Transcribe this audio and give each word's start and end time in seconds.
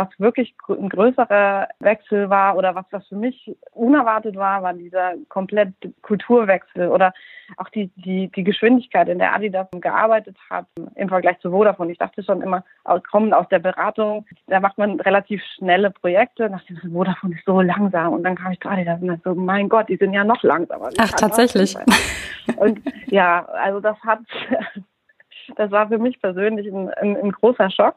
was 0.00 0.08
wirklich 0.18 0.54
ein 0.68 0.88
größerer 0.88 1.68
Wechsel 1.80 2.30
war 2.30 2.56
oder 2.56 2.74
was, 2.74 2.86
was 2.90 3.06
für 3.06 3.16
mich 3.16 3.54
unerwartet 3.72 4.34
war, 4.36 4.62
war 4.62 4.72
dieser 4.72 5.12
komplett 5.28 5.74
Kulturwechsel 6.00 6.88
oder 6.88 7.12
auch 7.58 7.68
die, 7.68 7.90
die, 7.96 8.30
die 8.34 8.44
Geschwindigkeit, 8.44 9.08
in 9.08 9.18
der 9.18 9.34
Adidas 9.34 9.68
gearbeitet 9.72 10.36
hat 10.48 10.66
im 10.94 11.08
Vergleich 11.08 11.38
zu 11.40 11.50
Vodafone. 11.50 11.92
Ich 11.92 11.98
dachte 11.98 12.22
schon 12.22 12.40
immer, 12.40 12.64
kommend 13.10 13.34
aus 13.34 13.48
der 13.50 13.58
Beratung, 13.58 14.24
da 14.46 14.60
macht 14.60 14.78
man 14.78 15.00
relativ 15.00 15.42
schnelle 15.56 15.90
Projekte. 15.90 16.48
Nach 16.48 16.64
dem 16.64 16.78
Vodafone 16.92 17.34
ist 17.34 17.44
so 17.44 17.60
langsam. 17.60 18.14
Und 18.14 18.22
dann 18.22 18.36
kam 18.36 18.52
ich 18.52 18.60
zu 18.60 18.68
Adidas 18.68 19.02
und 19.02 19.08
dachte 19.08 19.22
so, 19.24 19.34
mein 19.34 19.68
Gott, 19.68 19.88
die 19.88 19.96
sind 19.96 20.14
ja 20.14 20.24
noch 20.24 20.42
langsamer. 20.42 20.90
Ach, 20.98 21.10
tatsächlich. 21.10 21.76
Und 22.56 22.80
ja, 23.06 23.44
also 23.46 23.80
das 23.80 23.98
hat, 24.00 24.20
das 25.56 25.70
war 25.70 25.88
für 25.88 25.98
mich 25.98 26.20
persönlich 26.22 26.66
ein, 26.72 26.88
ein, 26.88 27.16
ein 27.16 27.32
großer 27.32 27.70
Schock. 27.70 27.96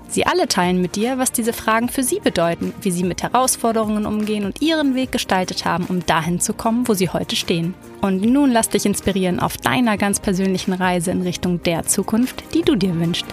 Sie 0.11 0.25
alle 0.25 0.49
teilen 0.49 0.81
mit 0.81 0.97
dir, 0.97 1.17
was 1.17 1.31
diese 1.31 1.53
Fragen 1.53 1.87
für 1.87 2.03
sie 2.03 2.19
bedeuten, 2.19 2.73
wie 2.81 2.91
sie 2.91 3.05
mit 3.05 3.23
Herausforderungen 3.23 4.05
umgehen 4.05 4.43
und 4.43 4.61
ihren 4.61 4.93
Weg 4.93 5.13
gestaltet 5.13 5.63
haben, 5.63 5.85
um 5.85 6.05
dahin 6.05 6.41
zu 6.41 6.53
kommen, 6.53 6.85
wo 6.89 6.93
sie 6.93 7.09
heute 7.09 7.37
stehen. 7.37 7.73
Und 8.01 8.21
nun 8.21 8.51
lass 8.51 8.67
dich 8.67 8.85
inspirieren 8.85 9.39
auf 9.39 9.55
deiner 9.55 9.97
ganz 9.97 10.19
persönlichen 10.19 10.73
Reise 10.73 11.11
in 11.11 11.21
Richtung 11.21 11.63
der 11.63 11.83
Zukunft, 11.83 12.43
die 12.53 12.61
du 12.61 12.75
dir 12.75 12.93
wünschst. 12.99 13.25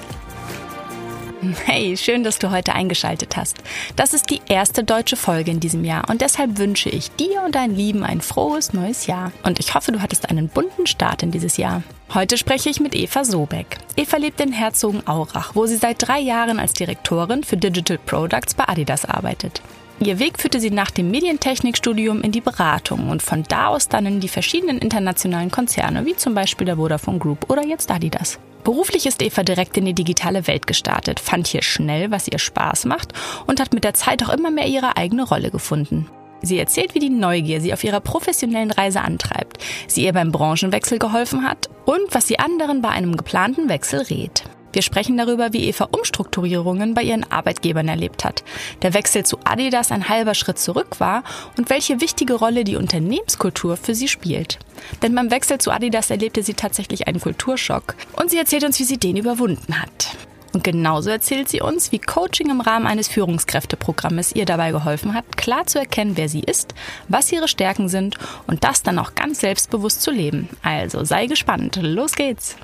Hey, 1.65 1.97
schön, 1.97 2.23
dass 2.23 2.39
du 2.39 2.53
heute 2.53 2.75
eingeschaltet 2.75 3.37
hast. 3.37 3.59
Das 3.97 4.15
ist 4.15 4.31
die 4.31 4.41
erste 4.49 4.84
deutsche 4.84 5.17
Folge 5.17 5.51
in 5.51 5.61
diesem 5.61 5.84
Jahr 5.84 6.09
und 6.09 6.21
deshalb 6.21 6.59
wünsche 6.59 6.91
ich 6.91 7.11
dir 7.12 7.43
und 7.45 7.56
deinen 7.56 7.75
Lieben 7.75 8.05
ein 8.05 8.21
frohes 8.21 8.73
neues 8.73 9.06
Jahr. 9.06 9.33
Und 9.43 9.59
ich 9.59 9.75
hoffe, 9.75 9.91
du 9.91 10.01
hattest 10.01 10.31
einen 10.31 10.49
bunten 10.49 10.87
Start 10.87 11.25
in 11.25 11.33
dieses 11.33 11.56
Jahr. 11.56 11.83
Heute 12.14 12.39
spreche 12.39 12.70
ich 12.70 12.81
mit 12.81 12.95
Eva 12.95 13.23
Sobeck. 13.23 13.77
Eva 13.95 14.17
lebt 14.17 14.41
in 14.41 14.51
Herzogenaurach, 14.51 15.55
wo 15.55 15.67
sie 15.67 15.77
seit 15.77 16.09
drei 16.09 16.19
Jahren 16.19 16.59
als 16.59 16.73
Direktorin 16.73 17.45
für 17.45 17.59
Digital 17.59 17.98
Products 17.98 18.55
bei 18.55 18.67
Adidas 18.67 19.05
arbeitet. 19.05 19.61
Ihr 20.00 20.19
Weg 20.19 20.39
führte 20.39 20.59
sie 20.59 20.70
nach 20.70 20.91
dem 20.91 21.11
Medientechnikstudium 21.11 22.23
in 22.23 22.33
die 22.33 22.41
Beratung 22.41 23.11
und 23.11 23.23
von 23.23 23.42
da 23.42 23.67
aus 23.67 23.89
dann 23.89 24.06
in 24.06 24.20
die 24.20 24.28
verschiedenen 24.28 24.78
internationalen 24.78 25.50
Konzerne, 25.50 26.06
wie 26.06 26.17
zum 26.17 26.34
Beispiel 26.34 26.65
der 26.65 26.77
Vodafone 26.77 27.19
Group 27.19 27.50
oder 27.50 27.67
jetzt 27.67 27.91
Adidas. 27.91 28.39
Beruflich 28.65 29.05
ist 29.05 29.22
Eva 29.22 29.43
direkt 29.43 29.77
in 29.77 29.84
die 29.84 29.95
digitale 29.95 30.47
Welt 30.47 30.67
gestartet, 30.67 31.20
fand 31.20 31.47
hier 31.47 31.62
schnell, 31.62 32.11
was 32.11 32.28
ihr 32.28 32.39
Spaß 32.39 32.87
macht 32.87 33.12
und 33.47 33.61
hat 33.61 33.75
mit 33.75 33.84
der 33.84 33.95
Zeit 33.95 34.25
auch 34.25 34.31
immer 34.31 34.50
mehr 34.50 34.67
ihre 34.67 34.97
eigene 34.97 35.25
Rolle 35.25 35.50
gefunden. 35.50 36.06
Sie 36.42 36.58
erzählt, 36.58 36.94
wie 36.94 37.00
die 37.00 37.11
Neugier 37.11 37.61
sie 37.61 37.72
auf 37.72 37.84
ihrer 37.84 38.00
professionellen 38.00 38.70
Reise 38.70 39.00
antreibt, 39.00 39.58
sie 39.86 40.05
ihr 40.05 40.12
beim 40.12 40.33
Branchenwechsel 40.33 40.98
geholfen 40.98 41.44
hat 41.44 41.69
und 41.84 42.03
was 42.12 42.27
sie 42.27 42.39
anderen 42.39 42.83
bei 42.83 42.91
einem 42.91 43.17
geplanten 43.17 43.69
Wechsel 43.69 44.03
rät. 44.03 44.44
Wir 44.72 44.83
sprechen 44.83 45.16
darüber, 45.16 45.53
wie 45.53 45.66
Eva 45.66 45.89
Umstrukturierungen 45.91 46.92
bei 46.94 47.03
ihren 47.03 47.25
Arbeitgebern 47.31 47.89
erlebt 47.89 48.25
hat, 48.25 48.44
der 48.83 48.92
Wechsel 48.94 49.25
zu 49.25 49.39
Adidas 49.44 49.91
ein 49.91 50.09
halber 50.09 50.34
Schritt 50.34 50.59
zurück 50.59 51.00
war 51.00 51.25
und 51.56 51.70
welche 51.70 52.00
wichtige 52.00 52.34
Rolle 52.34 52.64
die 52.64 52.77
Unternehmenskultur 52.77 53.77
für 53.77 53.94
sie 53.94 54.09
spielt. 54.09 54.59
Denn 55.03 55.14
beim 55.14 55.31
Wechsel 55.31 55.59
zu 55.59 55.70
Adidas 55.70 56.11
erlebte 56.11 56.42
sie 56.42 56.55
tatsächlich 56.55 57.09
einen 57.09 57.20
Kulturschock 57.20 57.94
und 58.16 58.31
sie 58.31 58.39
erzählt 58.39 58.64
uns, 58.64 58.78
wie 58.78 58.84
sie 58.84 58.98
den 58.98 59.16
überwunden 59.16 59.81
hat. 59.81 60.16
Und 60.59 60.64
genauso 60.64 61.11
erzählt 61.11 61.48
sie 61.48 61.61
uns, 61.61 61.92
wie 61.92 62.01
Coaching 62.01 62.51
im 62.51 62.61
Rahmen 62.61 62.88
eines 62.88 63.06
Führungskräfteprogrammes 63.06 64.34
ihr 64.34 64.44
dabei 64.44 64.72
geholfen 64.72 65.15
hat, 65.15 65.37
klar 65.37 65.69
zu 65.69 65.78
erkennen, 65.78 66.16
wer 66.16 66.28
sie 66.28 66.41
ist, 66.41 66.75
was 67.06 67.31
ihre 67.31 67.47
Stärken 67.47 67.88
sind 67.88 68.19
und 68.49 68.65
das 68.65 68.83
dann 68.83 68.99
auch 68.99 69.15
ganz 69.15 69.38
selbstbewusst 69.38 70.03
zu 70.03 70.10
leben. 70.10 70.49
Also 70.65 71.05
sei 71.05 71.27
gespannt, 71.27 71.78
los 71.81 72.16
geht's! 72.16 72.56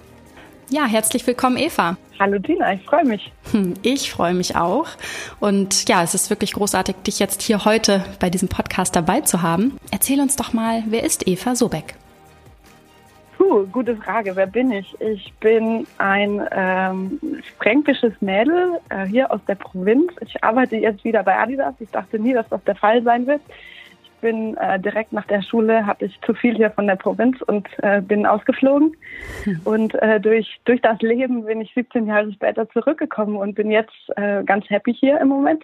Ja, 0.70 0.86
herzlich 0.86 1.24
willkommen, 1.24 1.56
Eva. 1.56 1.96
Hallo 2.18 2.40
Dina, 2.40 2.72
ich 2.72 2.82
freue 2.82 3.04
mich. 3.04 3.30
Hm, 3.52 3.74
ich 3.82 4.10
freue 4.10 4.34
mich 4.34 4.56
auch. 4.56 4.88
Und 5.38 5.88
ja, 5.88 6.02
es 6.02 6.14
ist 6.14 6.30
wirklich 6.30 6.54
großartig, 6.54 6.96
dich 7.06 7.20
jetzt 7.20 7.42
hier 7.42 7.64
heute 7.64 8.04
bei 8.18 8.28
diesem 8.28 8.48
Podcast 8.48 8.96
dabei 8.96 9.20
zu 9.20 9.40
haben. 9.40 9.78
Erzähl 9.92 10.18
uns 10.20 10.34
doch 10.34 10.52
mal, 10.52 10.82
wer 10.88 11.04
ist 11.04 11.28
Eva 11.28 11.54
Sobeck? 11.54 11.94
Puh, 13.46 13.66
gute 13.70 13.96
Frage. 13.96 14.36
Wer 14.36 14.46
bin 14.46 14.72
ich? 14.72 14.98
Ich 15.00 15.32
bin 15.34 15.86
ein 15.98 16.40
ähm, 16.50 17.20
fränkisches 17.58 18.12
Mädel 18.20 18.80
äh, 18.88 19.04
hier 19.04 19.30
aus 19.30 19.40
der 19.46 19.56
Provinz. 19.56 20.12
Ich 20.22 20.42
arbeite 20.42 20.76
jetzt 20.76 21.04
wieder 21.04 21.22
bei 21.22 21.36
Adidas. 21.36 21.74
Ich 21.78 21.90
dachte 21.90 22.18
nie, 22.18 22.32
dass 22.32 22.48
das 22.48 22.64
der 22.64 22.74
Fall 22.74 23.02
sein 23.02 23.26
wird. 23.26 23.42
Bin 24.24 24.56
äh, 24.56 24.80
direkt 24.80 25.12
nach 25.12 25.26
der 25.26 25.42
Schule, 25.42 25.84
hatte 25.84 26.06
ich 26.06 26.18
zu 26.22 26.32
viel 26.32 26.56
hier 26.56 26.70
von 26.70 26.86
der 26.86 26.96
Provinz 26.96 27.42
und 27.42 27.68
äh, 27.82 28.00
bin 28.00 28.24
ausgeflogen. 28.24 28.96
Hm. 29.44 29.60
Und 29.64 29.94
äh, 29.96 30.18
durch, 30.18 30.58
durch 30.64 30.80
das 30.80 30.98
Leben 31.02 31.44
bin 31.44 31.60
ich 31.60 31.74
17 31.74 32.06
Jahre 32.06 32.32
später 32.32 32.66
zurückgekommen 32.70 33.36
und 33.36 33.54
bin 33.54 33.70
jetzt 33.70 33.92
äh, 34.16 34.42
ganz 34.44 34.68
happy 34.70 34.94
hier 34.94 35.20
im 35.20 35.28
Moment 35.28 35.62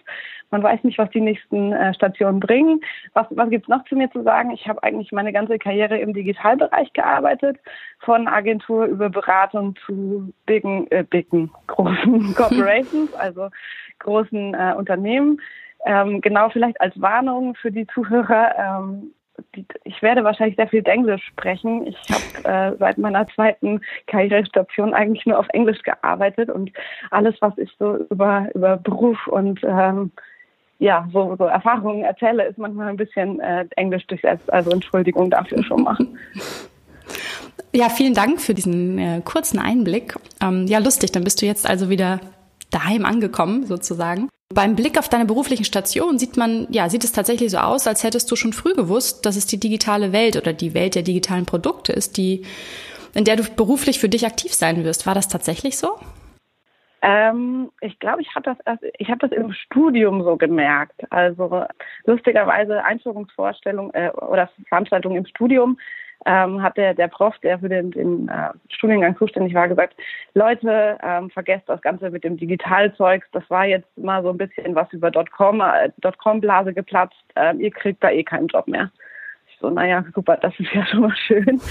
man 0.51 0.61
weiß 0.61 0.83
nicht, 0.83 0.97
was 0.97 1.09
die 1.09 1.21
nächsten 1.21 1.71
äh, 1.71 1.93
Stationen 1.93 2.39
bringen. 2.39 2.81
Was, 3.13 3.25
was 3.31 3.49
gibt's 3.49 3.69
noch 3.69 3.83
zu 3.85 3.95
mir 3.95 4.11
zu 4.11 4.21
sagen? 4.21 4.51
Ich 4.51 4.67
habe 4.67 4.83
eigentlich 4.83 5.11
meine 5.11 5.33
ganze 5.33 5.57
Karriere 5.57 5.97
im 5.97 6.13
Digitalbereich 6.13 6.93
gearbeitet, 6.93 7.57
von 7.99 8.27
Agentur 8.27 8.85
über 8.85 9.09
Beratung 9.09 9.75
zu 9.85 10.31
bigen, 10.45 10.87
äh, 10.91 11.03
bigen 11.03 11.51
großen 11.67 12.35
Corporations, 12.35 13.13
also 13.13 13.49
großen 13.99 14.55
Unternehmen. 14.77 15.39
Ähm, 15.85 16.21
genau 16.21 16.49
vielleicht 16.49 16.79
als 16.79 16.99
Warnung 16.99 17.55
für 17.55 17.71
die 17.71 17.87
Zuhörer. 17.87 18.55
Ähm, 18.57 19.13
ich 19.83 20.01
werde 20.01 20.23
wahrscheinlich 20.23 20.55
sehr 20.55 20.67
viel 20.67 20.85
Englisch 20.85 21.23
sprechen. 21.25 21.87
Ich 21.87 21.97
habe 22.09 22.73
äh, 22.73 22.77
seit 22.77 22.97
meiner 22.97 23.27
zweiten 23.29 23.81
Karrierestation 24.07 24.93
eigentlich 24.93 25.25
nur 25.25 25.39
auf 25.39 25.47
Englisch 25.49 25.81
gearbeitet 25.83 26.49
und 26.49 26.71
alles, 27.09 27.35
was 27.41 27.57
ich 27.57 27.71
so 27.79 27.97
über, 28.09 28.49
über 28.53 28.77
Beruf 28.77 29.27
und 29.27 29.61
ähm, 29.63 30.11
ja, 30.79 31.07
so, 31.13 31.35
so 31.37 31.45
Erfahrungen 31.45 32.03
erzähle, 32.03 32.45
ist 32.45 32.57
manchmal 32.57 32.89
ein 32.89 32.97
bisschen 32.97 33.39
äh, 33.39 33.65
Englisch 33.75 34.05
durchsetzt. 34.07 34.51
Also 34.51 34.71
Entschuldigung 34.71 35.29
dafür 35.29 35.63
schon 35.63 35.83
mal. 35.83 35.97
Ja, 37.73 37.87
vielen 37.87 38.13
Dank 38.13 38.41
für 38.41 38.53
diesen 38.53 38.99
äh, 38.99 39.21
kurzen 39.23 39.57
Einblick. 39.57 40.15
Ähm, 40.41 40.67
ja, 40.67 40.79
lustig, 40.79 41.13
dann 41.13 41.23
bist 41.23 41.41
du 41.41 41.45
jetzt 41.45 41.69
also 41.69 41.89
wieder 41.89 42.19
daheim 42.69 43.05
angekommen, 43.05 43.65
sozusagen. 43.65 44.27
Beim 44.53 44.75
Blick 44.75 44.97
auf 44.97 45.09
deine 45.09 45.25
beruflichen 45.25 45.65
Station 45.65 46.19
sieht 46.19 46.37
man, 46.37 46.67
ja, 46.69 46.89
sieht 46.89 47.03
es 47.03 47.11
tatsächlich 47.11 47.51
so 47.51 47.57
aus, 47.57 47.87
als 47.87 48.03
hättest 48.03 48.29
du 48.31 48.35
schon 48.35 48.53
früh 48.53 48.73
gewusst, 48.73 49.25
dass 49.25 49.35
es 49.35 49.45
die 49.45 49.59
digitale 49.59 50.11
Welt 50.11 50.35
oder 50.35 50.53
die 50.53 50.73
Welt 50.73 50.95
der 50.95 51.03
digitalen 51.03 51.45
Produkte 51.45 51.93
ist, 51.93 52.17
die, 52.17 52.45
in 53.13 53.23
der 53.23 53.35
du 53.35 53.43
beruflich 53.43 53.99
für 53.99 54.09
dich 54.09 54.25
aktiv 54.25 54.53
sein 54.53 54.83
wirst. 54.83 55.05
War 55.07 55.15
das 55.15 55.27
tatsächlich 55.27 55.77
so? 55.77 55.97
Ähm, 57.01 57.71
ich 57.81 57.97
glaube, 57.99 58.21
ich 58.21 58.35
habe 58.35 58.55
das 58.63 58.77
ich 58.99 59.09
habe 59.09 59.27
das 59.27 59.31
im 59.31 59.51
Studium 59.53 60.23
so 60.23 60.37
gemerkt. 60.37 61.01
Also 61.09 61.65
lustigerweise 62.05 62.83
Einführungsvorstellung 62.83 63.91
äh, 63.93 64.11
oder 64.11 64.49
Veranstaltung 64.69 65.15
im 65.15 65.25
Studium 65.25 65.79
ähm, 66.25 66.61
hat 66.61 66.77
der, 66.77 66.93
der 66.93 67.07
Prof, 67.07 67.37
der 67.39 67.59
für 67.59 67.69
den, 67.69 67.91
den 67.91 68.27
äh, 68.27 68.49
Studiengang 68.69 69.17
zuständig 69.17 69.53
war, 69.53 69.67
gesagt, 69.67 69.95
Leute, 70.33 70.97
ähm, 71.03 71.29
vergesst 71.29 71.67
das 71.67 71.81
Ganze 71.81 72.09
mit 72.09 72.23
dem 72.23 72.37
Digitalzeugs. 72.37 73.27
Das 73.31 73.49
war 73.49 73.65
jetzt 73.65 73.97
mal 73.97 74.21
so 74.23 74.29
ein 74.29 74.37
bisschen 74.37 74.75
was 74.75 74.91
über 74.93 75.11
Dotcom, 75.11 75.61
äh, 75.61 75.89
Dotcom-Blase 75.99 76.73
geplatzt. 76.73 77.23
Ähm, 77.35 77.59
ihr 77.59 77.71
kriegt 77.71 78.03
da 78.03 78.09
eh 78.09 78.23
keinen 78.23 78.47
Job 78.47 78.67
mehr 78.67 78.91
so, 79.61 79.69
naja, 79.69 80.03
super, 80.13 80.37
das 80.37 80.53
ist 80.59 80.73
ja 80.73 80.85
schon 80.91 81.01
mal 81.01 81.15
schön. 81.15 81.61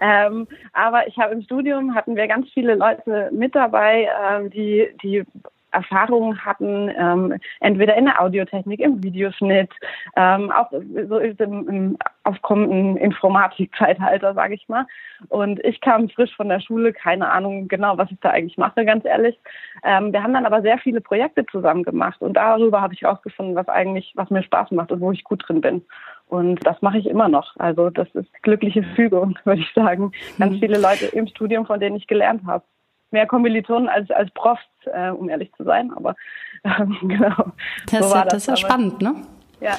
Ähm, 0.00 0.46
aber 0.72 1.06
ich 1.06 1.18
habe 1.18 1.34
im 1.34 1.42
Studium 1.42 1.94
hatten 1.94 2.16
wir 2.16 2.26
ganz 2.28 2.48
viele 2.52 2.76
Leute 2.76 3.28
mit 3.32 3.54
dabei, 3.54 4.08
ähm, 4.30 4.50
die, 4.50 4.88
die 5.02 5.24
Erfahrungen 5.72 6.44
hatten, 6.44 6.90
ähm, 6.96 7.38
entweder 7.60 7.96
in 7.96 8.06
der 8.06 8.20
Audiotechnik, 8.20 8.80
im 8.80 9.02
Videoschnitt, 9.02 9.70
ähm, 10.16 10.50
auch 10.50 10.70
so 11.08 11.18
im, 11.18 11.68
im 11.68 11.98
aufkommenden 12.24 12.96
Informatikzeitalter, 12.96 14.34
sage 14.34 14.54
ich 14.54 14.68
mal. 14.68 14.86
Und 15.28 15.62
ich 15.64 15.80
kam 15.80 16.08
frisch 16.08 16.34
von 16.36 16.48
der 16.48 16.60
Schule, 16.60 16.92
keine 16.92 17.30
Ahnung 17.30 17.68
genau, 17.68 17.98
was 17.98 18.10
ich 18.10 18.18
da 18.20 18.30
eigentlich 18.30 18.58
mache, 18.58 18.84
ganz 18.84 19.04
ehrlich. 19.04 19.38
Ähm, 19.84 20.12
wir 20.12 20.22
haben 20.22 20.34
dann 20.34 20.46
aber 20.46 20.62
sehr 20.62 20.78
viele 20.78 21.00
Projekte 21.00 21.46
zusammen 21.46 21.82
gemacht 21.82 22.20
und 22.20 22.34
darüber 22.34 22.80
habe 22.80 22.94
ich 22.94 23.02
herausgefunden, 23.02 23.54
was 23.54 23.68
eigentlich, 23.68 24.12
was 24.16 24.30
mir 24.30 24.42
Spaß 24.42 24.70
macht 24.72 24.92
und 24.92 25.00
wo 25.00 25.12
ich 25.12 25.24
gut 25.24 25.42
drin 25.46 25.60
bin. 25.60 25.82
Und 26.26 26.64
das 26.64 26.80
mache 26.80 26.98
ich 26.98 27.06
immer 27.06 27.28
noch. 27.28 27.56
Also 27.58 27.90
das 27.90 28.08
ist 28.14 28.32
glückliche 28.42 28.84
Fügung, 28.94 29.38
würde 29.44 29.62
ich 29.62 29.72
sagen. 29.74 30.12
Ganz 30.38 30.54
mhm. 30.54 30.60
viele 30.60 30.78
Leute 30.78 31.06
im 31.06 31.26
Studium, 31.26 31.66
von 31.66 31.80
denen 31.80 31.96
ich 31.96 32.06
gelernt 32.06 32.42
habe. 32.46 32.64
Mehr 33.10 33.26
Kommilitonen 33.26 33.88
als, 33.88 34.10
als 34.10 34.30
Profs, 34.32 34.62
äh, 34.86 35.10
um 35.10 35.28
ehrlich 35.28 35.52
zu 35.56 35.64
sein. 35.64 35.92
Aber 35.94 36.14
äh, 36.62 36.86
genau. 37.02 37.52
Das, 37.90 38.08
so 38.08 38.14
das, 38.14 38.24
das 38.24 38.34
ist 38.34 38.46
ja 38.46 38.56
spannend, 38.56 39.00
ne? 39.00 39.14
Ja. 39.60 39.76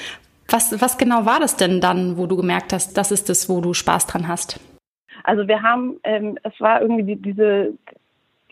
Was, 0.49 0.81
was 0.81 0.97
genau 0.97 1.25
war 1.25 1.39
das 1.39 1.55
denn 1.55 1.79
dann, 1.79 2.17
wo 2.17 2.27
du 2.27 2.35
gemerkt 2.35 2.73
hast, 2.73 2.97
das 2.97 3.11
ist 3.11 3.29
das, 3.29 3.47
wo 3.47 3.61
du 3.61 3.73
Spaß 3.73 4.07
dran 4.07 4.27
hast? 4.27 4.59
Also 5.23 5.47
wir 5.47 5.61
haben, 5.61 5.99
ähm, 6.03 6.37
es 6.43 6.59
war 6.59 6.81
irgendwie 6.81 7.03
die, 7.03 7.21
diese 7.21 7.73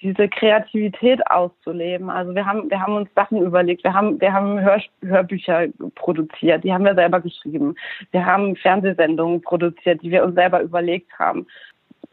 diese 0.02 0.30
Kreativität 0.30 1.26
auszuleben. 1.30 2.10
Also 2.10 2.34
wir 2.34 2.46
haben, 2.46 2.70
wir 2.70 2.80
haben 2.80 2.96
uns 2.96 3.10
Sachen 3.16 3.42
überlegt. 3.42 3.84
Wir 3.84 3.94
haben, 3.94 4.20
wir 4.20 4.32
haben 4.32 4.60
Hör, 4.60 4.82
Hörbücher 5.02 5.68
produziert, 5.96 6.64
die 6.64 6.74
haben 6.74 6.86
wir 6.86 6.96
selber 6.96 7.20
geschrieben. 7.20 7.76
Wir 8.12 8.26
haben 8.26 8.56
Fernsehsendungen 8.56 9.42
produziert, 9.42 10.02
die 10.02 10.12
wir 10.12 10.24
uns 10.24 10.36
selber 10.36 10.62
überlegt 10.62 11.12
haben 11.20 11.48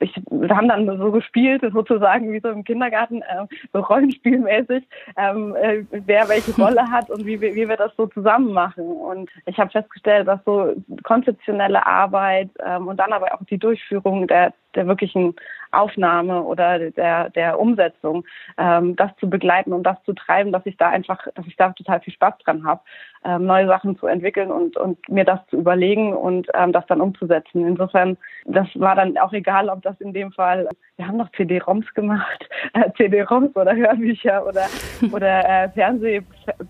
ich, 0.01 0.15
wir 0.31 0.55
haben 0.55 0.69
dann 0.69 0.87
so 0.99 1.11
gespielt, 1.11 1.63
sozusagen 1.73 2.33
wie 2.33 2.41
so 2.41 2.49
im 2.49 2.65
Kindergarten, 2.65 3.23
äh, 3.23 3.47
so 3.73 3.81
rollenspielmäßig, 3.81 4.85
ähm, 5.17 5.57
äh, 5.57 5.85
wer 5.91 6.29
welche 6.29 6.53
Rolle 6.63 6.91
hat 6.91 7.11
und 7.11 7.25
wie, 7.25 7.41
wie 7.41 7.69
wir 7.69 7.77
das 7.77 7.93
so 7.97 8.07
zusammen 8.07 8.53
machen. 8.53 8.85
Und 8.85 9.31
ich 9.47 9.59
habe 9.59 9.71
festgestellt, 9.71 10.29
dass 10.29 10.41
so 10.45 10.75
konzeptionelle 11.03 11.85
Arbeit 11.87 12.51
ähm, 12.65 12.89
und 12.89 12.99
dann 12.99 13.13
aber 13.13 13.35
auch 13.35 13.45
die 13.49 13.59
Durchführung 13.59 14.27
der, 14.27 14.53
der 14.75 14.87
wirklichen 14.87 15.35
Aufnahme 15.73 16.43
oder 16.43 16.91
der, 16.91 17.31
der 17.31 17.59
Umsetzung, 17.59 18.25
ähm, 18.59 18.97
das 18.97 19.11
zu 19.17 19.29
begleiten 19.29 19.73
und 19.73 19.85
das 19.85 19.97
zu 20.05 20.13
treiben, 20.13 20.53
dass 20.53 20.67
ich 20.67 20.77
da 20.77 20.89
einfach, 20.89 21.27
dass 21.35 21.47
ich 21.47 21.57
da 21.57 21.71
total 21.71 22.01
viel 22.01 22.15
Spaß 22.15 22.39
dran 22.39 22.65
habe, 22.65 22.81
ähm, 23.27 23.47
neue 23.47 23.67
Sachen 23.67 23.99
zu 23.99 24.07
entwickeln 24.07 24.51
und, 24.51 24.77
und 24.77 25.09
mir 25.09 25.25
das 25.25 25.41
zu 25.49 25.57
überlegen 25.57 26.15
und 26.15 26.47
ähm, 26.55 26.73
das 26.73 26.87
dann 26.87 27.01
umzusetzen. 27.01 27.67
Insofern, 27.67 28.17
das 28.45 28.69
war 28.75 28.95
dann 28.95 29.19
auch 29.19 29.33
egal, 29.33 29.69
ob 29.69 29.83
das 29.83 30.01
in 30.01 30.13
dem 30.13 30.33
Fall, 30.33 30.69
wir 30.97 31.09
haben 31.09 31.17
noch 31.17 31.31
CD-ROMs 31.33 31.93
gemacht, 31.95 32.49
äh, 32.75 32.91
CD-ROMs 32.97 33.57
oder 33.57 33.75
Hörbücher 33.75 34.47
oder, 34.47 34.67
oder 35.13 35.65
äh, 35.65 35.69
Fernseh, 35.71 36.23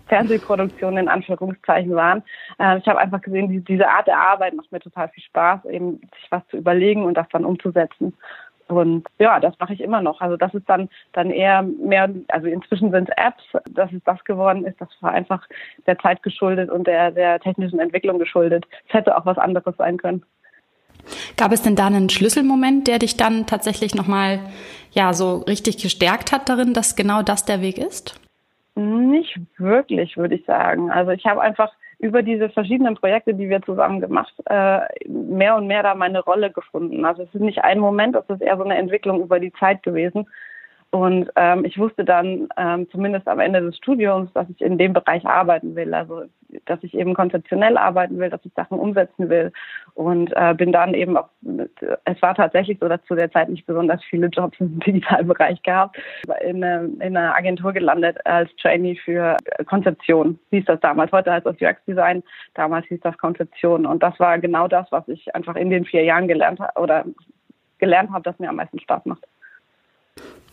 Fernsehproduktionen 0.07 1.03
in 1.05 1.09
Anführungszeichen 1.09 1.93
waren. 1.95 2.23
Äh, 2.59 2.79
ich 2.79 2.87
habe 2.87 2.99
einfach 2.99 3.21
gesehen, 3.21 3.49
die, 3.49 3.59
diese 3.61 3.87
Art 3.87 4.07
der 4.07 4.19
Arbeit 4.19 4.55
macht 4.55 4.71
mir 4.71 4.79
total 4.79 5.09
viel 5.09 5.23
Spaß, 5.23 5.65
eben 5.65 6.01
sich 6.19 6.31
was 6.31 6.45
zu 6.47 6.57
überlegen 6.57 7.03
und 7.03 7.15
das 7.15 7.27
dann 7.31 7.45
umzusetzen. 7.45 8.13
Und 8.67 9.05
ja, 9.19 9.39
das 9.39 9.53
mache 9.59 9.73
ich 9.73 9.81
immer 9.81 10.01
noch. 10.01 10.21
Also 10.21 10.37
das 10.37 10.53
ist 10.53 10.67
dann 10.69 10.89
dann 11.13 11.31
eher 11.31 11.61
mehr, 11.61 12.09
also 12.27 12.47
inzwischen 12.47 12.91
sind 12.91 13.09
es 13.09 13.15
Apps, 13.17 13.43
dass 13.71 13.91
es 13.91 14.03
das 14.03 14.23
geworden 14.23 14.65
ist. 14.65 14.79
Das 14.79 14.89
war 15.01 15.11
einfach 15.11 15.47
der 15.85 15.97
Zeit 15.99 16.23
geschuldet 16.23 16.69
und 16.69 16.87
der, 16.87 17.11
der 17.11 17.39
technischen 17.39 17.79
Entwicklung 17.79 18.19
geschuldet. 18.19 18.65
Es 18.87 18.93
hätte 18.93 19.17
auch 19.17 19.25
was 19.25 19.37
anderes 19.37 19.75
sein 19.77 19.97
können. 19.97 20.23
Gab 21.37 21.51
es 21.51 21.61
denn 21.61 21.75
da 21.75 21.87
einen 21.87 22.09
Schlüsselmoment, 22.09 22.87
der 22.87 22.99
dich 22.99 23.15
dann 23.15 23.45
tatsächlich 23.45 23.95
nochmal 23.95 24.39
ja 24.91 25.13
so 25.13 25.37
richtig 25.37 25.77
gestärkt 25.77 26.31
hat 26.31 26.49
darin, 26.49 26.73
dass 26.73 26.95
genau 26.95 27.21
das 27.21 27.45
der 27.45 27.61
Weg 27.61 27.77
ist? 27.77 28.19
Nicht 28.75 29.39
wirklich, 29.57 30.17
würde 30.17 30.35
ich 30.35 30.45
sagen. 30.45 30.91
Also 30.91 31.11
ich 31.11 31.25
habe 31.25 31.41
einfach 31.41 31.71
über 31.99 32.21
diese 32.21 32.49
verschiedenen 32.49 32.95
Projekte, 32.95 33.33
die 33.33 33.49
wir 33.49 33.61
zusammen 33.63 34.01
gemacht, 34.01 34.33
äh, 34.45 34.81
mehr 35.07 35.55
und 35.55 35.67
mehr 35.67 35.83
da 35.83 35.95
meine 35.95 36.19
Rolle 36.19 36.51
gefunden. 36.51 37.03
Also 37.05 37.23
es 37.23 37.33
ist 37.33 37.41
nicht 37.41 37.63
ein 37.63 37.79
Moment, 37.79 38.15
es 38.15 38.29
ist 38.29 38.41
eher 38.41 38.57
so 38.57 38.63
eine 38.63 38.77
Entwicklung 38.77 39.21
über 39.21 39.39
die 39.39 39.53
Zeit 39.53 39.81
gewesen. 39.83 40.27
Und 40.91 41.29
ähm, 41.35 41.65
ich 41.65 41.77
wusste 41.77 42.05
dann 42.05 42.47
ähm, 42.55 42.87
zumindest 42.91 43.27
am 43.27 43.39
Ende 43.39 43.61
des 43.61 43.75
Studiums, 43.77 44.31
dass 44.33 44.49
ich 44.49 44.61
in 44.61 44.77
dem 44.77 44.93
Bereich 44.93 45.25
arbeiten 45.25 45.75
will. 45.75 45.93
Also 45.93 46.23
dass 46.65 46.83
ich 46.83 46.93
eben 46.93 47.13
konzeptionell 47.13 47.77
arbeiten 47.77 48.19
will, 48.19 48.29
dass 48.29 48.43
ich 48.45 48.53
Sachen 48.53 48.79
umsetzen 48.79 49.29
will. 49.29 49.51
Und 49.93 50.31
äh, 50.35 50.53
bin 50.53 50.71
dann 50.71 50.93
eben 50.93 51.17
auch, 51.17 51.29
es 52.05 52.21
war 52.21 52.35
tatsächlich 52.35 52.77
so, 52.79 52.87
dass 52.87 53.03
zu 53.05 53.15
der 53.15 53.31
Zeit 53.31 53.49
nicht 53.49 53.65
besonders 53.65 54.03
viele 54.03 54.27
Jobs 54.27 54.59
im 54.59 54.79
Digitalbereich 54.85 55.61
gab, 55.63 55.95
in, 56.41 56.63
in 56.63 57.17
einer 57.17 57.35
Agentur 57.35 57.73
gelandet 57.73 58.17
als 58.25 58.49
Trainee 58.61 58.95
für 58.95 59.37
Konzeption, 59.65 60.39
hieß 60.51 60.65
das 60.65 60.79
damals. 60.79 61.11
Heute 61.11 61.31
heißt 61.31 61.45
das 61.45 61.55
UX-Design, 61.61 62.23
damals 62.53 62.85
hieß 62.87 63.01
das 63.01 63.17
Konzeption. 63.17 63.85
Und 63.85 64.03
das 64.03 64.19
war 64.19 64.37
genau 64.39 64.67
das, 64.67 64.87
was 64.91 65.07
ich 65.07 65.33
einfach 65.35 65.55
in 65.55 65.69
den 65.69 65.85
vier 65.85 66.03
Jahren 66.03 66.27
gelernt 66.27 66.59
habe 66.59 66.79
oder 66.81 67.05
gelernt 67.79 68.11
habe, 68.11 68.23
das 68.23 68.39
mir 68.39 68.49
am 68.49 68.55
meisten 68.55 68.79
Spaß 68.79 69.05
macht. 69.05 69.23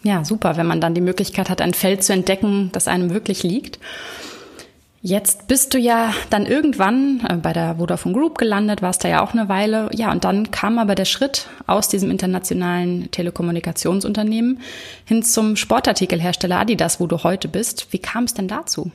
Ja, 0.02 0.22
super, 0.22 0.58
wenn 0.58 0.66
man 0.66 0.82
dann 0.82 0.94
die 0.94 1.00
Möglichkeit 1.00 1.48
hat, 1.48 1.62
ein 1.62 1.72
Feld 1.72 2.02
zu 2.02 2.12
entdecken, 2.12 2.70
das 2.72 2.88
einem 2.88 3.14
wirklich 3.14 3.42
liegt. 3.42 3.78
Jetzt 5.06 5.48
bist 5.48 5.74
du 5.74 5.78
ja 5.78 6.14
dann 6.30 6.46
irgendwann 6.46 7.20
äh, 7.28 7.36
bei 7.36 7.52
der 7.52 7.74
Vodafone 7.74 8.14
Group 8.14 8.38
gelandet, 8.38 8.80
warst 8.80 9.04
da 9.04 9.08
ja 9.10 9.22
auch 9.22 9.34
eine 9.34 9.50
Weile. 9.50 9.90
Ja, 9.92 10.10
und 10.10 10.24
dann 10.24 10.50
kam 10.50 10.78
aber 10.78 10.94
der 10.94 11.04
Schritt 11.04 11.46
aus 11.66 11.90
diesem 11.90 12.10
internationalen 12.10 13.10
Telekommunikationsunternehmen 13.10 14.60
hin 15.04 15.22
zum 15.22 15.56
Sportartikelhersteller 15.56 16.58
Adidas, 16.58 17.02
wo 17.02 17.06
du 17.06 17.22
heute 17.22 17.48
bist. 17.48 17.92
Wie 17.92 17.98
kam 17.98 18.24
es 18.24 18.32
denn 18.32 18.48
dazu? 18.48 18.92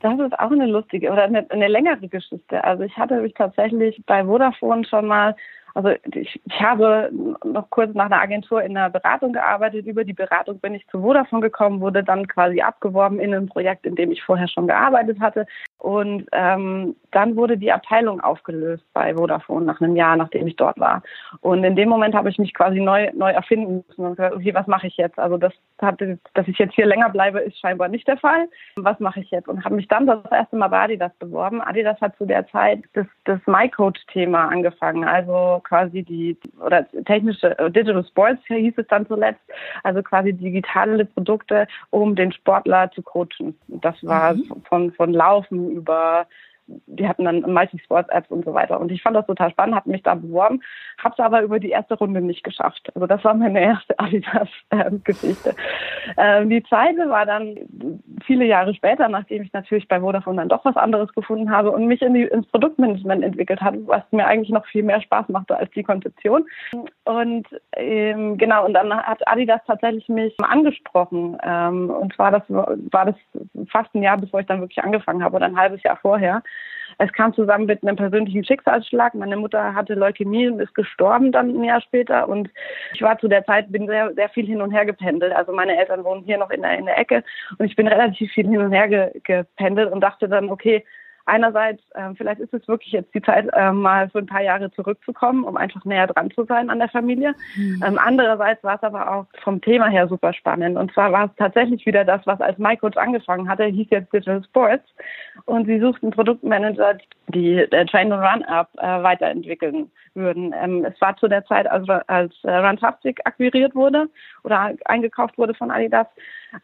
Das 0.00 0.18
ist 0.18 0.36
auch 0.36 0.50
eine 0.50 0.66
lustige 0.66 1.12
oder 1.12 1.22
eine, 1.22 1.48
eine 1.48 1.68
längere 1.68 2.08
Geschichte. 2.08 2.64
Also 2.64 2.82
ich 2.82 2.96
hatte 2.96 3.20
mich 3.20 3.34
tatsächlich 3.34 4.02
bei 4.06 4.24
Vodafone 4.24 4.84
schon 4.84 5.06
mal 5.06 5.36
also 5.74 5.90
ich, 6.14 6.40
ich 6.44 6.60
habe 6.60 7.10
noch 7.44 7.70
kurz 7.70 7.94
nach 7.94 8.06
einer 8.06 8.20
Agentur 8.20 8.62
in 8.62 8.76
einer 8.76 8.90
Beratung 8.90 9.32
gearbeitet. 9.32 9.86
Über 9.86 10.04
die 10.04 10.12
Beratung 10.12 10.58
bin 10.58 10.74
ich 10.74 10.86
zu 10.88 11.00
Vodafone 11.00 11.42
gekommen, 11.42 11.80
wurde 11.80 12.02
dann 12.02 12.26
quasi 12.26 12.60
abgeworben 12.60 13.20
in 13.20 13.34
ein 13.34 13.48
Projekt, 13.48 13.86
in 13.86 13.94
dem 13.94 14.10
ich 14.10 14.22
vorher 14.22 14.48
schon 14.48 14.66
gearbeitet 14.66 15.20
hatte. 15.20 15.46
Und 15.78 16.26
ähm, 16.32 16.96
dann 17.10 17.36
wurde 17.36 17.56
die 17.56 17.72
Abteilung 17.72 18.20
aufgelöst 18.20 18.84
bei 18.92 19.14
Vodafone 19.14 19.64
nach 19.64 19.80
einem 19.80 19.96
Jahr, 19.96 20.16
nachdem 20.16 20.46
ich 20.46 20.56
dort 20.56 20.78
war. 20.78 21.02
Und 21.40 21.64
in 21.64 21.76
dem 21.76 21.88
Moment 21.88 22.14
habe 22.14 22.28
ich 22.28 22.38
mich 22.38 22.54
quasi 22.54 22.80
neu, 22.80 23.10
neu 23.14 23.30
erfinden 23.30 23.84
müssen 23.86 24.04
und 24.04 24.16
gesagt, 24.16 24.34
okay, 24.34 24.54
was 24.54 24.66
mache 24.66 24.86
ich 24.86 24.96
jetzt? 24.96 25.18
Also 25.18 25.36
das 25.36 25.52
hatte, 25.80 26.18
dass 26.34 26.46
ich 26.48 26.58
jetzt 26.58 26.74
hier 26.74 26.86
länger 26.86 27.08
bleibe, 27.08 27.40
ist 27.40 27.58
scheinbar 27.58 27.88
nicht 27.88 28.06
der 28.06 28.18
Fall. 28.18 28.48
Was 28.76 29.00
mache 29.00 29.20
ich 29.20 29.30
jetzt? 29.30 29.48
Und 29.48 29.64
habe 29.64 29.74
mich 29.74 29.88
dann 29.88 30.06
das 30.06 30.20
erste 30.30 30.56
Mal 30.56 30.68
bei 30.68 30.80
Adidas 30.80 31.14
beworben. 31.18 31.60
Adidas 31.60 32.00
hat 32.00 32.16
zu 32.16 32.26
der 32.26 32.46
Zeit 32.48 32.84
das, 32.92 33.06
das 33.24 33.40
MyCode-Thema 33.46 34.48
angefangen, 34.48 35.04
also 35.04 35.59
quasi 35.60 36.02
die 36.02 36.36
oder 36.64 36.86
technische 37.04 37.58
äh, 37.58 37.70
Digital 37.70 38.04
Sports 38.04 38.42
hieß 38.46 38.74
es 38.76 38.86
dann 38.88 39.06
zuletzt, 39.06 39.40
also 39.82 40.02
quasi 40.02 40.32
digitale 40.32 41.04
Produkte, 41.04 41.66
um 41.90 42.14
den 42.16 42.32
Sportler 42.32 42.90
zu 42.92 43.02
coachen. 43.02 43.56
Das 43.68 43.94
war 44.02 44.34
mhm. 44.34 44.62
von 44.68 44.92
von 44.92 45.12
Laufen 45.12 45.70
über 45.70 46.26
die 46.86 47.08
hatten 47.08 47.24
dann 47.24 47.40
Multi-Sports-Apps 47.40 48.30
und 48.30 48.44
so 48.44 48.54
weiter. 48.54 48.80
Und 48.80 48.92
ich 48.92 49.02
fand 49.02 49.16
das 49.16 49.26
total 49.26 49.50
spannend, 49.50 49.76
habe 49.76 49.90
mich 49.90 50.02
da 50.02 50.14
beworben, 50.14 50.62
habe 50.98 51.14
es 51.16 51.24
aber 51.24 51.42
über 51.42 51.58
die 51.58 51.70
erste 51.70 51.94
Runde 51.94 52.20
nicht 52.20 52.44
geschafft. 52.44 52.90
Also 52.94 53.06
das 53.06 53.24
war 53.24 53.34
meine 53.34 53.60
erste 53.60 53.94
Adidas-Geschichte. 53.98 55.54
Ähm, 56.16 56.50
die 56.50 56.62
zweite 56.64 57.08
war 57.08 57.26
dann 57.26 57.56
viele 58.26 58.44
Jahre 58.44 58.74
später, 58.74 59.08
nachdem 59.08 59.42
ich 59.42 59.52
natürlich 59.52 59.88
bei 59.88 60.00
Vodafone 60.00 60.38
dann 60.38 60.48
doch 60.48 60.64
was 60.64 60.76
anderes 60.76 61.12
gefunden 61.14 61.50
habe 61.50 61.70
und 61.70 61.86
mich 61.86 62.02
in 62.02 62.14
die, 62.14 62.24
ins 62.24 62.46
Produktmanagement 62.46 63.24
entwickelt 63.24 63.60
habe, 63.60 63.86
was 63.86 64.02
mir 64.10 64.26
eigentlich 64.26 64.50
noch 64.50 64.66
viel 64.66 64.82
mehr 64.82 65.00
Spaß 65.00 65.28
machte 65.28 65.56
als 65.56 65.70
die 65.72 65.82
Konzeption. 65.82 66.46
Und 67.04 67.46
ähm, 67.76 68.38
genau, 68.38 68.66
und 68.66 68.74
dann 68.74 68.94
hat 68.94 69.26
Adidas 69.26 69.60
tatsächlich 69.66 70.08
mich 70.08 70.34
angesprochen. 70.40 71.36
Ähm, 71.42 71.90
und 71.90 72.14
zwar 72.14 72.30
das 72.30 72.42
war 72.48 73.06
das 73.06 73.16
fast 73.68 73.94
ein 73.94 74.02
Jahr, 74.02 74.18
bevor 74.18 74.40
ich 74.40 74.46
dann 74.46 74.60
wirklich 74.60 74.82
angefangen 74.82 75.22
habe 75.22 75.36
oder 75.36 75.46
ein 75.46 75.58
halbes 75.58 75.82
Jahr 75.82 75.96
vorher. 75.96 76.42
Es 77.02 77.10
kam 77.14 77.32
zusammen 77.32 77.64
mit 77.64 77.82
einem 77.82 77.96
persönlichen 77.96 78.44
Schicksalsschlag. 78.44 79.14
Meine 79.14 79.38
Mutter 79.38 79.74
hatte 79.74 79.94
Leukämie 79.94 80.50
und 80.50 80.60
ist 80.60 80.74
gestorben 80.74 81.32
dann 81.32 81.48
ein 81.48 81.64
Jahr 81.64 81.80
später. 81.80 82.28
Und 82.28 82.50
ich 82.92 83.00
war 83.00 83.18
zu 83.18 83.26
der 83.26 83.42
Zeit, 83.46 83.72
bin 83.72 83.86
sehr, 83.86 84.12
sehr 84.14 84.28
viel 84.28 84.44
hin 84.44 84.60
und 84.60 84.70
her 84.70 84.84
gependelt. 84.84 85.32
Also 85.32 85.50
meine 85.52 85.78
Eltern 85.78 86.04
wohnen 86.04 86.24
hier 86.24 86.36
noch 86.36 86.50
in 86.50 86.60
der, 86.60 86.78
in 86.78 86.84
der 86.84 86.98
Ecke 86.98 87.24
und 87.58 87.64
ich 87.64 87.74
bin 87.74 87.88
relativ 87.88 88.30
viel 88.32 88.46
hin 88.46 88.58
und 88.58 88.72
her 88.72 88.88
ge, 88.88 89.18
gependelt 89.24 89.90
und 89.90 90.02
dachte 90.02 90.28
dann, 90.28 90.50
okay, 90.50 90.84
einerseits, 91.26 91.82
äh, 91.94 92.14
vielleicht 92.16 92.40
ist 92.40 92.54
es 92.54 92.66
wirklich 92.68 92.92
jetzt 92.92 93.14
die 93.14 93.22
Zeit, 93.22 93.48
äh, 93.52 93.72
mal 93.72 94.08
für 94.10 94.18
ein 94.18 94.26
paar 94.26 94.42
Jahre 94.42 94.70
zurückzukommen, 94.72 95.44
um 95.44 95.56
einfach 95.56 95.84
näher 95.84 96.06
dran 96.06 96.30
zu 96.30 96.44
sein 96.44 96.70
an 96.70 96.78
der 96.78 96.88
Familie. 96.88 97.34
Mhm. 97.56 97.82
Ähm, 97.86 97.98
andererseits 97.98 98.62
war 98.64 98.76
es 98.76 98.82
aber 98.82 99.10
auch 99.10 99.26
vom 99.42 99.60
Thema 99.60 99.86
her 99.86 100.08
super 100.08 100.32
spannend. 100.32 100.76
Und 100.76 100.92
zwar 100.92 101.12
war 101.12 101.26
es 101.26 101.30
tatsächlich 101.36 101.84
wieder 101.86 102.04
das, 102.04 102.26
was 102.26 102.40
als 102.40 102.58
MyCoach 102.58 102.96
angefangen 102.96 103.48
hatte, 103.48 103.64
hieß 103.64 103.88
jetzt 103.90 104.12
Digital 104.12 104.42
Sports. 104.44 104.84
Und 105.46 105.66
sie 105.66 105.80
suchten 105.80 106.10
Produktmanager, 106.10 106.98
die 107.28 107.66
der 107.70 107.86
Train 107.86 108.12
and 108.12 108.22
Run 108.22 108.42
App 108.42 108.68
äh, 108.78 109.02
weiterentwickeln 109.02 109.90
würden. 110.14 110.54
Ähm, 110.60 110.84
es 110.84 111.00
war 111.00 111.16
zu 111.16 111.28
der 111.28 111.44
Zeit, 111.44 111.70
also 111.70 111.92
als 112.06 112.34
äh, 112.42 112.50
Runtastic 112.50 113.20
akquiriert 113.24 113.74
wurde 113.74 114.08
oder 114.42 114.74
eingekauft 114.84 115.38
wurde 115.38 115.54
von 115.54 115.70
Adidas. 115.70 116.06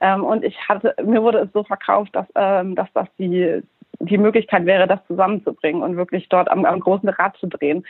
Ähm, 0.00 0.24
und 0.24 0.44
ich 0.44 0.56
hatte, 0.68 0.94
mir 1.04 1.22
wurde 1.22 1.38
es 1.38 1.52
so 1.52 1.62
verkauft, 1.62 2.14
dass, 2.14 2.26
ähm, 2.34 2.74
dass 2.74 2.88
das 2.92 3.06
die 3.18 3.62
die 4.00 4.18
Möglichkeit 4.18 4.66
wäre, 4.66 4.86
das 4.86 5.04
zusammenzubringen 5.06 5.82
und 5.82 5.96
wirklich 5.96 6.28
dort 6.28 6.50
am, 6.50 6.64
am 6.64 6.80
großen 6.80 7.08
Rad 7.08 7.36
zu 7.38 7.46
drehen. 7.46 7.84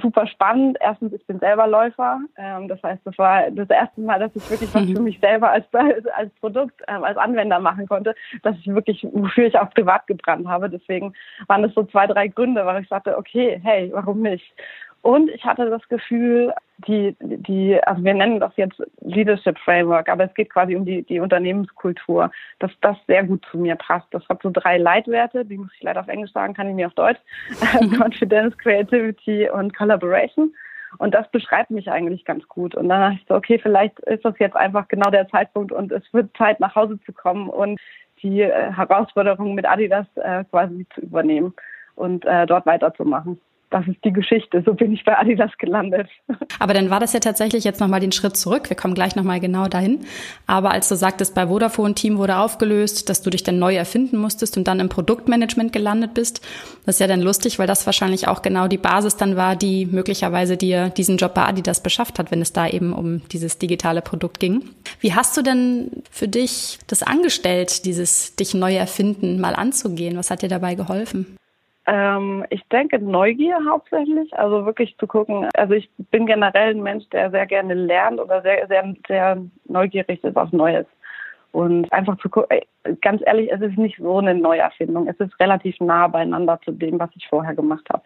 Super 0.00 0.28
spannend. 0.28 0.78
Erstens, 0.80 1.12
ich 1.12 1.26
bin 1.26 1.40
selber 1.40 1.66
Läufer. 1.66 2.20
Ähm, 2.36 2.68
das 2.68 2.80
heißt, 2.82 3.04
das 3.04 3.18
war 3.18 3.50
das 3.50 3.68
erste 3.68 4.00
Mal, 4.00 4.20
dass 4.20 4.36
ich 4.36 4.48
wirklich 4.48 4.72
was 4.72 4.84
für 4.84 5.00
mich 5.00 5.18
selber 5.18 5.50
als, 5.50 5.66
als 5.74 6.32
Produkt, 6.40 6.80
ähm, 6.86 7.02
als 7.02 7.16
Anwender 7.16 7.58
machen 7.58 7.88
konnte, 7.88 8.14
dass 8.44 8.56
ich 8.56 8.68
wirklich, 8.68 9.04
wofür 9.12 9.46
ich 9.46 9.58
auch 9.58 9.70
privat 9.70 10.06
gebrannt 10.06 10.46
habe. 10.46 10.70
Deswegen 10.70 11.12
waren 11.48 11.62
das 11.62 11.74
so 11.74 11.82
zwei, 11.84 12.06
drei 12.06 12.28
Gründe, 12.28 12.64
weil 12.66 12.82
ich 12.82 12.88
sagte, 12.88 13.18
okay, 13.18 13.60
hey, 13.64 13.90
warum 13.92 14.22
nicht? 14.22 14.54
Und 15.02 15.30
ich 15.30 15.44
hatte 15.44 15.70
das 15.70 15.86
Gefühl, 15.88 16.52
die, 16.86 17.16
die, 17.20 17.82
also 17.84 18.04
wir 18.04 18.12
nennen 18.12 18.38
das 18.38 18.52
jetzt 18.56 18.82
Leadership 19.00 19.58
Framework, 19.58 20.10
aber 20.10 20.24
es 20.24 20.34
geht 20.34 20.50
quasi 20.50 20.76
um 20.76 20.84
die, 20.84 21.02
die 21.02 21.20
Unternehmenskultur, 21.20 22.30
dass 22.58 22.70
das 22.82 22.96
sehr 23.06 23.24
gut 23.24 23.44
zu 23.50 23.58
mir 23.58 23.76
passt. 23.76 24.08
Das 24.10 24.28
hat 24.28 24.42
so 24.42 24.50
drei 24.50 24.76
Leitwerte, 24.76 25.44
die 25.46 25.56
muss 25.56 25.72
ich 25.74 25.82
leider 25.82 26.00
auf 26.00 26.08
Englisch 26.08 26.32
sagen, 26.32 26.52
kann 26.52 26.68
ich 26.68 26.74
mir 26.74 26.86
auf 26.86 26.94
Deutsch. 26.94 27.20
Confidence, 27.98 28.56
Creativity 28.58 29.48
und 29.48 29.74
Collaboration. 29.74 30.54
Und 30.98 31.14
das 31.14 31.30
beschreibt 31.30 31.70
mich 31.70 31.90
eigentlich 31.90 32.24
ganz 32.26 32.46
gut. 32.48 32.74
Und 32.74 32.88
dann 32.88 33.00
dachte 33.00 33.18
ich 33.22 33.26
so, 33.26 33.34
okay, 33.36 33.58
vielleicht 33.58 33.98
ist 34.00 34.24
das 34.24 34.38
jetzt 34.38 34.56
einfach 34.56 34.88
genau 34.88 35.10
der 35.10 35.28
Zeitpunkt 35.28 35.72
und 35.72 35.92
es 35.92 36.02
wird 36.12 36.36
Zeit, 36.36 36.60
nach 36.60 36.74
Hause 36.74 36.98
zu 37.06 37.12
kommen 37.12 37.48
und 37.48 37.80
die 38.22 38.42
äh, 38.42 38.72
Herausforderung 38.72 39.54
mit 39.54 39.66
Adidas 39.66 40.06
äh, 40.16 40.44
quasi 40.44 40.86
zu 40.94 41.00
übernehmen 41.00 41.54
und 41.94 42.26
äh, 42.26 42.44
dort 42.44 42.66
weiterzumachen 42.66 43.40
das 43.70 43.86
ist 43.86 44.04
die 44.04 44.12
Geschichte. 44.12 44.62
So 44.66 44.74
bin 44.74 44.92
ich 44.92 45.04
bei 45.04 45.16
Adidas 45.16 45.52
gelandet. 45.58 46.08
Aber 46.58 46.74
dann 46.74 46.90
war 46.90 46.98
das 46.98 47.12
ja 47.12 47.20
tatsächlich 47.20 47.64
jetzt 47.64 47.80
nochmal 47.80 48.00
den 48.00 48.12
Schritt 48.12 48.36
zurück. 48.36 48.68
Wir 48.68 48.76
kommen 48.76 48.94
gleich 48.94 49.14
nochmal 49.14 49.38
genau 49.38 49.68
dahin. 49.68 50.00
Aber 50.46 50.72
als 50.72 50.88
du 50.88 50.96
sagtest, 50.96 51.34
bei 51.34 51.46
Vodafone 51.46 51.94
Team 51.94 52.18
wurde 52.18 52.38
aufgelöst, 52.38 53.08
dass 53.08 53.22
du 53.22 53.30
dich 53.30 53.44
dann 53.44 53.58
neu 53.58 53.76
erfinden 53.76 54.18
musstest 54.18 54.56
und 54.56 54.66
dann 54.66 54.80
im 54.80 54.88
Produktmanagement 54.88 55.72
gelandet 55.72 56.14
bist, 56.14 56.44
das 56.84 56.96
ist 56.96 57.00
ja 57.00 57.06
dann 57.06 57.20
lustig, 57.20 57.58
weil 57.58 57.68
das 57.68 57.86
wahrscheinlich 57.86 58.26
auch 58.26 58.42
genau 58.42 58.66
die 58.66 58.78
Basis 58.78 59.16
dann 59.16 59.36
war, 59.36 59.54
die 59.54 59.86
möglicherweise 59.86 60.56
dir 60.56 60.88
diesen 60.90 61.16
Job 61.16 61.34
bei 61.34 61.44
Adidas 61.44 61.82
beschafft 61.82 62.18
hat, 62.18 62.30
wenn 62.32 62.42
es 62.42 62.52
da 62.52 62.66
eben 62.66 62.92
um 62.92 63.22
dieses 63.28 63.58
digitale 63.58 64.02
Produkt 64.02 64.40
ging. 64.40 64.64
Wie 64.98 65.14
hast 65.14 65.36
du 65.36 65.42
denn 65.42 66.02
für 66.10 66.26
dich 66.26 66.78
das 66.88 67.04
angestellt, 67.04 67.84
dieses 67.84 68.34
dich 68.34 68.54
neu 68.54 68.74
erfinden 68.74 69.40
mal 69.40 69.54
anzugehen? 69.54 70.16
Was 70.16 70.30
hat 70.30 70.42
dir 70.42 70.48
dabei 70.48 70.74
geholfen? 70.74 71.36
Ähm, 71.90 72.44
ich 72.50 72.62
denke 72.68 73.00
Neugier 73.00 73.58
hauptsächlich, 73.68 74.32
also 74.38 74.64
wirklich 74.64 74.96
zu 74.98 75.08
gucken. 75.08 75.48
Also 75.54 75.74
ich 75.74 75.90
bin 76.12 76.24
generell 76.24 76.70
ein 76.70 76.82
Mensch, 76.82 77.04
der 77.10 77.32
sehr 77.32 77.46
gerne 77.46 77.74
lernt 77.74 78.20
oder 78.20 78.42
sehr, 78.42 78.68
sehr, 78.68 78.94
sehr 79.08 79.42
neugierig 79.64 80.22
ist 80.22 80.36
auf 80.36 80.52
Neues. 80.52 80.86
Und 81.50 81.92
einfach 81.92 82.16
zu 82.18 82.28
gucken, 82.28 82.60
ganz 83.00 83.22
ehrlich, 83.26 83.50
es 83.50 83.60
ist 83.60 83.76
nicht 83.76 83.96
so 83.98 84.18
eine 84.18 84.36
Neuerfindung. 84.36 85.08
Es 85.08 85.18
ist 85.18 85.38
relativ 85.40 85.80
nah 85.80 86.06
beieinander 86.06 86.60
zu 86.64 86.70
dem, 86.70 87.00
was 87.00 87.10
ich 87.16 87.26
vorher 87.26 87.56
gemacht 87.56 87.84
habe. 87.92 88.04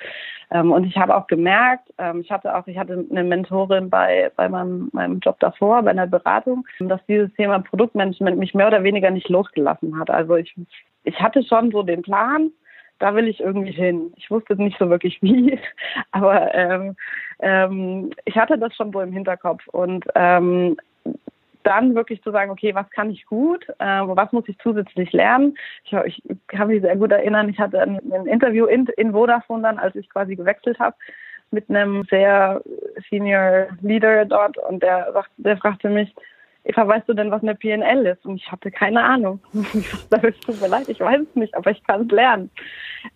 Ähm, 0.50 0.72
und 0.72 0.84
ich 0.84 0.96
habe 0.96 1.14
auch 1.14 1.26
gemerkt, 1.26 1.92
ähm, 1.98 2.22
ich 2.22 2.30
hatte 2.30 2.56
auch, 2.56 2.66
ich 2.66 2.78
hatte 2.78 3.04
eine 3.10 3.22
Mentorin 3.22 3.90
bei, 3.90 4.32
bei 4.34 4.48
meinem, 4.48 4.88
meinem 4.92 5.18
Job 5.18 5.38
davor, 5.40 5.82
bei 5.82 5.90
einer 5.90 6.06
Beratung, 6.06 6.66
dass 6.78 7.04
dieses 7.04 7.30
Thema 7.34 7.58
Produktmanagement 7.58 8.38
mich 8.38 8.54
mehr 8.54 8.68
oder 8.68 8.82
weniger 8.82 9.10
nicht 9.10 9.28
losgelassen 9.28 9.98
hat. 9.98 10.08
Also 10.08 10.36
ich, 10.36 10.54
ich 11.02 11.20
hatte 11.20 11.42
schon 11.42 11.70
so 11.70 11.82
den 11.82 12.00
Plan, 12.00 12.50
da 12.98 13.14
will 13.14 13.28
ich 13.28 13.40
irgendwie 13.40 13.72
hin. 13.72 14.12
Ich 14.16 14.30
wusste 14.30 14.56
nicht 14.56 14.78
so 14.78 14.88
wirklich 14.88 15.20
wie, 15.22 15.58
aber 16.12 16.54
ähm, 16.54 16.96
ähm, 17.40 18.10
ich 18.24 18.36
hatte 18.36 18.58
das 18.58 18.74
schon 18.74 18.92
so 18.92 19.00
im 19.00 19.12
Hinterkopf 19.12 19.66
und 19.68 20.04
ähm, 20.14 20.76
dann 21.64 21.94
wirklich 21.94 22.22
zu 22.22 22.30
sagen, 22.30 22.50
okay, 22.50 22.74
was 22.74 22.88
kann 22.90 23.10
ich 23.10 23.24
gut, 23.26 23.66
äh, 23.78 24.02
was 24.04 24.30
muss 24.32 24.48
ich 24.48 24.58
zusätzlich 24.58 25.12
lernen. 25.12 25.56
Ich, 25.84 25.92
ich 25.92 26.22
kann 26.46 26.68
mich 26.68 26.82
sehr 26.82 26.96
gut 26.96 27.10
erinnern, 27.10 27.48
ich 27.48 27.58
hatte 27.58 27.80
ein, 27.80 27.98
ein 28.12 28.26
Interview 28.26 28.66
in, 28.66 28.86
in 28.96 29.12
Vodafone 29.12 29.62
dann, 29.62 29.78
als 29.78 29.96
ich 29.96 30.08
quasi 30.10 30.36
gewechselt 30.36 30.78
habe, 30.78 30.96
mit 31.50 31.68
einem 31.70 32.04
sehr 32.10 32.62
Senior 33.08 33.68
Leader 33.80 34.24
dort 34.26 34.58
und 34.58 34.82
der, 34.82 35.24
der 35.38 35.56
fragte 35.56 35.88
mich, 35.88 36.14
Eva, 36.64 36.88
weißt 36.88 37.08
du 37.08 37.14
denn, 37.14 37.30
was 37.30 37.42
eine 37.42 37.54
PNL 37.54 38.06
ist? 38.06 38.24
Und 38.24 38.36
ich 38.36 38.50
hatte 38.50 38.70
keine 38.70 39.02
Ahnung. 39.02 39.40
da 40.10 40.18
tut 40.18 40.60
mir 40.60 40.68
leid, 40.68 40.88
ich 40.88 41.00
weiß 41.00 41.20
es 41.20 41.36
nicht, 41.36 41.54
aber 41.54 41.70
ich 41.70 41.82
kann 41.84 42.02
es 42.02 42.10
lernen. 42.10 42.50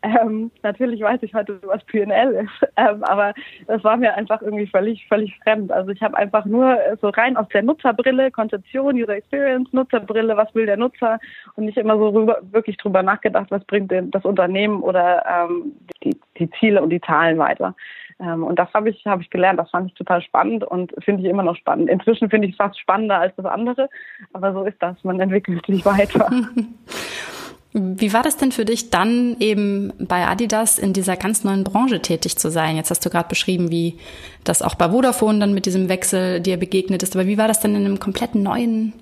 Ähm, 0.02 0.50
natürlich 0.62 1.00
weiß 1.00 1.23
ich 1.23 1.35
heute, 1.35 1.59
was 1.62 1.83
PNL 1.85 2.45
ist, 2.45 2.69
ähm, 2.76 3.02
aber 3.05 3.33
das 3.67 3.83
war 3.85 3.97
mir 3.97 4.14
einfach 4.14 4.43
irgendwie 4.43 4.67
völlig, 4.67 5.07
völlig 5.09 5.35
fremd. 5.43 5.73
Also 5.73 5.90
ich 5.93 6.02
habe 6.02 6.17
einfach 6.17 6.45
nur 6.45 6.78
so 7.00 7.09
rein 7.09 7.38
aus 7.38 7.49
der 7.49 7.62
Nutzerbrille, 7.62 8.31
Konzeption, 8.31 8.97
User 8.97 9.14
Experience, 9.14 9.73
Nutzerbrille, 9.73 10.37
was 10.37 10.55
will 10.55 10.67
der 10.67 10.76
Nutzer 10.76 11.19
und 11.55 11.64
nicht 11.64 11.78
immer 11.78 11.97
so 11.97 12.09
rüber, 12.09 12.40
wirklich 12.50 12.76
drüber 12.76 13.02
nachgedacht, 13.02 13.50
was 13.50 13.64
bringt 13.64 13.90
denn 13.90 14.11
das 14.11 14.25
Unternehmen 14.26 14.83
oder 14.83 15.25
ähm, 15.26 15.73
die, 16.05 16.19
die 16.38 16.50
Ziele 16.61 16.83
und 16.83 16.90
die 16.90 17.00
Zahlen 17.00 17.38
weiter. 17.38 17.75
Ähm, 18.21 18.45
und 18.45 18.59
das 18.59 18.73
habe 18.75 18.91
ich, 18.91 19.05
habe 19.07 19.23
ich 19.23 19.31
gelernt. 19.31 19.59
Das 19.59 19.71
fand 19.71 19.89
ich 19.91 19.95
total 19.95 20.23
spannend 20.23 20.65
und 20.65 20.93
finde 21.05 21.23
ich 21.23 21.29
immer 21.29 21.43
noch 21.43 21.57
spannend. 21.57 21.89
Inzwischen 21.89 22.31
finde 22.31 22.49
ich 22.49 22.55
es 22.55 22.57
fast 22.57 22.79
spannender 22.79 23.19
als 23.19 23.35
das 23.37 23.47
andere. 23.47 23.89
Aber 24.33 24.53
so 24.53 24.65
ist 24.65 24.83
das. 24.83 25.03
Man 25.05 25.21
entwickelt 25.21 25.65
sich 25.67 25.85
weiter. 25.85 26.31
Wie 27.73 28.15
war 28.15 28.23
das 28.23 28.39
denn 28.39 28.51
für 28.51 28.65
dich 28.65 28.91
dann 28.91 29.37
eben 29.41 29.93
bei 29.99 30.27
Adidas 30.27 30.79
in 30.79 30.95
dieser 30.95 31.17
ganz 31.17 31.45
neuen 31.45 31.65
Branche 31.65 32.01
tätig 32.01 32.39
zu 32.39 32.51
sein? 32.51 32.77
Jetzt 32.77 32.91
hast 32.91 33.05
du 33.05 33.11
gerade 33.11 33.29
beschrieben, 33.29 33.71
wie 33.71 33.99
das 34.43 34.63
auch 34.63 34.75
bei 34.75 34.89
Vodafone 34.89 35.39
dann 35.39 35.53
mit 35.53 35.67
diesem 35.67 35.89
Wechsel 35.91 36.41
dir 36.41 36.57
begegnet 36.57 37.03
ist. 37.03 37.15
Aber 37.15 37.27
wie 37.27 37.37
war 37.37 37.47
das 37.47 37.61
denn 37.61 37.75
in 37.75 37.85
einem 37.85 38.01
komplett 38.01 38.35
neuen 38.35 38.95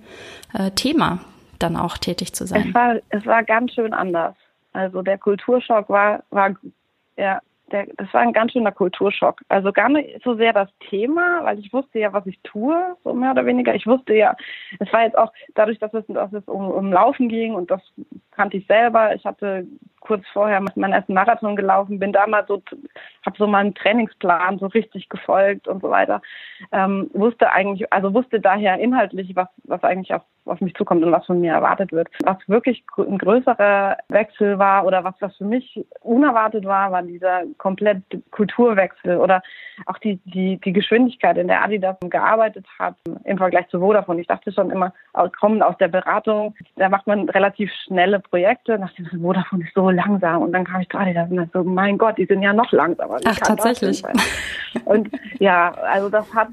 äh, 0.53 0.73
Thema 0.73 1.21
dann 1.61 1.77
auch 1.77 1.97
tätig 1.97 2.35
zu 2.35 2.47
sein? 2.47 2.67
Es 2.69 2.75
war, 2.75 2.97
es 3.11 3.25
war 3.25 3.45
ganz 3.45 3.73
schön 3.73 3.95
anders. 3.95 4.35
Also 4.73 5.03
der 5.03 5.19
Kulturschock 5.19 5.89
war, 5.89 6.25
war 6.31 6.55
ja, 7.17 7.41
der, 7.73 7.87
das 7.97 8.13
war 8.15 8.21
ein 8.21 8.33
ganz 8.33 8.53
schöner 8.53 8.73
Kulturschock. 8.73 9.41
Also 9.49 9.73
gar 9.73 9.89
nicht 9.89 10.23
so 10.23 10.35
sehr 10.35 10.53
das 10.53 10.69
Thema, 10.89 11.45
weil 11.45 11.59
ich 11.59 11.73
wusste 11.73 11.99
ja, 11.99 12.13
was 12.13 12.27
ich 12.27 12.39
tue, 12.43 12.97
so 13.03 13.13
mehr 13.13 13.33
oder 13.33 13.47
weniger. 13.47 13.75
Ich 13.75 13.87
wusste 13.87 14.15
ja, 14.15 14.37
es 14.79 14.93
war 14.93 15.03
jetzt 15.03 15.19
auch 15.19 15.33
dadurch, 15.55 15.79
dass 15.79 15.93
es, 15.95 16.05
dass 16.07 16.33
es 16.33 16.45
um, 16.47 16.71
um 16.71 16.93
Laufen 16.93 17.29
ging 17.29 17.55
und 17.55 17.71
das 17.71 17.81
kannte 18.31 18.59
ich 18.59 18.67
selber. 18.67 19.15
Ich 19.15 19.25
hatte 19.25 19.67
kurz 20.01 20.25
vorher 20.33 20.63
meinen 20.77 20.93
ersten 20.93 21.15
Marathon 21.15 21.57
gelaufen, 21.57 21.99
bin 21.99 22.13
da 22.13 22.27
mal 22.27 22.45
so, 22.47 22.63
habe 23.25 23.37
so 23.37 23.47
meinen 23.47 23.75
Trainingsplan 23.75 24.59
so 24.59 24.67
richtig 24.67 25.09
gefolgt 25.09 25.67
und 25.67 25.83
so 25.83 25.91
weiter. 25.91 26.23
Ähm, 26.71 27.11
wusste 27.13 27.51
eigentlich, 27.53 27.93
also 27.93 28.15
wusste 28.15 28.41
daher 28.41 28.79
inhaltlich, 28.79 29.35
was, 29.35 29.49
was 29.65 29.83
eigentlich 29.83 30.15
auf, 30.15 30.23
auf 30.47 30.61
mich 30.61 30.75
zukommt 30.75 31.05
und 31.05 31.13
was 31.13 31.27
von 31.27 31.41
mir 31.41 31.53
erwartet 31.53 31.93
wird. 31.93 32.09
Was 32.25 32.37
wirklich 32.47 32.85
ein 32.97 33.19
größerer 33.19 33.97
Wechsel 34.09 34.59
war 34.59 34.87
oder 34.87 35.05
was, 35.05 35.15
was 35.21 35.37
für 35.37 35.45
mich 35.45 35.85
unerwartet 36.01 36.65
war, 36.65 36.93
war 36.93 37.03
dieser 37.03 37.43
komplett 37.59 38.03
Kulturwechsel 38.31 39.19
oder 39.19 39.43
auch 39.87 39.99
die, 39.99 40.19
die, 40.25 40.59
die 40.59 40.73
Geschwindigkeit, 40.73 41.37
in 41.37 41.49
der 41.49 41.63
Adidas 41.63 41.97
gearbeitet 42.01 42.67
hat 42.79 42.95
im 43.25 43.39
Vergleich 43.39 43.69
zu 43.69 43.81
Vodafone. 43.81 44.21
Ich 44.21 44.27
dachte 44.27 44.53
schon 44.53 44.71
immer, 44.71 44.93
kommend 45.39 45.63
aus 45.63 45.77
der 45.79 45.89
Beratung, 45.89 46.55
da 46.77 46.89
macht 46.89 47.07
man 47.07 47.29
relativ 47.29 47.71
schnelle 47.85 48.21
Projekte. 48.21 48.79
Nach 48.79 48.93
dem 48.95 49.07
Vodafone 49.21 49.65
ist 49.65 49.75
so 49.75 49.91
langsam. 49.91 50.43
Und 50.43 50.53
dann 50.53 50.65
kam 50.65 50.81
ich 50.81 50.89
gerade 50.89 51.13
da 51.13 51.25
und 51.25 51.53
so, 51.53 51.63
mein 51.65 51.99
Gott, 51.99 52.19
die 52.19 52.27
sind 52.27 52.43
ja 52.43 52.53
noch 52.53 52.73
langsamer. 52.73 53.19
Ach, 53.25 53.37
tatsächlich. 53.37 54.03
Und 54.85 55.11
ja, 55.39 55.73
also 55.73 56.09
das 56.09 56.33
hat, 56.35 56.49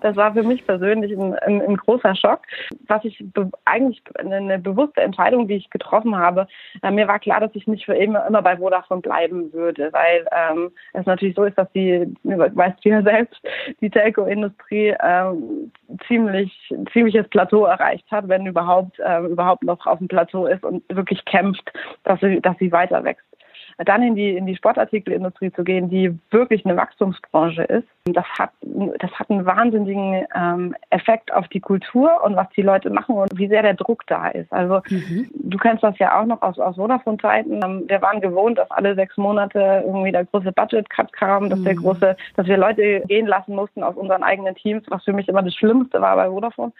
das 0.00 0.16
war 0.16 0.32
für 0.32 0.42
mich 0.42 0.66
persönlich 0.66 1.12
ein, 1.12 1.34
ein, 1.34 1.62
ein 1.62 1.76
großer 1.76 2.14
Schock. 2.14 2.40
Was 2.88 3.04
ich 3.04 3.24
eigentlich 3.64 4.02
eine, 4.18 4.58
bewusste 4.58 5.00
Entscheidung, 5.00 5.48
die 5.48 5.54
ich 5.54 5.70
getroffen 5.70 6.16
habe. 6.16 6.46
Äh, 6.82 6.90
mir 6.90 7.08
war 7.08 7.18
klar, 7.18 7.40
dass 7.40 7.54
ich 7.54 7.66
nicht 7.66 7.84
für 7.84 7.94
immer, 7.94 8.26
immer 8.26 8.42
bei 8.42 8.56
Vodafone 8.56 9.00
bleiben 9.00 9.52
würde, 9.52 9.92
weil 9.92 10.26
ähm, 10.32 10.70
es 10.92 11.06
natürlich 11.06 11.34
so 11.34 11.44
ist, 11.44 11.58
dass 11.58 11.70
die, 11.72 12.14
weißt 12.24 12.84
du 12.84 12.88
ja 12.88 13.02
selbst, 13.02 13.40
die 13.80 13.90
Telco-Industrie 13.90 14.94
ähm, 15.02 15.72
ziemlich 16.06 16.52
ziemliches 16.92 17.28
Plateau 17.28 17.64
erreicht 17.64 18.10
hat, 18.10 18.28
wenn 18.28 18.46
überhaupt 18.46 18.98
äh, 18.98 19.20
überhaupt 19.20 19.62
noch 19.64 19.86
auf 19.86 19.98
dem 19.98 20.08
Plateau 20.08 20.46
ist 20.46 20.64
und 20.64 20.82
wirklich 20.94 21.24
kämpft, 21.24 21.72
dass 22.04 22.20
sie 22.20 22.40
dass 22.40 22.56
sie 22.58 22.72
weiter 22.72 23.04
wächst 23.04 23.31
dann 23.78 24.02
in 24.02 24.14
die, 24.14 24.36
in 24.36 24.46
die 24.46 24.56
Sportartikelindustrie 24.56 25.52
zu 25.52 25.64
gehen, 25.64 25.88
die 25.88 26.16
wirklich 26.30 26.64
eine 26.64 26.76
Wachstumsbranche 26.76 27.62
ist, 27.64 27.88
das 28.04 28.24
hat, 28.38 28.50
das 28.62 29.10
hat 29.12 29.30
einen 29.30 29.46
wahnsinnigen 29.46 30.26
ähm, 30.34 30.74
Effekt 30.90 31.32
auf 31.32 31.46
die 31.48 31.60
Kultur 31.60 32.22
und 32.24 32.34
was 32.34 32.48
die 32.56 32.62
Leute 32.62 32.90
machen 32.90 33.14
und 33.16 33.38
wie 33.38 33.48
sehr 33.48 33.62
der 33.62 33.74
Druck 33.74 34.04
da 34.08 34.28
ist. 34.28 34.52
Also 34.52 34.80
mhm. 34.88 35.30
du 35.34 35.56
kennst 35.58 35.84
das 35.84 35.98
ja 35.98 36.20
auch 36.20 36.26
noch 36.26 36.42
aus, 36.42 36.58
aus 36.58 36.76
Vodafone-Zeiten. 36.76 37.60
Ähm, 37.62 37.84
wir 37.86 38.02
waren 38.02 38.20
gewohnt, 38.20 38.58
dass 38.58 38.70
alle 38.72 38.94
sechs 38.94 39.16
Monate 39.16 39.84
irgendwie 39.86 40.12
der 40.12 40.24
große 40.24 40.52
Budget-Cut 40.52 41.12
kam, 41.12 41.48
dass 41.48 41.60
mhm. 41.60 41.64
der 41.64 41.74
große, 41.76 42.16
dass 42.36 42.46
wir 42.46 42.56
Leute 42.56 43.02
gehen 43.06 43.26
lassen 43.26 43.54
mussten 43.54 43.82
aus 43.82 43.94
unseren 43.94 44.22
eigenen 44.24 44.54
Teams, 44.56 44.82
was 44.88 45.04
für 45.04 45.12
mich 45.12 45.28
immer 45.28 45.42
das 45.42 45.54
Schlimmste 45.54 46.00
war 46.00 46.16
bei 46.16 46.28
Vodafone 46.28 46.72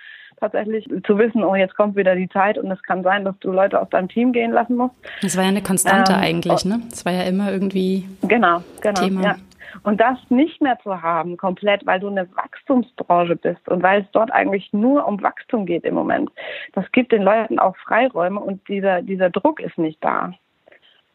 tatsächlich 0.42 0.84
zu 1.06 1.18
wissen, 1.18 1.44
oh, 1.44 1.54
jetzt 1.54 1.76
kommt 1.76 1.96
wieder 1.96 2.16
die 2.16 2.28
Zeit 2.28 2.58
und 2.58 2.70
es 2.70 2.82
kann 2.82 3.02
sein, 3.02 3.25
dass 3.25 3.38
du 3.38 3.52
Leute 3.52 3.80
aus 3.80 3.88
deinem 3.90 4.08
Team 4.08 4.32
gehen 4.32 4.50
lassen 4.50 4.76
musst. 4.76 4.94
Das 5.22 5.37
war 5.37 5.44
ja 5.44 5.50
eine 5.50 5.62
Konstante 5.62 6.12
ähm, 6.12 6.20
eigentlich, 6.20 6.64
ne? 6.64 6.80
Das 6.90 7.04
war 7.04 7.12
ja 7.12 7.22
immer 7.22 7.52
irgendwie 7.52 8.08
genau, 8.22 8.62
genau, 8.80 9.00
Thema. 9.00 9.22
Ja. 9.22 9.37
Und 9.84 10.00
das 10.00 10.18
nicht 10.28 10.61
mehr 10.61 10.78
zu 10.82 11.00
haben, 11.00 11.37
komplett, 11.37 11.87
weil 11.87 12.00
du 12.00 12.08
eine 12.08 12.28
Wachstumsbranche 12.34 13.37
bist 13.37 13.66
und 13.68 13.82
weil 13.82 14.02
es 14.02 14.06
dort 14.12 14.30
eigentlich 14.32 14.72
nur 14.72 15.06
um 15.06 15.22
Wachstum 15.22 15.64
geht 15.64 15.84
im 15.84 15.94
Moment, 15.94 16.30
das 16.75 16.90
gibt 16.92 17.12
den 17.12 17.22
Leuten 17.22 17.58
auch 17.58 17.76
Freiräume 17.76 18.40
und 18.40 18.66
dieser, 18.68 19.00
dieser 19.00 19.30
Druck 19.30 19.61
ist 19.61 19.78
nicht 19.78 20.02
da. 20.04 20.34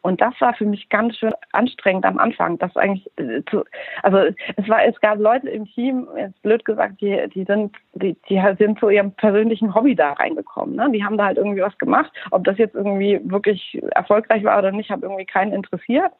Und 0.08 0.22
das 0.22 0.32
war 0.40 0.54
für 0.54 0.64
mich 0.64 0.88
ganz 0.88 1.18
schön 1.18 1.34
anstrengend 1.52 2.06
am 2.06 2.18
Anfang. 2.18 2.58
Das 2.58 2.74
eigentlich 2.76 3.06
äh, 3.18 3.42
zu, 3.50 3.62
also 4.02 4.34
es 4.56 4.66
war, 4.66 4.82
es 4.82 4.98
gab 5.02 5.18
Leute 5.18 5.50
im 5.50 5.66
Team, 5.66 6.08
jetzt 6.16 6.40
blöd 6.40 6.64
gesagt, 6.64 7.02
die, 7.02 7.28
die 7.34 7.44
sind, 7.44 7.76
die, 7.92 8.16
die 8.26 8.42
sind 8.58 8.80
zu 8.80 8.88
ihrem 8.88 9.12
persönlichen 9.12 9.74
Hobby 9.74 9.94
da 9.94 10.14
reingekommen. 10.14 10.76
Ne? 10.76 10.90
Die 10.92 11.04
haben 11.04 11.18
da 11.18 11.26
halt 11.26 11.36
irgendwie 11.36 11.60
was 11.60 11.76
gemacht. 11.76 12.10
Ob 12.30 12.42
das 12.44 12.56
jetzt 12.56 12.74
irgendwie 12.74 13.20
wirklich 13.22 13.78
erfolgreich 13.94 14.44
war 14.44 14.58
oder 14.58 14.72
nicht, 14.72 14.88
hat 14.88 15.02
irgendwie 15.02 15.26
keinen 15.26 15.52
interessiert. 15.52 16.12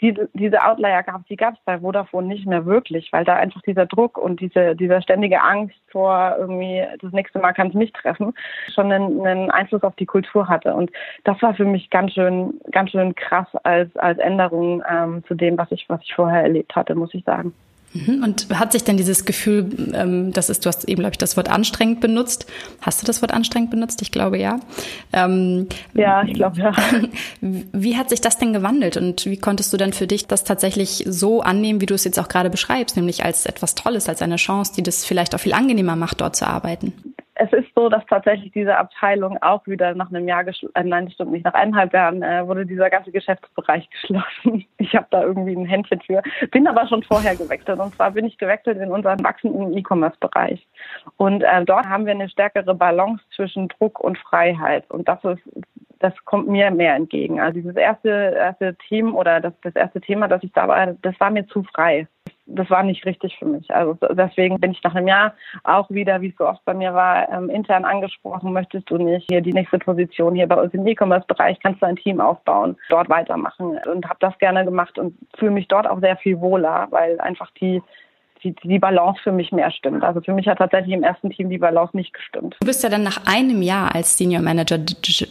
Diese, 0.00 0.28
diese 0.34 0.62
Outlier 0.62 1.02
gab, 1.02 1.26
die 1.26 1.36
gab 1.36 1.54
es 1.54 1.60
bei 1.64 1.78
Vodafone 1.78 2.26
nicht 2.26 2.46
mehr 2.46 2.64
wirklich, 2.66 3.12
weil 3.12 3.24
da 3.24 3.36
einfach 3.36 3.62
dieser 3.62 3.86
Druck 3.86 4.18
und 4.18 4.40
diese, 4.40 4.74
dieser 4.76 5.02
ständige 5.02 5.42
Angst 5.42 5.76
vor 5.88 6.36
irgendwie, 6.38 6.84
das 7.00 7.12
nächste 7.12 7.38
Mal 7.38 7.52
kann 7.52 7.68
es 7.68 7.74
mich 7.74 7.92
treffen, 7.92 8.32
schon 8.74 8.90
einen, 8.92 9.26
einen 9.26 9.50
Einfluss 9.50 9.82
auf 9.82 9.96
die 9.96 10.06
Kultur 10.06 10.48
hatte. 10.48 10.74
Und 10.74 10.90
das 11.24 11.40
war 11.42 11.54
für 11.54 11.64
mich 11.64 11.90
ganz 11.90 12.12
schön, 12.12 12.60
ganz 12.72 12.90
schön 12.90 13.14
krass 13.14 13.48
als, 13.64 13.94
als 13.96 14.18
Änderung 14.18 14.82
ähm, 14.90 15.24
zu 15.26 15.34
dem, 15.34 15.58
was 15.58 15.70
ich, 15.70 15.88
was 15.88 16.00
ich 16.02 16.14
vorher 16.14 16.42
erlebt 16.42 16.74
hatte, 16.74 16.94
muss 16.94 17.14
ich 17.14 17.24
sagen. 17.24 17.52
Mhm. 17.92 18.22
Und 18.22 18.46
hat 18.56 18.72
sich 18.72 18.84
denn 18.84 18.96
dieses 18.96 19.24
Gefühl, 19.24 19.92
ähm, 19.94 20.32
das 20.32 20.48
ist, 20.48 20.64
du 20.64 20.68
hast 20.68 20.88
eben, 20.88 21.00
glaube 21.00 21.14
ich, 21.14 21.18
das 21.18 21.36
Wort 21.36 21.48
anstrengend 21.48 22.00
benutzt. 22.00 22.46
Hast 22.80 23.02
du 23.02 23.06
das 23.06 23.20
Wort 23.20 23.32
anstrengend 23.32 23.70
benutzt? 23.70 24.00
Ich 24.02 24.12
glaube 24.12 24.38
ja. 24.38 24.60
Ähm, 25.12 25.66
ja, 25.94 26.22
ich 26.22 26.34
glaube 26.34 26.60
ja. 26.60 26.72
Wie 27.40 27.96
hat 27.96 28.10
sich 28.10 28.20
das 28.20 28.38
denn 28.38 28.52
gewandelt 28.52 28.96
und 28.96 29.26
wie 29.26 29.36
konntest 29.36 29.72
du 29.72 29.76
denn 29.76 29.92
für 29.92 30.06
dich 30.06 30.26
das 30.26 30.44
tatsächlich 30.44 31.04
so 31.08 31.40
annehmen, 31.40 31.80
wie 31.80 31.86
du 31.86 31.94
es 31.94 32.04
jetzt 32.04 32.18
auch 32.18 32.28
gerade 32.28 32.50
beschreibst, 32.50 32.96
nämlich 32.96 33.24
als 33.24 33.46
etwas 33.46 33.74
Tolles, 33.74 34.08
als 34.08 34.22
eine 34.22 34.36
Chance, 34.36 34.72
die 34.76 34.82
das 34.82 35.04
vielleicht 35.04 35.34
auch 35.34 35.40
viel 35.40 35.52
angenehmer 35.52 35.96
macht, 35.96 36.20
dort 36.20 36.36
zu 36.36 36.46
arbeiten? 36.46 36.92
Es 37.40 37.50
ist 37.54 37.68
so, 37.74 37.88
dass 37.88 38.04
tatsächlich 38.04 38.52
diese 38.52 38.76
Abteilung 38.76 39.38
auch 39.40 39.66
wieder 39.66 39.94
nach 39.94 40.10
einem 40.10 40.28
Jahr, 40.28 40.44
äh, 40.46 40.84
nein, 40.84 41.10
stimmt 41.10 41.32
nicht, 41.32 41.44
nach 41.46 41.54
eineinhalb 41.54 41.94
Jahren 41.94 42.22
äh, 42.22 42.46
wurde 42.46 42.66
dieser 42.66 42.90
ganze 42.90 43.10
Geschäftsbereich 43.12 43.88
geschlossen. 44.02 44.66
Ich 44.76 44.94
habe 44.94 45.06
da 45.10 45.22
irgendwie 45.22 45.56
ein 45.56 45.64
Händchen 45.64 46.02
für, 46.02 46.22
bin 46.50 46.66
aber 46.66 46.86
schon 46.86 47.02
vorher 47.02 47.34
gewechselt. 47.34 47.80
Und 47.80 47.94
zwar 47.94 48.10
bin 48.10 48.26
ich 48.26 48.36
gewechselt 48.36 48.78
in 48.78 48.92
unseren 48.92 49.24
wachsenden 49.24 49.72
E-Commerce-Bereich. 49.76 50.66
Und 51.16 51.42
äh, 51.42 51.64
dort 51.64 51.86
haben 51.86 52.04
wir 52.04 52.12
eine 52.12 52.28
stärkere 52.28 52.74
Balance 52.74 53.22
zwischen 53.34 53.68
Druck 53.68 54.00
und 54.00 54.18
Freiheit. 54.18 54.90
Und 54.90 55.08
das 55.08 55.24
ist 55.24 55.42
das 56.00 56.14
kommt 56.24 56.48
mir 56.48 56.70
mehr 56.70 56.94
entgegen. 56.94 57.40
Also 57.40 57.60
dieses 57.60 57.76
erste, 57.76 58.08
erste 58.08 58.74
Team 58.88 59.14
oder 59.14 59.38
das, 59.38 59.52
das 59.62 59.76
erste 59.76 60.00
Thema, 60.00 60.28
das 60.28 60.42
ich 60.42 60.52
da 60.52 60.66
war, 60.66 60.94
das 61.02 61.20
war 61.20 61.30
mir 61.30 61.46
zu 61.46 61.62
frei 61.62 62.08
das 62.54 62.70
war 62.70 62.82
nicht 62.82 63.04
richtig 63.04 63.36
für 63.38 63.46
mich. 63.46 63.72
Also 63.74 63.96
deswegen 64.12 64.58
bin 64.58 64.72
ich 64.72 64.82
nach 64.82 64.94
einem 64.94 65.08
Jahr 65.08 65.34
auch 65.64 65.90
wieder, 65.90 66.20
wie 66.20 66.28
es 66.28 66.36
so 66.36 66.46
oft 66.46 66.64
bei 66.64 66.74
mir 66.74 66.94
war, 66.94 67.28
ähm, 67.30 67.48
intern 67.48 67.84
angesprochen, 67.84 68.52
möchtest 68.52 68.90
du 68.90 68.98
nicht 68.98 69.26
hier 69.30 69.40
die 69.40 69.52
nächste 69.52 69.78
Position 69.78 70.34
hier 70.34 70.46
bei 70.46 70.60
uns 70.60 70.74
im 70.74 70.86
E-Commerce-Bereich, 70.86 71.58
kannst 71.60 71.82
du 71.82 71.86
ein 71.86 71.96
Team 71.96 72.20
aufbauen, 72.20 72.76
dort 72.88 73.08
weitermachen 73.08 73.78
und 73.90 74.08
habe 74.08 74.18
das 74.20 74.36
gerne 74.38 74.64
gemacht 74.64 74.98
und 74.98 75.16
fühle 75.38 75.52
mich 75.52 75.68
dort 75.68 75.86
auch 75.86 76.00
sehr 76.00 76.16
viel 76.16 76.40
wohler, 76.40 76.88
weil 76.90 77.20
einfach 77.20 77.50
die 77.60 77.82
die, 78.42 78.54
die 78.62 78.78
Balance 78.78 79.20
für 79.22 79.32
mich 79.32 79.52
mehr 79.52 79.70
stimmt. 79.70 80.02
Also 80.02 80.20
für 80.20 80.32
mich 80.32 80.46
hat 80.46 80.58
tatsächlich 80.58 80.94
im 80.94 81.02
ersten 81.02 81.30
Team 81.30 81.50
die 81.50 81.58
Balance 81.58 81.96
nicht 81.96 82.12
gestimmt. 82.12 82.56
Du 82.60 82.66
bist 82.66 82.82
ja 82.82 82.88
dann 82.88 83.02
nach 83.02 83.26
einem 83.26 83.62
Jahr 83.62 83.94
als 83.94 84.16
Senior 84.16 84.42
Manager 84.42 84.78
Digital 84.78 85.28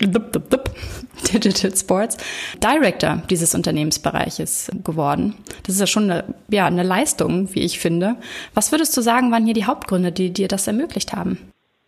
Sports 1.75 2.17
Director 2.63 3.21
dieses 3.29 3.55
Unternehmensbereiches 3.55 4.71
geworden. 4.83 5.35
Das 5.63 5.75
ist 5.75 5.81
ja 5.81 5.87
schon 5.87 6.11
eine, 6.11 6.23
ja, 6.49 6.65
eine 6.65 6.83
Leistung, 6.83 7.53
wie 7.53 7.61
ich 7.61 7.79
finde. 7.79 8.15
Was 8.53 8.71
würdest 8.71 8.95
du 8.95 9.01
sagen, 9.01 9.31
waren 9.31 9.45
hier 9.45 9.53
die 9.53 9.65
Hauptgründe, 9.65 10.11
die 10.11 10.31
dir 10.31 10.47
das 10.47 10.67
ermöglicht 10.67 11.13
haben? 11.13 11.37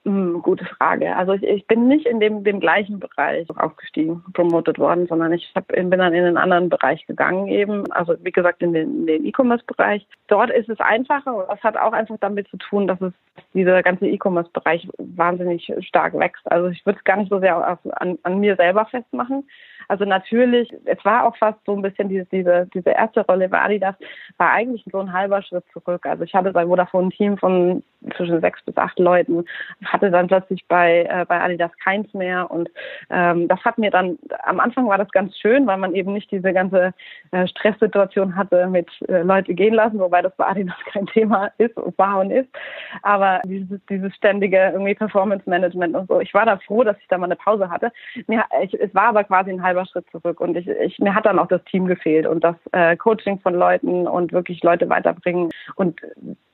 Hm, 0.03 0.41
gute 0.41 0.65
Frage. 0.65 1.15
Also 1.15 1.33
ich, 1.33 1.43
ich, 1.43 1.67
bin 1.67 1.87
nicht 1.87 2.07
in 2.07 2.19
dem, 2.19 2.43
dem 2.43 2.59
gleichen 2.59 2.99
Bereich 2.99 3.47
aufgestiegen, 3.51 4.23
promoted 4.33 4.79
worden, 4.79 5.05
sondern 5.05 5.31
ich 5.31 5.51
hab, 5.53 5.67
bin 5.67 5.91
dann 5.91 6.13
in 6.13 6.25
einen 6.25 6.37
anderen 6.37 6.69
Bereich 6.69 7.05
gegangen 7.05 7.47
eben. 7.47 7.91
Also 7.91 8.15
wie 8.23 8.31
gesagt 8.31 8.63
in 8.63 8.73
den, 8.73 9.05
den 9.05 9.23
E-Commerce-Bereich. 9.27 10.07
Dort 10.27 10.49
ist 10.49 10.69
es 10.69 10.79
einfacher 10.79 11.35
und 11.35 11.47
das 11.49 11.61
hat 11.61 11.77
auch 11.77 11.93
einfach 11.93 12.17
damit 12.19 12.47
zu 12.47 12.57
tun, 12.57 12.87
dass 12.87 12.99
es 12.99 13.13
dieser 13.53 13.83
ganze 13.83 14.07
E-Commerce-Bereich 14.07 14.87
wahnsinnig 14.97 15.71
stark 15.81 16.17
wächst. 16.17 16.51
Also 16.51 16.69
ich 16.69 16.83
würde 16.83 16.97
es 16.97 17.05
gar 17.05 17.17
nicht 17.17 17.29
so 17.29 17.39
sehr 17.39 17.71
auf, 17.71 17.79
an, 17.93 18.17
an 18.23 18.39
mir 18.39 18.55
selber 18.55 18.85
festmachen. 18.85 19.47
Also 19.87 20.05
natürlich, 20.05 20.73
es 20.85 21.03
war 21.05 21.25
auch 21.25 21.35
fast 21.37 21.59
so 21.65 21.75
ein 21.75 21.81
bisschen 21.81 22.09
diese, 22.09 22.25
diese, 22.25 22.67
diese 22.73 22.89
erste 22.89 23.25
Rolle 23.25 23.49
bei 23.49 23.61
Adidas, 23.61 23.95
war 24.37 24.51
eigentlich 24.51 24.83
so 24.91 24.99
ein 24.99 25.13
halber 25.13 25.41
Schritt 25.41 25.65
zurück. 25.73 26.05
Also 26.05 26.23
ich 26.23 26.33
hatte 26.33 26.51
bei 26.51 26.65
Vodafone 26.65 27.07
ein 27.07 27.11
Team 27.11 27.37
von 27.37 27.83
zwischen 28.15 28.41
sechs 28.41 28.61
bis 28.63 28.75
acht 28.77 28.97
Leuten, 28.99 29.45
hatte 29.85 30.09
dann 30.09 30.27
plötzlich 30.27 30.65
bei, 30.67 31.03
äh, 31.03 31.25
bei 31.27 31.39
Adidas 31.39 31.71
keins 31.83 32.11
mehr 32.13 32.49
und 32.49 32.69
ähm, 33.09 33.47
das 33.47 33.63
hat 33.63 33.77
mir 33.77 33.91
dann, 33.91 34.17
am 34.43 34.59
Anfang 34.59 34.87
war 34.87 34.97
das 34.97 35.11
ganz 35.11 35.37
schön, 35.37 35.67
weil 35.67 35.77
man 35.77 35.93
eben 35.93 36.13
nicht 36.13 36.31
diese 36.31 36.53
ganze 36.53 36.93
äh, 37.31 37.47
Stresssituation 37.47 38.35
hatte 38.35 38.67
mit 38.67 38.89
äh, 39.07 39.21
Leute 39.21 39.53
gehen 39.53 39.73
lassen, 39.73 39.99
wobei 39.99 40.21
das 40.21 40.35
bei 40.35 40.47
Adidas 40.47 40.75
kein 40.91 41.05
Thema 41.07 41.51
ist, 41.57 41.75
war 41.97 42.19
und 42.19 42.31
ist, 42.31 42.49
aber 43.03 43.41
dieses, 43.45 43.79
dieses 43.87 44.15
ständige 44.15 44.71
irgendwie 44.73 44.95
Performance 44.95 45.49
Management 45.49 45.95
und 45.95 46.07
so. 46.07 46.19
Ich 46.19 46.33
war 46.33 46.45
da 46.45 46.57
froh, 46.57 46.83
dass 46.83 46.97
ich 46.99 47.07
da 47.07 47.17
mal 47.17 47.25
eine 47.25 47.35
Pause 47.35 47.69
hatte. 47.69 47.91
Mir, 48.27 48.43
ich, 48.63 48.73
es 48.73 48.93
war 48.95 49.09
aber 49.09 49.23
quasi 49.23 49.51
ein 49.51 49.63
halber 49.63 49.80
Schritt 49.85 50.05
zurück 50.11 50.39
und 50.39 50.55
ich, 50.57 50.67
ich, 50.67 50.99
mir 50.99 51.15
hat 51.15 51.25
dann 51.25 51.39
auch 51.39 51.47
das 51.47 51.63
Team 51.65 51.85
gefehlt 51.85 52.27
und 52.27 52.43
das 52.43 52.55
äh, 52.71 52.95
Coaching 52.95 53.39
von 53.39 53.53
Leuten 53.53 54.07
und 54.07 54.31
wirklich 54.31 54.63
Leute 54.63 54.89
weiterbringen 54.89 55.49
und 55.75 56.01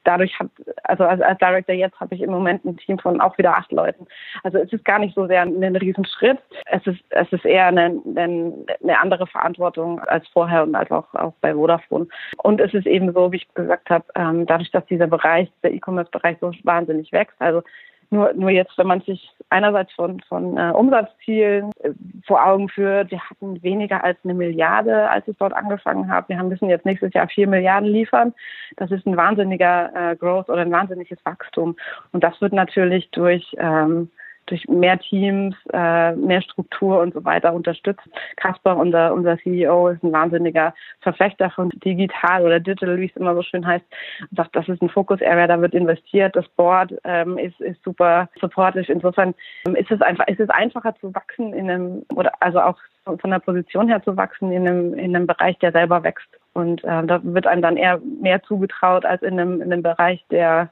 dadurch 0.08 0.40
hat, 0.40 0.48
also 0.84 1.04
als, 1.04 1.22
als 1.22 1.38
Director 1.38 1.76
jetzt 1.76 2.00
habe 2.00 2.16
ich 2.16 2.22
im 2.22 2.32
Moment 2.32 2.64
ein 2.66 2.78
Team 2.78 2.98
von 2.98 3.20
auch 3.20 3.38
wieder 3.38 3.58
acht 3.58 3.72
Leuten. 3.72 4.08
Also 4.44 4.58
es 4.58 4.72
ist 4.72 4.86
gar 4.86 5.00
nicht 5.00 5.14
so 5.14 5.28
sehr 5.28 5.42
ein, 5.42 5.62
ein 5.62 5.76
Riesenschritt. 5.76 6.40
Es 6.66 6.88
ist, 6.88 7.02
es 7.10 7.32
ist 7.34 7.46
eher 7.46 7.68
eine, 7.68 8.02
eine, 8.16 8.54
eine 8.82 9.00
andere 9.02 9.28
Verantwortung 9.28 10.00
als 10.00 10.26
vorher 10.30 10.64
und 10.64 10.76
als 10.76 10.90
auch, 10.92 11.14
auch 11.14 11.34
bei 11.42 11.54
Vodafone. 11.54 12.08
Und 12.38 12.62
es 12.62 12.74
ist 12.74 12.88
eben 12.88 13.14
so, 13.14 13.32
wie 13.32 13.38
ich 13.38 13.54
gesagt 13.54 13.90
habe, 13.90 14.06
ähm, 14.16 14.46
dadurch, 14.46 14.72
dass 14.72 14.86
dieser 14.86 15.08
Bereich, 15.08 15.52
der 15.62 15.74
E-Commerce-Bereich 15.74 16.38
so 16.40 16.52
wahnsinnig 16.64 17.12
wächst, 17.12 17.36
also 17.40 17.62
nur, 18.10 18.34
nur 18.34 18.50
jetzt, 18.50 18.78
wenn 18.78 18.88
man 18.88 19.02
sich 19.02 19.30
einerseits 19.50 19.92
von, 19.94 20.20
von 20.22 20.58
äh, 20.58 20.72
Umsatzzielen 20.72 21.72
äh, 21.84 21.92
vor 22.26 22.46
Augen 22.46 22.70
führt, 22.70 23.12
wir 23.12 23.22
hatten 23.22 23.62
weniger 23.64 24.04
als 24.04 24.18
eine 24.24 24.34
Milliarde, 24.34 25.10
als 25.10 25.28
ich 25.28 25.38
dort 25.38 25.54
angefangen 25.54 26.10
habe. 26.10 26.30
Wir 26.30 26.40
haben, 26.40 26.50
müssen 26.50 26.70
jetzt 26.70 26.86
nächstes 26.86 27.14
Jahr 27.14 27.28
vier 27.28 27.48
Milliarden 27.48 27.90
liefern. 27.90 28.34
Das 28.78 28.92
ist 28.92 29.06
ein 29.06 29.18
wahnsinniger 29.18 30.12
äh, 30.12 30.16
Growth 30.16 30.50
oder 30.50 30.62
ein 30.62 30.72
wahnsinniges 30.72 31.20
Wachstum. 31.26 31.76
Und 32.12 32.24
das 32.24 32.40
wird 32.42 32.54
natürlich 32.54 33.10
durch 33.12 33.56
ähm, 33.60 34.10
durch 34.48 34.68
mehr 34.68 34.98
Teams, 35.00 35.56
äh, 35.74 36.14
mehr 36.14 36.42
Struktur 36.42 37.00
und 37.02 37.14
so 37.14 37.24
weiter 37.24 37.54
unterstützt. 37.54 38.08
Kasper, 38.38 38.78
unser, 38.78 39.14
unser 39.14 39.38
CEO, 39.38 39.90
ist 39.90 40.04
ein 40.04 40.12
wahnsinniger 40.12 40.74
Verfechter 41.02 41.50
von 41.52 41.70
digital 41.70 42.44
oder 42.44 42.60
digital, 42.60 42.98
wie 42.98 43.06
es 43.06 43.16
immer 43.16 43.36
so 43.36 43.44
schön 43.44 43.66
heißt, 43.66 43.86
und 44.30 44.38
sagt, 44.38 44.56
das 44.56 44.68
ist 44.68 44.82
ein 44.82 44.90
Fokus-Area, 44.90 45.48
da 45.48 45.62
wird 45.62 45.74
investiert, 45.74 46.36
das 46.36 46.48
Board 46.50 46.94
ähm, 47.04 47.38
ist, 47.38 47.60
ist 47.62 47.82
super 47.84 48.30
supportive. 48.40 48.92
Insofern 48.92 49.36
ähm, 49.68 49.76
ist 49.76 49.92
es 49.92 50.02
einfach, 50.02 50.28
ist 50.28 50.40
es 50.40 50.50
einfacher 50.50 50.96
zu 51.00 51.14
wachsen 51.14 51.54
in 51.54 51.70
einem, 51.70 52.06
oder 52.16 52.32
also 52.40 52.60
auch 52.60 52.78
von 53.06 53.32
der 53.32 53.40
Position 53.40 53.88
her 53.88 54.04
zu 54.04 54.18
wachsen 54.18 54.52
in 54.52 54.68
einem, 54.68 54.94
in 54.94 55.16
einem 55.16 55.28
Bereich, 55.28 55.58
der 55.60 55.72
selber 55.72 56.04
wächst. 56.04 56.28
Und 56.54 56.84
äh, 56.84 57.06
da 57.06 57.20
wird 57.24 57.48
einem 57.48 57.62
dann 57.62 57.78
eher 57.78 58.00
mehr 58.22 58.42
zugetraut 58.44 59.06
als 59.06 59.22
in 59.22 59.40
einem, 59.40 59.62
in 59.62 59.72
einem 59.72 59.84
Bereich, 59.84 60.26
der 60.32 60.70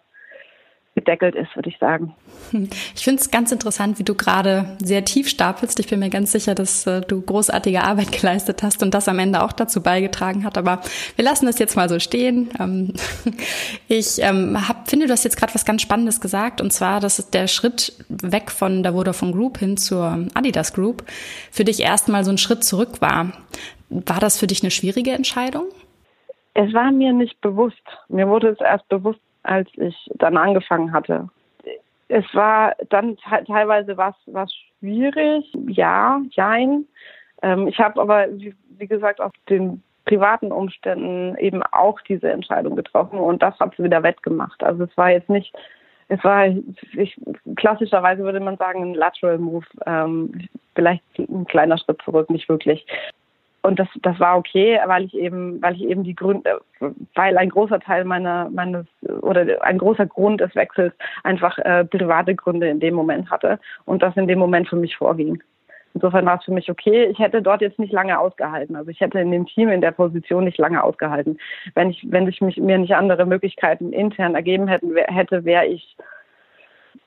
gedeckelt 0.96 1.36
ist, 1.36 1.54
würde 1.56 1.70
ich 1.70 1.78
sagen. 1.78 2.16
Ich 2.96 3.04
finde 3.04 3.22
es 3.22 3.30
ganz 3.30 3.52
interessant, 3.52 4.00
wie 4.00 4.04
du 4.04 4.16
gerade 4.16 4.78
sehr 4.82 5.04
tief 5.04 5.28
stapelst. 5.28 5.80
Ich 5.80 5.90
bin 5.90 6.00
mir 6.00 6.10
ganz 6.10 6.32
sicher, 6.32 6.56
dass 6.56 6.88
äh, 6.88 7.02
du 7.02 7.22
großartige 7.22 7.84
Arbeit 7.84 8.12
geleistet 8.20 8.64
hast 8.64 8.82
und 8.82 8.94
das 8.94 9.08
am 9.10 9.20
Ende 9.20 9.44
auch 9.44 9.52
dazu 9.52 9.84
beigetragen 9.84 10.46
hat. 10.46 10.58
Aber 10.58 10.82
wir 11.16 11.26
lassen 11.26 11.46
das 11.46 11.60
jetzt 11.60 11.76
mal 11.76 11.90
so 11.90 12.00
stehen. 12.00 12.50
Ähm, 12.60 12.94
ich 13.90 14.22
ähm, 14.22 14.68
hab, 14.68 14.90
finde, 14.90 15.08
du 15.08 15.12
hast 15.12 15.26
jetzt 15.26 15.38
gerade 15.38 15.54
was 15.54 15.66
ganz 15.66 15.82
Spannendes 15.82 16.22
gesagt, 16.22 16.62
und 16.62 16.72
zwar, 16.72 17.02
dass 17.02 17.30
der 17.30 17.48
Schritt 17.48 17.94
weg 18.08 18.50
von 18.50 18.82
der 18.82 18.94
Vodafone 18.94 19.34
Group 19.34 19.58
hin 19.58 19.76
zur 19.76 20.26
Adidas 20.34 20.74
Group 20.74 21.04
für 21.52 21.66
dich 21.66 21.82
erstmal 21.82 22.24
so 22.24 22.32
ein 22.32 22.38
Schritt 22.38 22.64
zurück 22.64 23.02
war. 23.02 23.34
War 23.90 24.20
das 24.20 24.40
für 24.40 24.48
dich 24.48 24.64
eine 24.64 24.72
schwierige 24.72 25.12
Entscheidung? 25.12 25.66
Es 26.54 26.74
war 26.74 26.90
mir 26.92 27.12
nicht 27.12 27.42
bewusst. 27.42 27.84
Mir 28.08 28.30
wurde 28.30 28.48
es 28.48 28.60
erst 28.62 28.88
bewusst, 28.88 29.20
als 29.46 29.70
ich 29.76 30.10
dann 30.16 30.38
angefangen 30.38 30.92
hatte. 30.92 31.30
Es 32.08 32.26
war 32.34 32.76
dann 32.90 33.18
teilweise 33.18 33.98
was, 33.98 34.16
was 34.28 34.54
schwierig, 34.80 35.46
ja, 35.68 36.22
jein. 36.32 36.86
Ähm, 37.42 37.68
ich 37.68 37.80
habe 37.80 38.00
aber, 38.00 38.28
wie, 38.38 38.56
wie 38.78 38.88
gesagt, 38.88 39.20
aus 39.22 39.32
den 39.50 39.82
privaten 40.06 40.52
Umständen 40.52 41.36
eben 41.38 41.64
auch 41.64 42.00
diese 42.02 42.30
Entscheidung 42.30 42.76
getroffen 42.76 43.20
und 43.20 43.42
das 43.42 43.60
hat 43.60 43.74
es 43.74 43.84
wieder 43.84 44.04
wettgemacht. 44.04 44.64
Also 44.64 44.84
es 44.84 44.96
war 44.98 45.10
jetzt 45.10 45.30
nicht, 45.30 45.52
es 46.10 46.24
war 46.24 46.46
ich, 46.48 47.20
klassischerweise 47.56 48.24
würde 48.24 48.40
man 48.40 48.58
sagen 48.58 48.84
ein 48.84 48.94
Lateral 48.94 49.40
Move, 49.40 49.66
ähm, 49.88 50.48
vielleicht 50.76 51.04
ein 51.18 51.46
kleiner 51.46 51.80
Schritt 51.80 52.02
zurück, 52.04 52.30
nicht 52.30 52.48
wirklich 52.48 52.86
und 53.66 53.80
das, 53.80 53.88
das 54.02 54.20
war 54.20 54.38
okay, 54.38 54.80
weil 54.86 55.06
ich 55.06 55.16
eben, 55.16 55.62
weil 55.62 55.76
ich 55.76 55.84
eben 55.84 56.04
die 56.04 56.16
Gründe, 56.16 56.62
weil 57.16 57.38
ein 57.38 57.50
großer 57.50 57.80
Teil 57.80 58.06
meiner, 58.06 58.50
meines 58.50 58.86
oder 59.22 59.46
ein 59.62 59.78
großer 59.78 60.06
Grund 60.06 60.40
des 60.42 60.56
Wechsels 60.56 60.94
einfach 61.24 61.58
äh, 61.60 61.84
private 61.84 62.36
Gründe 62.36 62.68
in 62.68 62.80
dem 62.80 62.94
Moment 62.94 63.30
hatte 63.32 63.60
und 63.86 64.04
das 64.04 64.16
in 64.18 64.28
dem 64.28 64.40
Moment 64.40 64.70
für 64.70 64.76
mich 64.76 64.96
vorging. 64.96 65.42
Insofern 65.96 66.26
war 66.26 66.38
es 66.38 66.44
für 66.44 66.52
mich 66.52 66.70
okay. 66.70 67.06
Ich 67.06 67.20
hätte 67.20 67.42
dort 67.42 67.62
jetzt 67.62 67.80
nicht 67.80 67.94
lange 67.94 68.20
ausgehalten. 68.20 68.76
Also 68.76 68.92
ich 68.92 69.00
hätte 69.00 69.20
in 69.20 69.32
dem 69.32 69.46
Team 69.46 69.70
in 69.70 69.80
der 69.82 69.92
Position 69.92 70.44
nicht 70.44 70.58
lange 70.58 70.84
ausgehalten. 70.84 71.40
Wenn 71.74 71.90
ich, 71.90 72.06
wenn 72.10 72.26
sich 72.26 72.42
mich, 72.42 72.58
mir 72.58 72.78
nicht 72.78 72.96
andere 72.96 73.26
Möglichkeiten 73.26 73.94
intern 73.94 74.36
ergeben 74.36 74.68
hätten, 74.68 74.96
hätte, 74.96 75.46
wäre 75.46 75.66
ich 75.66 75.96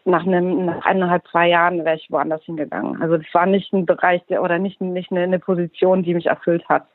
nach 0.05 0.27
einem, 0.27 0.66
nach 0.66 0.85
eineinhalb, 0.85 1.27
zwei 1.29 1.48
Jahren 1.48 1.85
wäre 1.85 1.96
ich 1.96 2.11
woanders 2.11 2.42
hingegangen. 2.44 3.01
Also 3.01 3.16
das 3.16 3.27
war 3.33 3.46
nicht 3.46 3.72
ein 3.72 3.87
Bereich 3.87 4.22
der, 4.29 4.42
oder 4.42 4.59
nicht, 4.59 4.81
nicht 4.81 5.11
eine, 5.11 5.22
eine 5.22 5.38
Position, 5.38 6.03
die 6.03 6.14
mich 6.14 6.27
erfüllt 6.27 6.68
hat. 6.68 6.87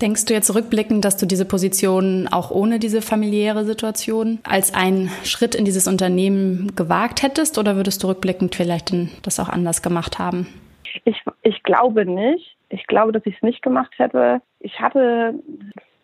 Denkst 0.00 0.26
du 0.26 0.34
jetzt 0.34 0.54
rückblickend, 0.54 1.04
dass 1.06 1.16
du 1.16 1.24
diese 1.24 1.46
Position 1.46 2.28
auch 2.30 2.50
ohne 2.50 2.78
diese 2.78 3.00
familiäre 3.00 3.64
Situation 3.64 4.40
als 4.44 4.74
einen 4.74 5.08
Schritt 5.24 5.54
in 5.54 5.64
dieses 5.64 5.88
Unternehmen 5.88 6.74
gewagt 6.76 7.22
hättest 7.22 7.56
oder 7.56 7.76
würdest 7.76 8.02
du 8.02 8.08
rückblickend 8.08 8.54
vielleicht 8.54 8.92
das 9.22 9.40
auch 9.40 9.48
anders 9.48 9.80
gemacht 9.80 10.18
haben? 10.18 10.48
Ich, 11.04 11.22
ich 11.42 11.62
glaube 11.62 12.04
nicht. 12.04 12.56
Ich 12.68 12.86
glaube, 12.86 13.12
dass 13.12 13.24
ich 13.24 13.36
es 13.36 13.42
nicht 13.42 13.62
gemacht 13.62 13.92
hätte. 13.96 14.42
Ich 14.60 14.80
hatte 14.80 15.34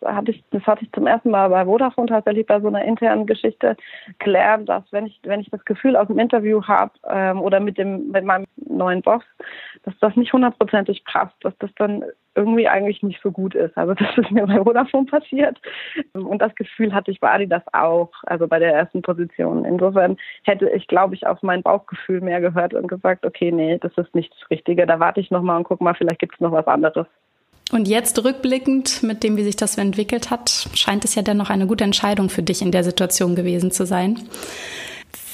hatte 0.05 0.31
ich, 0.31 0.43
das 0.51 0.63
hatte 0.63 0.83
ich 0.83 0.91
zum 0.91 1.07
ersten 1.07 1.29
Mal 1.31 1.49
bei 1.49 1.65
Vodafone 1.65 2.07
tatsächlich 2.07 2.45
bei 2.45 2.59
so 2.59 2.67
einer 2.67 2.83
internen 2.83 3.25
Geschichte 3.25 3.75
gelernt, 4.19 4.69
dass 4.69 4.83
wenn 4.91 5.05
ich, 5.05 5.19
wenn 5.23 5.39
ich 5.39 5.49
das 5.49 5.63
Gefühl 5.65 5.95
aus 5.95 6.07
dem 6.07 6.19
Interview 6.19 6.61
habe 6.63 6.91
ähm, 7.07 7.41
oder 7.41 7.59
mit 7.59 7.77
dem, 7.77 8.11
mit 8.11 8.23
meinem 8.23 8.45
neuen 8.55 9.01
Boss, 9.01 9.23
dass 9.83 9.93
das 9.99 10.15
nicht 10.15 10.33
hundertprozentig 10.33 11.03
passt, 11.05 11.35
dass 11.41 11.57
das 11.59 11.71
dann 11.77 12.03
irgendwie 12.35 12.67
eigentlich 12.67 13.03
nicht 13.03 13.21
so 13.21 13.31
gut 13.31 13.55
ist. 13.55 13.77
Also 13.77 13.93
das 13.95 14.17
ist 14.17 14.31
mir 14.31 14.45
bei 14.47 14.63
Vodafone 14.63 15.05
passiert. 15.05 15.59
Und 16.13 16.41
das 16.41 16.53
Gefühl 16.55 16.93
hatte 16.93 17.11
ich 17.11 17.19
bei 17.19 17.31
Adidas 17.31 17.63
auch, 17.73 18.11
also 18.23 18.47
bei 18.47 18.59
der 18.59 18.73
ersten 18.73 19.01
Position. 19.01 19.65
Insofern 19.65 20.17
hätte 20.43 20.69
ich, 20.69 20.87
glaube 20.87 21.15
ich, 21.15 21.27
auf 21.27 21.41
mein 21.43 21.63
Bauchgefühl 21.63 22.21
mehr 22.21 22.41
gehört 22.41 22.73
und 22.73 22.87
gesagt, 22.87 23.25
okay, 23.25 23.51
nee, 23.51 23.77
das 23.77 23.95
ist 23.97 24.13
nicht 24.15 24.33
das 24.33 24.49
Richtige. 24.49 24.85
Da 24.85 24.99
warte 24.99 25.19
ich 25.19 25.31
nochmal 25.31 25.57
und 25.57 25.63
guck 25.65 25.81
mal, 25.81 25.93
vielleicht 25.93 26.19
gibt 26.19 26.35
es 26.35 26.39
noch 26.39 26.51
was 26.51 26.67
anderes. 26.67 27.07
Und 27.73 27.87
jetzt 27.87 28.23
rückblickend, 28.23 29.01
mit 29.01 29.23
dem, 29.23 29.35
wie 29.35 29.43
sich 29.43 29.55
das 29.55 29.79
entwickelt 29.79 30.29
hat, 30.29 30.67
scheint 30.75 31.03
es 31.05 31.15
ja 31.15 31.23
dennoch 31.23 31.49
eine 31.49 31.65
gute 31.65 31.83
Entscheidung 31.83 32.29
für 32.29 32.43
dich 32.43 32.61
in 32.61 32.71
der 32.71 32.83
Situation 32.83 33.35
gewesen 33.35 33.71
zu 33.71 33.87
sein. 33.87 34.19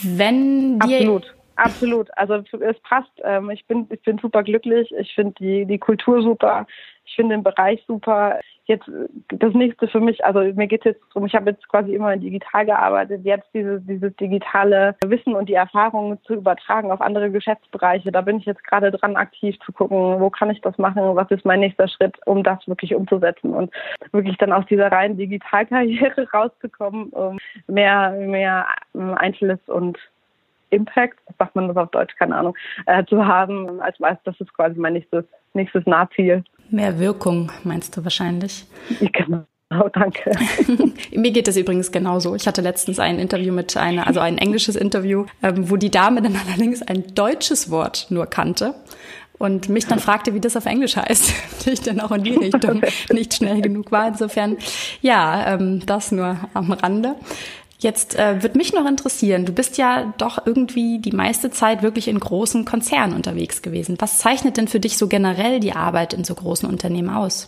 Wenn 0.01 0.79
dir 0.79 0.99
Absolut. 0.99 1.35
Absolut. 1.57 2.07
Also 2.17 2.35
es 2.35 2.79
passt. 2.79 3.11
Ähm, 3.21 3.49
ich 3.49 3.65
bin, 3.65 3.87
ich 3.89 4.01
bin 4.03 4.17
super 4.19 4.43
glücklich. 4.43 4.89
Ich 4.97 5.13
finde 5.13 5.33
die, 5.39 5.65
die 5.65 5.77
Kultur 5.77 6.21
super. 6.21 6.65
Ich 7.09 7.15
finde 7.15 7.35
den 7.35 7.43
Bereich 7.43 7.83
super. 7.87 8.39
Jetzt 8.65 8.89
das 9.29 9.53
nächste 9.55 9.87
für 9.87 9.99
mich, 9.99 10.23
also 10.23 10.41
mir 10.41 10.67
geht 10.67 10.81
es 10.81 10.93
jetzt 10.93 11.01
darum, 11.09 11.25
ich 11.25 11.33
habe 11.33 11.49
jetzt 11.49 11.67
quasi 11.69 11.95
immer 11.95 12.15
digital 12.17 12.67
gearbeitet, 12.67 13.25
jetzt 13.25 13.47
dieses, 13.51 13.83
dieses 13.87 14.15
digitale 14.17 14.95
Wissen 15.03 15.33
und 15.35 15.49
die 15.49 15.55
Erfahrungen 15.55 16.21
zu 16.23 16.35
übertragen 16.35 16.91
auf 16.91 17.01
andere 17.01 17.31
Geschäftsbereiche. 17.31 18.11
Da 18.11 18.21
bin 18.21 18.37
ich 18.37 18.45
jetzt 18.45 18.63
gerade 18.63 18.91
dran, 18.91 19.15
aktiv 19.15 19.57
zu 19.65 19.73
gucken, 19.73 20.19
wo 20.19 20.29
kann 20.29 20.51
ich 20.51 20.61
das 20.61 20.77
machen, 20.77 21.15
was 21.15 21.31
ist 21.31 21.45
mein 21.45 21.61
nächster 21.61 21.87
Schritt, 21.87 22.15
um 22.27 22.43
das 22.43 22.59
wirklich 22.67 22.93
umzusetzen 22.93 23.55
und 23.55 23.73
wirklich 24.11 24.37
dann 24.37 24.53
aus 24.53 24.65
dieser 24.67 24.91
reinen 24.91 25.17
Digitalkarriere 25.17 26.27
rauszukommen, 26.33 27.09
um 27.09 27.39
mehr, 27.65 28.11
mehr 28.11 28.67
Einzelnes 28.93 29.59
und 29.67 29.97
Impact, 30.69 31.19
sagt 31.37 31.55
man 31.55 31.67
das 31.67 31.77
auf 31.77 31.89
Deutsch, 31.91 32.15
keine 32.17 32.35
Ahnung, 32.35 32.55
äh, 32.85 33.05
zu 33.05 33.25
haben, 33.25 33.81
als 33.81 33.99
weiß, 33.99 34.17
das 34.23 34.39
ist 34.39 34.53
quasi 34.53 34.79
mein 34.79 34.93
nächstes, 34.93 35.25
nächstes 35.53 35.85
Nahziel. 35.85 36.43
Mehr 36.69 36.99
Wirkung, 36.99 37.51
meinst 37.63 37.95
du 37.97 38.03
wahrscheinlich? 38.03 38.65
Genau. 39.13 39.43
Oh, 39.71 39.87
danke. 39.93 40.31
Mir 41.11 41.31
geht 41.31 41.47
es 41.47 41.55
übrigens 41.55 41.91
genauso. 41.91 42.33
Ich 42.33 42.47
hatte 42.47 42.61
letztens 42.61 42.99
ein 42.99 43.19
Interview 43.19 43.53
mit 43.53 43.77
einer, 43.77 44.07
also 44.07 44.19
ein 44.19 44.39
englisches 44.39 44.75
Interview, 44.75 45.25
ähm, 45.43 45.69
wo 45.69 45.75
die 45.75 45.91
Dame 45.91 46.23
dann 46.23 46.35
allerdings 46.47 46.81
ein 46.81 47.13
deutsches 47.13 47.69
Wort 47.69 48.07
nur 48.09 48.25
kannte 48.25 48.73
und 49.37 49.69
mich 49.69 49.85
dann 49.85 49.99
fragte, 49.99 50.33
wie 50.33 50.39
das 50.39 50.57
auf 50.57 50.65
Englisch 50.65 50.95
heißt. 50.97 51.67
ich 51.67 51.81
dann 51.81 51.99
auch 51.99 52.11
in 52.11 52.23
die 52.23 52.35
Richtung 52.35 52.81
nicht 53.11 53.35
schnell 53.35 53.61
genug 53.61 53.91
war. 53.91 54.07
Insofern, 54.07 54.57
ja, 55.01 55.53
ähm, 55.53 55.85
das 55.85 56.11
nur 56.11 56.37
am 56.53 56.71
Rande. 56.71 57.15
Jetzt 57.81 58.19
äh, 58.19 58.43
wird 58.43 58.57
mich 58.57 58.73
noch 58.73 58.85
interessieren, 58.85 59.45
du 59.45 59.53
bist 59.53 59.77
ja 59.77 60.13
doch 60.17 60.45
irgendwie 60.45 60.99
die 60.99 61.13
meiste 61.13 61.49
Zeit 61.49 61.81
wirklich 61.81 62.09
in 62.09 62.19
großen 62.19 62.65
Konzernen 62.65 63.15
unterwegs 63.15 63.61
gewesen. 63.61 63.95
Was 63.99 64.17
zeichnet 64.17 64.57
denn 64.57 64.67
für 64.67 64.81
dich 64.81 64.97
so 64.97 65.07
generell 65.07 65.61
die 65.61 65.71
Arbeit 65.71 66.13
in 66.13 66.25
so 66.25 66.35
großen 66.35 66.69
Unternehmen 66.69 67.09
aus? 67.09 67.47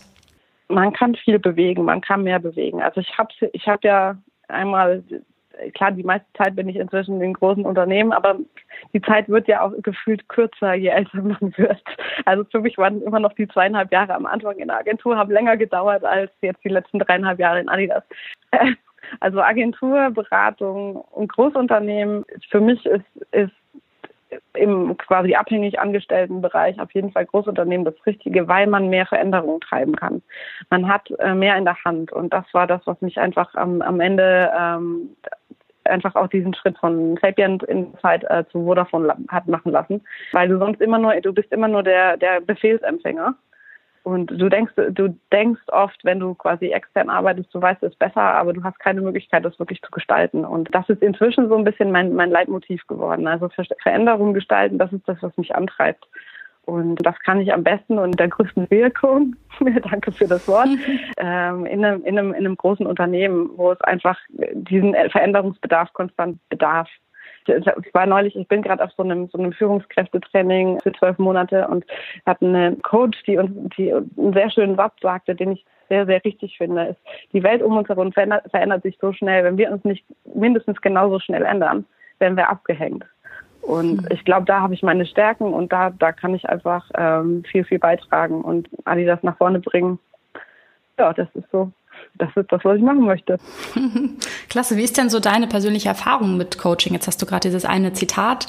Man 0.68 0.94
kann 0.94 1.14
viel 1.16 1.38
bewegen, 1.38 1.84
man 1.84 2.00
kann 2.00 2.22
mehr 2.22 2.38
bewegen. 2.38 2.80
Also 2.80 3.02
ich 3.02 3.18
habe 3.18 3.28
ich 3.52 3.68
hab 3.68 3.84
ja 3.84 4.16
einmal, 4.48 5.02
klar, 5.74 5.92
die 5.92 6.02
meiste 6.02 6.26
Zeit 6.38 6.56
bin 6.56 6.66
ich 6.66 6.76
inzwischen 6.76 7.20
in 7.20 7.34
großen 7.34 7.66
Unternehmen, 7.66 8.14
aber 8.14 8.38
die 8.94 9.02
Zeit 9.02 9.28
wird 9.28 9.48
ja 9.48 9.60
auch 9.60 9.72
gefühlt 9.82 10.26
kürzer, 10.30 10.72
je 10.72 10.88
älter 10.88 11.20
man 11.20 11.52
wird. 11.58 11.82
Also 12.24 12.44
für 12.50 12.60
mich 12.60 12.78
waren 12.78 13.02
immer 13.02 13.20
noch 13.20 13.34
die 13.34 13.48
zweieinhalb 13.48 13.92
Jahre 13.92 14.14
am 14.14 14.24
Anfang 14.24 14.56
in 14.56 14.68
der 14.68 14.78
Agentur, 14.78 15.18
haben 15.18 15.30
länger 15.30 15.58
gedauert 15.58 16.04
als 16.04 16.30
jetzt 16.40 16.64
die 16.64 16.70
letzten 16.70 17.00
dreieinhalb 17.00 17.38
Jahre 17.38 17.60
in 17.60 17.68
Adidas. 17.68 18.04
Also 19.20 19.40
Agentur, 19.40 20.10
Beratung 20.10 20.96
und 20.96 21.32
Großunternehmen, 21.32 22.24
für 22.50 22.60
mich 22.60 22.84
ist, 22.86 23.04
ist 23.30 23.52
im 24.54 24.96
quasi 24.96 25.34
abhängig 25.34 25.78
angestellten 25.78 26.40
Bereich 26.40 26.80
auf 26.80 26.92
jeden 26.92 27.12
Fall 27.12 27.26
Großunternehmen 27.26 27.84
das 27.84 27.94
Richtige, 28.06 28.48
weil 28.48 28.66
man 28.66 28.88
mehr 28.88 29.06
Veränderungen 29.06 29.60
treiben 29.60 29.96
kann. 29.96 30.22
Man 30.70 30.88
hat 30.88 31.10
äh, 31.18 31.34
mehr 31.34 31.56
in 31.56 31.64
der 31.64 31.82
Hand 31.84 32.12
und 32.12 32.32
das 32.32 32.44
war 32.52 32.66
das, 32.66 32.80
was 32.86 33.00
mich 33.00 33.18
einfach 33.18 33.54
am, 33.54 33.82
am 33.82 34.00
Ende 34.00 34.50
ähm, 34.58 35.10
einfach 35.84 36.14
auch 36.14 36.28
diesen 36.28 36.54
Schritt 36.54 36.78
von 36.78 37.16
Sapient 37.20 37.62
in 37.64 37.92
Zeit 37.98 38.24
äh, 38.24 38.44
zu 38.50 38.64
Vodafone 38.64 39.14
hat 39.28 39.48
machen 39.48 39.72
lassen, 39.72 40.02
weil 40.32 40.48
du 40.48 40.58
sonst 40.58 40.80
immer 40.80 40.98
nur, 40.98 41.14
du 41.20 41.32
bist 41.32 41.50
immer 41.52 41.68
nur 41.68 41.82
der, 41.82 42.16
der 42.16 42.40
Befehlsempfänger 42.40 43.34
und 44.04 44.26
du 44.32 44.48
denkst, 44.48 44.72
du 44.74 45.16
denkst 45.32 45.62
oft, 45.68 46.04
wenn 46.04 46.18
du 46.18 46.34
quasi 46.34 46.70
extern 46.70 47.08
arbeitest, 47.08 47.54
du 47.54 47.62
weißt 47.62 47.82
es 47.84 47.94
besser, 47.94 48.20
aber 48.20 48.52
du 48.52 48.64
hast 48.64 48.78
keine 48.80 49.00
Möglichkeit, 49.00 49.44
das 49.44 49.58
wirklich 49.60 49.80
zu 49.80 49.90
gestalten. 49.92 50.44
Und 50.44 50.74
das 50.74 50.88
ist 50.88 51.02
inzwischen 51.02 51.48
so 51.48 51.56
ein 51.56 51.64
bisschen 51.64 51.92
mein, 51.92 52.14
mein 52.14 52.30
Leitmotiv 52.30 52.84
geworden. 52.88 53.28
Also 53.28 53.48
Veränderungen 53.82 54.34
gestalten, 54.34 54.78
das 54.78 54.92
ist 54.92 55.06
das, 55.06 55.18
was 55.22 55.36
mich 55.36 55.54
antreibt. 55.54 56.04
Und 56.64 56.96
das 57.04 57.18
kann 57.20 57.40
ich 57.40 57.52
am 57.52 57.64
besten 57.64 57.98
und 57.98 58.18
der 58.18 58.28
größten 58.28 58.70
Wirkung, 58.70 59.36
danke 59.90 60.12
für 60.12 60.26
das 60.26 60.46
Wort, 60.48 60.68
ähm, 61.16 61.66
in, 61.66 61.84
einem, 61.84 62.04
in, 62.04 62.18
einem, 62.18 62.30
in 62.30 62.46
einem 62.46 62.56
großen 62.56 62.86
Unternehmen, 62.86 63.50
wo 63.56 63.72
es 63.72 63.80
einfach 63.82 64.18
diesen 64.52 64.94
Veränderungsbedarf 65.10 65.92
konstant 65.92 66.38
bedarf 66.48 66.88
ich 67.48 67.94
war 67.94 68.06
neulich, 68.06 68.36
ich 68.36 68.48
bin 68.48 68.62
gerade 68.62 68.82
auf 68.82 68.90
so 68.96 69.02
einem, 69.02 69.28
so 69.28 69.38
einem 69.38 69.52
Führungskräftetraining 69.52 70.80
für 70.80 70.92
zwölf 70.92 71.18
Monate 71.18 71.66
und 71.68 71.84
hatte 72.26 72.46
eine 72.46 72.76
Coach, 72.82 73.22
die 73.24 73.38
uns, 73.38 73.50
die 73.76 73.92
einen 73.92 74.32
sehr 74.32 74.50
schönen 74.50 74.76
Satz 74.76 74.94
sagte, 75.00 75.34
den 75.34 75.52
ich 75.52 75.64
sehr, 75.88 76.06
sehr 76.06 76.24
richtig 76.24 76.56
finde, 76.56 76.84
ist, 76.84 77.00
die 77.32 77.42
Welt 77.42 77.62
um 77.62 77.76
uns 77.76 77.88
herum 77.88 78.12
verändert, 78.12 78.50
verändert 78.50 78.82
sich 78.82 78.96
so 79.00 79.12
schnell, 79.12 79.44
wenn 79.44 79.58
wir 79.58 79.70
uns 79.70 79.84
nicht 79.84 80.04
mindestens 80.34 80.80
genauso 80.80 81.18
schnell 81.18 81.44
ändern, 81.44 81.84
werden 82.18 82.36
wir 82.36 82.48
abgehängt. 82.48 83.04
Und 83.62 83.98
hm. 84.00 84.06
ich 84.10 84.24
glaube, 84.24 84.46
da 84.46 84.60
habe 84.60 84.74
ich 84.74 84.82
meine 84.82 85.06
Stärken 85.06 85.52
und 85.52 85.72
da, 85.72 85.90
da 85.90 86.12
kann 86.12 86.34
ich 86.34 86.48
einfach 86.48 86.90
ähm, 86.96 87.44
viel, 87.44 87.64
viel 87.64 87.78
beitragen 87.78 88.42
und 88.42 88.68
Adidas 88.84 89.22
nach 89.22 89.36
vorne 89.36 89.60
bringen. 89.60 89.98
Ja, 90.98 91.12
das 91.12 91.28
ist 91.34 91.50
so 91.50 91.70
das 92.14 92.30
ist 92.36 92.52
das, 92.52 92.64
was 92.64 92.76
ich 92.76 92.82
machen 92.82 93.04
möchte. 93.04 93.38
Klasse. 94.48 94.76
Wie 94.76 94.82
ist 94.82 94.96
denn 94.96 95.08
so 95.08 95.20
deine 95.20 95.46
persönliche 95.46 95.88
Erfahrung 95.88 96.36
mit 96.36 96.58
Coaching? 96.58 96.92
Jetzt 96.92 97.06
hast 97.06 97.20
du 97.22 97.26
gerade 97.26 97.48
dieses 97.48 97.64
eine 97.64 97.92
Zitat 97.92 98.48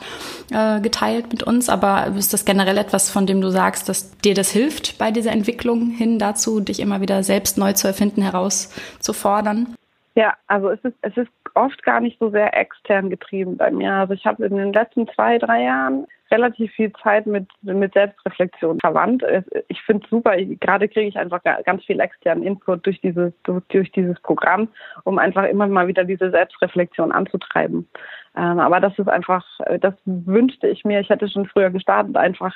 äh, 0.52 0.80
geteilt 0.82 1.32
mit 1.32 1.44
uns, 1.44 1.70
aber 1.70 2.08
ist 2.18 2.34
das 2.34 2.46
generell 2.46 2.78
etwas, 2.78 3.10
von 3.10 3.26
dem 3.26 3.42
du 3.42 3.50
sagst, 3.50 3.90
dass 3.90 4.18
dir 4.18 4.34
das 4.34 4.52
hilft 4.52 4.98
bei 4.98 5.12
dieser 5.12 5.32
Entwicklung 5.32 5.90
hin 5.90 6.20
dazu, 6.20 6.60
dich 6.60 6.80
immer 6.80 7.02
wieder 7.02 7.24
selbst 7.24 7.58
neu 7.58 7.74
zu 7.74 7.88
erfinden, 7.88 8.22
herauszufordern? 8.22 9.76
Ja, 10.16 10.36
also 10.48 10.70
es 10.70 10.80
ist, 10.84 10.96
es 11.02 11.18
ist 11.18 11.32
oft 11.56 11.82
gar 11.84 12.00
nicht 12.00 12.20
so 12.20 12.30
sehr 12.30 12.56
extern 12.56 13.10
getrieben 13.10 13.58
bei 13.58 13.72
mir. 13.72 13.94
Also 13.94 14.14
ich 14.14 14.26
habe 14.26 14.46
in 14.46 14.56
den 14.56 14.74
letzten 14.74 15.08
zwei, 15.08 15.38
drei 15.38 15.64
Jahren 15.64 16.06
relativ 16.34 16.72
viel 16.74 16.92
Zeit 17.04 17.28
mit, 17.28 17.48
mit 17.62 17.94
Selbstreflexion 17.94 18.80
verwandt. 18.80 19.24
Ich 19.68 19.82
finde 19.84 20.04
es 20.04 20.10
super, 20.10 20.36
gerade 20.36 20.88
kriege 20.90 21.08
ich 21.08 21.18
einfach 21.18 21.42
ganz 21.64 21.84
viel 21.86 22.00
externen 22.00 22.44
Input 22.44 22.86
durch 22.86 23.00
dieses, 23.02 23.32
durch 23.44 23.92
dieses 23.92 24.20
Programm, 24.22 24.68
um 25.04 25.20
einfach 25.20 25.44
immer 25.44 25.68
mal 25.68 25.88
wieder 25.88 26.04
diese 26.04 26.32
Selbstreflexion 26.32 27.12
anzutreiben. 27.12 27.88
Ähm, 28.36 28.60
aber 28.60 28.80
das 28.80 28.98
ist 28.98 29.10
einfach, 29.10 29.46
das 29.80 29.94
wünschte 30.06 30.68
ich 30.68 30.84
mir. 30.84 31.00
Ich 31.00 31.10
hätte 31.10 31.30
schon 31.30 31.46
früher 31.46 31.70
gestartet, 31.70 32.18
einfach 32.18 32.56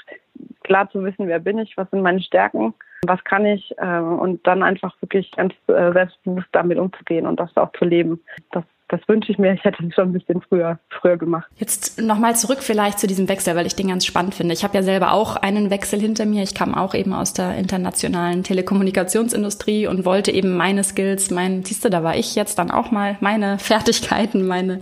klar 0.63 0.89
zu 0.89 1.03
wissen, 1.03 1.27
wer 1.27 1.39
bin 1.39 1.59
ich, 1.59 1.77
was 1.77 1.89
sind 1.91 2.01
meine 2.01 2.21
Stärken, 2.21 2.73
was 3.05 3.23
kann 3.23 3.45
ich 3.45 3.75
ähm, 3.77 4.19
und 4.19 4.47
dann 4.47 4.63
einfach 4.63 4.95
wirklich 5.01 5.31
ganz 5.31 5.53
äh, 5.67 5.91
selbstbewusst 5.93 6.49
damit 6.51 6.79
umzugehen 6.79 7.27
und 7.27 7.39
das 7.39 7.55
auch 7.55 7.71
zu 7.73 7.85
leben. 7.85 8.19
Das 8.51 8.63
das 8.89 9.01
wünsche 9.07 9.31
ich 9.31 9.37
mir, 9.37 9.53
ich 9.53 9.63
hätte 9.63 9.85
es 9.85 9.93
schon 9.93 10.09
ein 10.09 10.13
bisschen 10.13 10.41
früher, 10.41 10.79
früher 10.89 11.17
gemacht. 11.17 11.47
Jetzt 11.57 12.01
nochmal 12.01 12.35
zurück 12.37 12.59
vielleicht 12.61 12.99
zu 12.99 13.07
diesem 13.07 13.27
Wechsel, 13.27 13.55
weil 13.55 13.65
ich 13.65 13.75
den 13.75 13.89
ganz 13.89 14.05
spannend 14.05 14.33
finde. 14.33 14.53
Ich 14.53 14.63
habe 14.63 14.75
ja 14.75 14.83
selber 14.83 15.11
auch 15.11 15.35
einen 15.35 15.69
Wechsel 15.69 15.99
hinter 15.99 16.25
mir. 16.25 16.43
Ich 16.43 16.55
kam 16.55 16.73
auch 16.73 16.93
eben 16.93 17.13
aus 17.13 17.33
der 17.33 17.55
internationalen 17.55 18.43
Telekommunikationsindustrie 18.43 19.87
und 19.87 20.05
wollte 20.05 20.31
eben 20.31 20.55
meine 20.55 20.85
Skills, 20.85 21.31
mein, 21.31 21.65
siehst 21.65 21.83
du, 21.83 21.89
da 21.89 22.03
war 22.03 22.15
ich 22.15 22.35
jetzt 22.35 22.59
dann 22.59 22.71
auch 22.71 22.91
mal 22.91 23.17
meine 23.19 23.59
Fertigkeiten, 23.59 24.47
meine, 24.47 24.79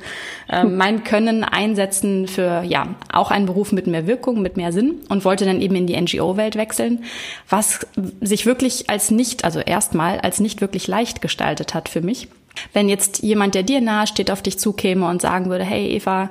äh, 0.49 0.63
mein 0.65 1.03
Können 1.03 1.43
einsetzen 1.43 2.27
für, 2.27 2.61
ja, 2.61 2.87
auch 3.11 3.31
einen 3.31 3.47
Beruf 3.47 3.71
mit 3.71 3.87
mehr 3.87 4.05
Wirkung, 4.05 4.41
mit 4.41 4.55
mehr 4.55 4.71
Sinn 4.71 4.99
und 5.09 5.25
wollte 5.25 5.45
dann 5.45 5.61
eben 5.61 5.75
in 5.75 5.87
die 5.87 5.99
NGO-Welt 5.99 6.55
wechseln, 6.55 7.03
was 7.49 7.87
sich 8.21 8.45
wirklich 8.45 8.89
als 8.89 9.09
nicht, 9.09 9.43
also 9.43 9.59
erstmal 9.59 10.19
als 10.19 10.39
nicht 10.39 10.61
wirklich 10.61 10.87
leicht 10.87 11.23
gestaltet 11.23 11.73
hat 11.73 11.89
für 11.89 12.01
mich. 12.01 12.27
Wenn 12.73 12.89
jetzt 12.89 13.23
jemand, 13.23 13.55
der 13.55 13.63
dir 13.63 13.81
nahe 13.81 14.07
steht, 14.07 14.31
auf 14.31 14.41
dich 14.41 14.59
zukäme 14.59 15.07
und 15.07 15.21
sagen 15.21 15.49
würde, 15.49 15.63
hey 15.63 15.87
Eva, 15.89 16.29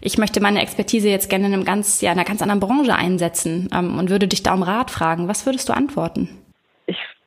ich 0.00 0.18
möchte 0.18 0.40
meine 0.40 0.60
Expertise 0.62 1.08
jetzt 1.08 1.28
gerne 1.30 1.46
in 1.46 1.54
einem 1.54 1.64
ganz, 1.64 2.00
ja, 2.00 2.12
einer 2.12 2.24
ganz 2.24 2.42
anderen 2.42 2.60
Branche 2.60 2.94
einsetzen 2.94 3.68
ähm, 3.72 3.98
und 3.98 4.10
würde 4.10 4.28
dich 4.28 4.42
da 4.42 4.54
um 4.54 4.62
Rat 4.62 4.90
fragen, 4.90 5.28
was 5.28 5.46
würdest 5.46 5.68
du 5.68 5.72
antworten? 5.72 6.28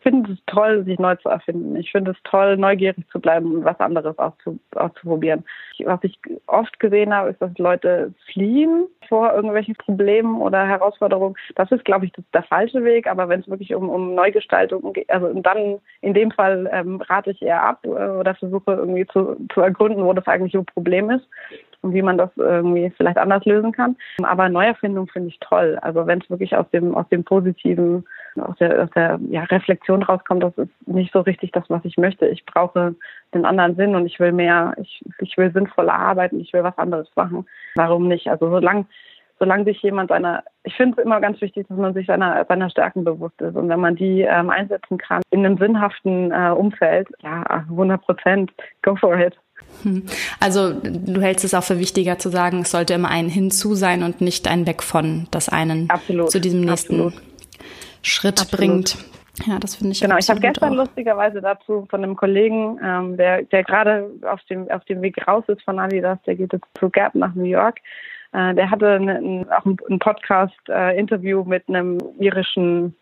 Finde 0.01 0.31
es 0.31 0.39
toll, 0.45 0.85
sich 0.85 0.97
neu 0.97 1.15
zu 1.17 1.29
erfinden. 1.29 1.75
Ich 1.75 1.91
finde 1.91 2.12
es 2.12 2.17
toll, 2.23 2.55
neugierig 2.55 3.05
zu 3.12 3.19
bleiben 3.19 3.53
und 3.53 3.65
was 3.65 3.79
anderes 3.79 4.15
auszuprobieren. 4.17 5.43
Was 5.83 5.99
ich 6.03 6.17
oft 6.47 6.79
gesehen 6.79 7.13
habe, 7.13 7.31
ist, 7.31 7.41
dass 7.41 7.57
Leute 7.57 8.13
fliehen 8.31 8.88
vor 9.09 9.33
irgendwelchen 9.33 9.75
Problemen 9.75 10.41
oder 10.41 10.65
Herausforderungen. 10.65 11.35
Das 11.55 11.69
ist, 11.71 11.83
glaube 11.83 12.05
ich, 12.05 12.13
der 12.33 12.43
falsche 12.43 12.83
Weg. 12.83 13.07
Aber 13.07 13.27
wenn 13.27 13.41
es 13.41 13.49
wirklich 13.49 13.75
um, 13.75 13.89
um 13.89 14.15
Neugestaltung 14.15 14.93
geht, 14.93 15.09
also 15.09 15.33
dann 15.41 15.79
in 16.01 16.13
dem 16.13 16.31
Fall 16.31 16.69
ähm, 16.71 17.01
rate 17.01 17.31
ich 17.31 17.41
eher 17.41 17.62
ab 17.62 17.79
äh, 17.83 17.89
oder 17.89 18.35
versuche 18.35 18.71
irgendwie 18.71 19.05
zu, 19.07 19.35
zu 19.53 19.62
ergründen, 19.62 20.05
wo 20.05 20.13
das 20.13 20.27
eigentlich 20.27 20.55
ein 20.55 20.65
Problem 20.65 21.09
ist 21.09 21.27
und 21.81 21.93
wie 21.93 22.01
man 22.01 22.17
das 22.17 22.29
irgendwie 22.35 22.91
vielleicht 22.95 23.17
anders 23.17 23.45
lösen 23.45 23.71
kann. 23.71 23.95
Aber 24.23 24.49
Neuerfindung 24.49 25.07
finde 25.07 25.29
ich 25.29 25.39
toll. 25.39 25.77
Also 25.81 26.07
wenn 26.07 26.21
es 26.21 26.29
wirklich 26.29 26.55
aus 26.55 26.69
dem, 26.71 26.95
aus 26.95 27.07
dem 27.09 27.23
positiven, 27.23 28.05
aus 28.37 28.57
der, 28.57 28.83
aus 28.83 28.89
der 28.91 29.19
ja, 29.29 29.43
Reflexion 29.43 30.03
rauskommt, 30.03 30.43
das 30.43 30.57
ist 30.57 30.87
nicht 30.87 31.11
so 31.13 31.21
richtig 31.21 31.51
das, 31.51 31.63
was 31.69 31.83
ich 31.85 31.97
möchte. 31.97 32.27
Ich 32.27 32.45
brauche 32.45 32.95
den 33.33 33.45
anderen 33.45 33.75
Sinn 33.75 33.95
und 33.95 34.05
ich 34.05 34.19
will 34.19 34.31
mehr, 34.31 34.75
ich, 34.81 35.03
ich 35.19 35.37
will 35.37 35.51
sinnvoller 35.51 35.93
arbeiten, 35.93 36.39
ich 36.39 36.53
will 36.53 36.63
was 36.63 36.77
anderes 36.77 37.09
machen. 37.15 37.45
Warum 37.75 38.07
nicht? 38.07 38.29
Also 38.29 38.49
solange 38.49 38.85
solange 39.39 39.63
sich 39.63 39.81
jemand 39.81 40.09
seiner, 40.09 40.43
ich 40.63 40.75
finde 40.75 40.99
es 40.99 41.05
immer 41.05 41.21
ganz 41.21 41.41
wichtig, 41.41 41.65
dass 41.67 41.77
man 41.77 41.93
sich 41.93 42.05
seiner, 42.07 42.45
seiner 42.47 42.69
Stärken 42.69 43.03
bewusst 43.03 43.41
ist. 43.41 43.55
Und 43.55 43.69
wenn 43.69 43.79
man 43.79 43.95
die 43.95 44.21
ähm, 44.21 44.49
einsetzen 44.49 44.97
kann 44.97 45.21
in 45.31 45.45
einem 45.45 45.57
sinnhaften 45.57 46.31
äh, 46.31 46.49
Umfeld, 46.49 47.07
ja, 47.23 47.43
100 47.69 48.01
Prozent, 48.01 48.51
go 48.81 48.95
for 48.95 49.17
it. 49.17 49.35
Hm. 49.83 50.03
Also 50.39 50.73
du 50.73 51.21
hältst 51.21 51.45
es 51.45 51.53
auch 51.53 51.63
für 51.63 51.79
wichtiger 51.79 52.17
zu 52.17 52.29
sagen, 52.29 52.61
es 52.61 52.71
sollte 52.71 52.93
immer 52.93 53.09
ein 53.09 53.29
Hinzu 53.29 53.75
sein 53.75 54.03
und 54.03 54.21
nicht 54.21 54.47
ein 54.47 54.67
Weg 54.67 54.83
von, 54.83 55.27
das 55.31 55.49
einen 55.49 55.89
Absolut. 55.89 56.31
zu 56.31 56.39
diesem 56.39 56.61
nächsten 56.61 57.01
Absolut. 57.01 57.13
Schritt 58.01 58.41
Absolut. 58.41 58.57
bringt. 58.57 58.97
Ja, 59.45 59.57
das 59.59 59.75
finde 59.75 59.93
ich 59.93 60.01
Genau, 60.01 60.17
ich 60.17 60.29
habe 60.29 60.39
gestern 60.39 60.73
auch. 60.73 60.85
lustigerweise 60.85 61.41
dazu 61.41 61.88
von 61.89 62.03
einem 62.03 62.15
Kollegen, 62.15 62.79
ähm, 62.83 63.17
der, 63.17 63.43
der 63.43 63.63
gerade 63.63 64.09
auf 64.23 64.43
dem, 64.49 64.69
auf 64.69 64.83
dem 64.85 65.01
Weg 65.01 65.25
raus 65.27 65.43
ist 65.47 65.62
von 65.63 65.79
Adidas, 65.79 66.19
der 66.25 66.35
geht 66.35 66.51
jetzt 66.51 66.65
zu 66.77 66.89
Gap 66.89 67.15
nach 67.15 67.33
New 67.35 67.45
York. 67.45 67.79
Äh, 68.33 68.53
der 68.55 68.69
hatte 68.69 68.89
eine, 68.89 69.47
auch 69.57 69.65
ein, 69.65 69.77
ein 69.89 69.99
Podcast-Interview 69.99 71.43
mit 71.45 71.67
einem 71.69 71.99
irischen 72.19 72.95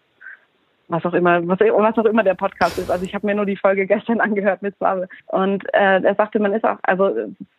was 0.87 1.05
auch 1.05 1.13
immer, 1.13 1.45
was, 1.47 1.59
was 1.59 1.97
auch 1.97 2.05
immer 2.05 2.23
der 2.23 2.35
Podcast 2.35 2.77
ist. 2.77 2.89
Also 2.89 3.05
ich 3.05 3.13
habe 3.13 3.25
mir 3.25 3.35
nur 3.35 3.45
die 3.45 3.57
Folge 3.57 3.85
gestern 3.85 4.21
angehört 4.27 4.61
mit 4.61 4.75
Swave. 4.77 5.07
Und 5.27 5.63
äh, 5.73 6.01
er 6.01 6.15
sagte, 6.15 6.39
man 6.39 6.53
ist 6.53 6.63
auch, 6.63 6.77
also 6.83 7.13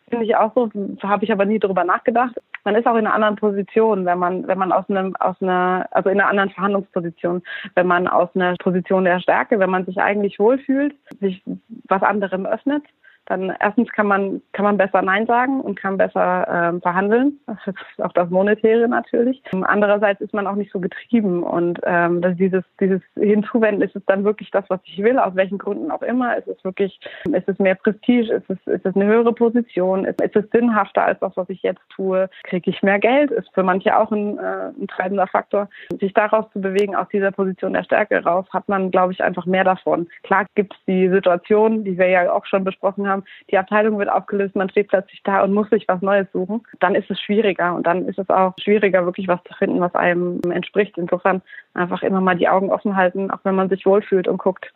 finde 0.09 0.25
ich 0.25 0.35
auch 0.35 0.53
so, 0.55 0.69
habe 1.03 1.23
ich 1.23 1.31
aber 1.31 1.45
nie 1.45 1.59
drüber 1.59 1.83
nachgedacht. 1.83 2.35
Man 2.65 2.75
ist 2.75 2.87
auch 2.87 2.95
in 2.95 3.05
einer 3.05 3.13
anderen 3.13 3.35
Position, 3.35 4.05
wenn 4.05 4.19
man, 4.19 4.47
wenn 4.47 4.57
man 4.57 4.71
aus 4.71 4.89
einem, 4.89 5.15
aus 5.17 5.35
einer, 5.41 5.87
also 5.91 6.09
in 6.09 6.19
einer 6.19 6.29
anderen 6.29 6.49
Verhandlungsposition, 6.49 7.43
wenn 7.75 7.87
man 7.87 8.07
aus 8.07 8.29
einer 8.35 8.55
Position 8.55 9.05
der 9.05 9.19
Stärke, 9.19 9.59
wenn 9.59 9.69
man 9.69 9.85
sich 9.85 9.99
eigentlich 9.99 10.39
wohlfühlt, 10.39 10.95
sich 11.19 11.43
was 11.87 12.01
anderem 12.01 12.45
öffnet 12.45 12.83
dann 13.29 13.53
erstens 13.59 13.89
kann 13.89 14.07
man 14.07 14.41
kann 14.53 14.65
man 14.65 14.77
besser 14.77 15.01
Nein 15.01 15.25
sagen 15.25 15.61
und 15.61 15.79
kann 15.79 15.97
besser 15.97 16.47
ähm, 16.51 16.81
verhandeln. 16.81 17.39
Das 17.65 17.75
ist 17.75 18.03
auch 18.03 18.13
das 18.13 18.29
Monetäre 18.29 18.87
natürlich. 18.87 19.43
Andererseits 19.51 20.21
ist 20.21 20.33
man 20.33 20.47
auch 20.47 20.55
nicht 20.55 20.71
so 20.71 20.79
getrieben 20.79 21.43
und 21.43 21.79
ähm, 21.83 22.21
dass 22.21 22.35
dieses 22.37 22.63
dieses 22.79 23.01
Hinzuwenden 23.15 23.81
ist 23.83 23.95
es 23.95 24.03
dann 24.05 24.23
wirklich 24.23 24.49
das, 24.51 24.65
was 24.69 24.79
ich 24.85 24.97
will, 25.03 25.19
aus 25.19 25.35
welchen 25.35 25.57
Gründen 25.57 25.91
auch 25.91 26.01
immer. 26.01 26.37
Ist 26.37 26.47
es 26.47 26.63
wirklich, 26.63 26.99
ist 27.31 27.47
es 27.47 27.59
mehr 27.59 27.75
Prestige, 27.75 28.33
ist 28.33 28.49
es 28.49 28.57
ist 28.65 28.85
es 28.85 28.95
eine 28.95 29.05
höhere 29.05 29.33
Position, 29.33 30.05
ist, 30.05 30.21
ist 30.21 30.35
es 30.35 30.49
sinnhafter 30.51 31.03
als 31.03 31.19
das, 31.19 31.35
was 31.35 31.49
ich 31.49 31.61
jetzt 31.61 31.81
tue? 31.89 32.29
Kriege 32.43 32.69
ich 32.69 32.81
mehr 32.81 32.99
Geld? 32.99 33.31
Ist 33.31 33.53
für 33.53 33.63
manche 33.63 33.97
auch 33.97 34.11
ein, 34.11 34.37
äh, 34.37 34.71
ein 34.79 34.87
treibender 34.87 35.27
Faktor. 35.27 35.69
Sich 35.99 36.13
daraus 36.13 36.45
zu 36.51 36.61
bewegen, 36.61 36.95
aus 36.95 37.07
dieser 37.09 37.31
Position 37.31 37.73
der 37.73 37.83
Stärke 37.83 38.23
raus, 38.23 38.45
hat 38.51 38.67
man, 38.69 38.91
glaube 38.91 39.13
ich, 39.13 39.23
einfach 39.23 39.45
mehr 39.45 39.63
davon. 39.63 40.07
Klar 40.23 40.45
gibt 40.55 40.73
es 40.73 40.79
die 40.87 41.09
Situation, 41.09 41.83
die 41.83 41.97
wir 41.97 42.07
ja 42.07 42.31
auch 42.31 42.45
schon 42.45 42.63
besprochen 42.63 43.07
haben, 43.07 43.18
die 43.49 43.57
Abteilung 43.57 43.97
wird 43.99 44.09
aufgelöst, 44.09 44.55
man 44.55 44.69
steht 44.69 44.89
plötzlich 44.89 45.21
da 45.23 45.43
und 45.43 45.53
muss 45.53 45.69
sich 45.69 45.87
was 45.87 46.01
Neues 46.01 46.27
suchen, 46.33 46.61
dann 46.79 46.95
ist 46.95 47.09
es 47.09 47.19
schwieriger 47.19 47.75
und 47.75 47.85
dann 47.85 48.07
ist 48.07 48.19
es 48.19 48.29
auch 48.29 48.53
schwieriger, 48.59 49.05
wirklich 49.05 49.27
was 49.27 49.43
zu 49.43 49.53
finden, 49.53 49.79
was 49.79 49.95
einem 49.95 50.41
entspricht. 50.51 50.97
Insofern 50.97 51.41
einfach 51.73 52.03
immer 52.03 52.21
mal 52.21 52.35
die 52.35 52.49
Augen 52.49 52.71
offen 52.71 52.95
halten, 52.95 53.31
auch 53.31 53.39
wenn 53.43 53.55
man 53.55 53.69
sich 53.69 53.85
wohlfühlt 53.85 54.27
und 54.27 54.37
guckt, 54.37 54.71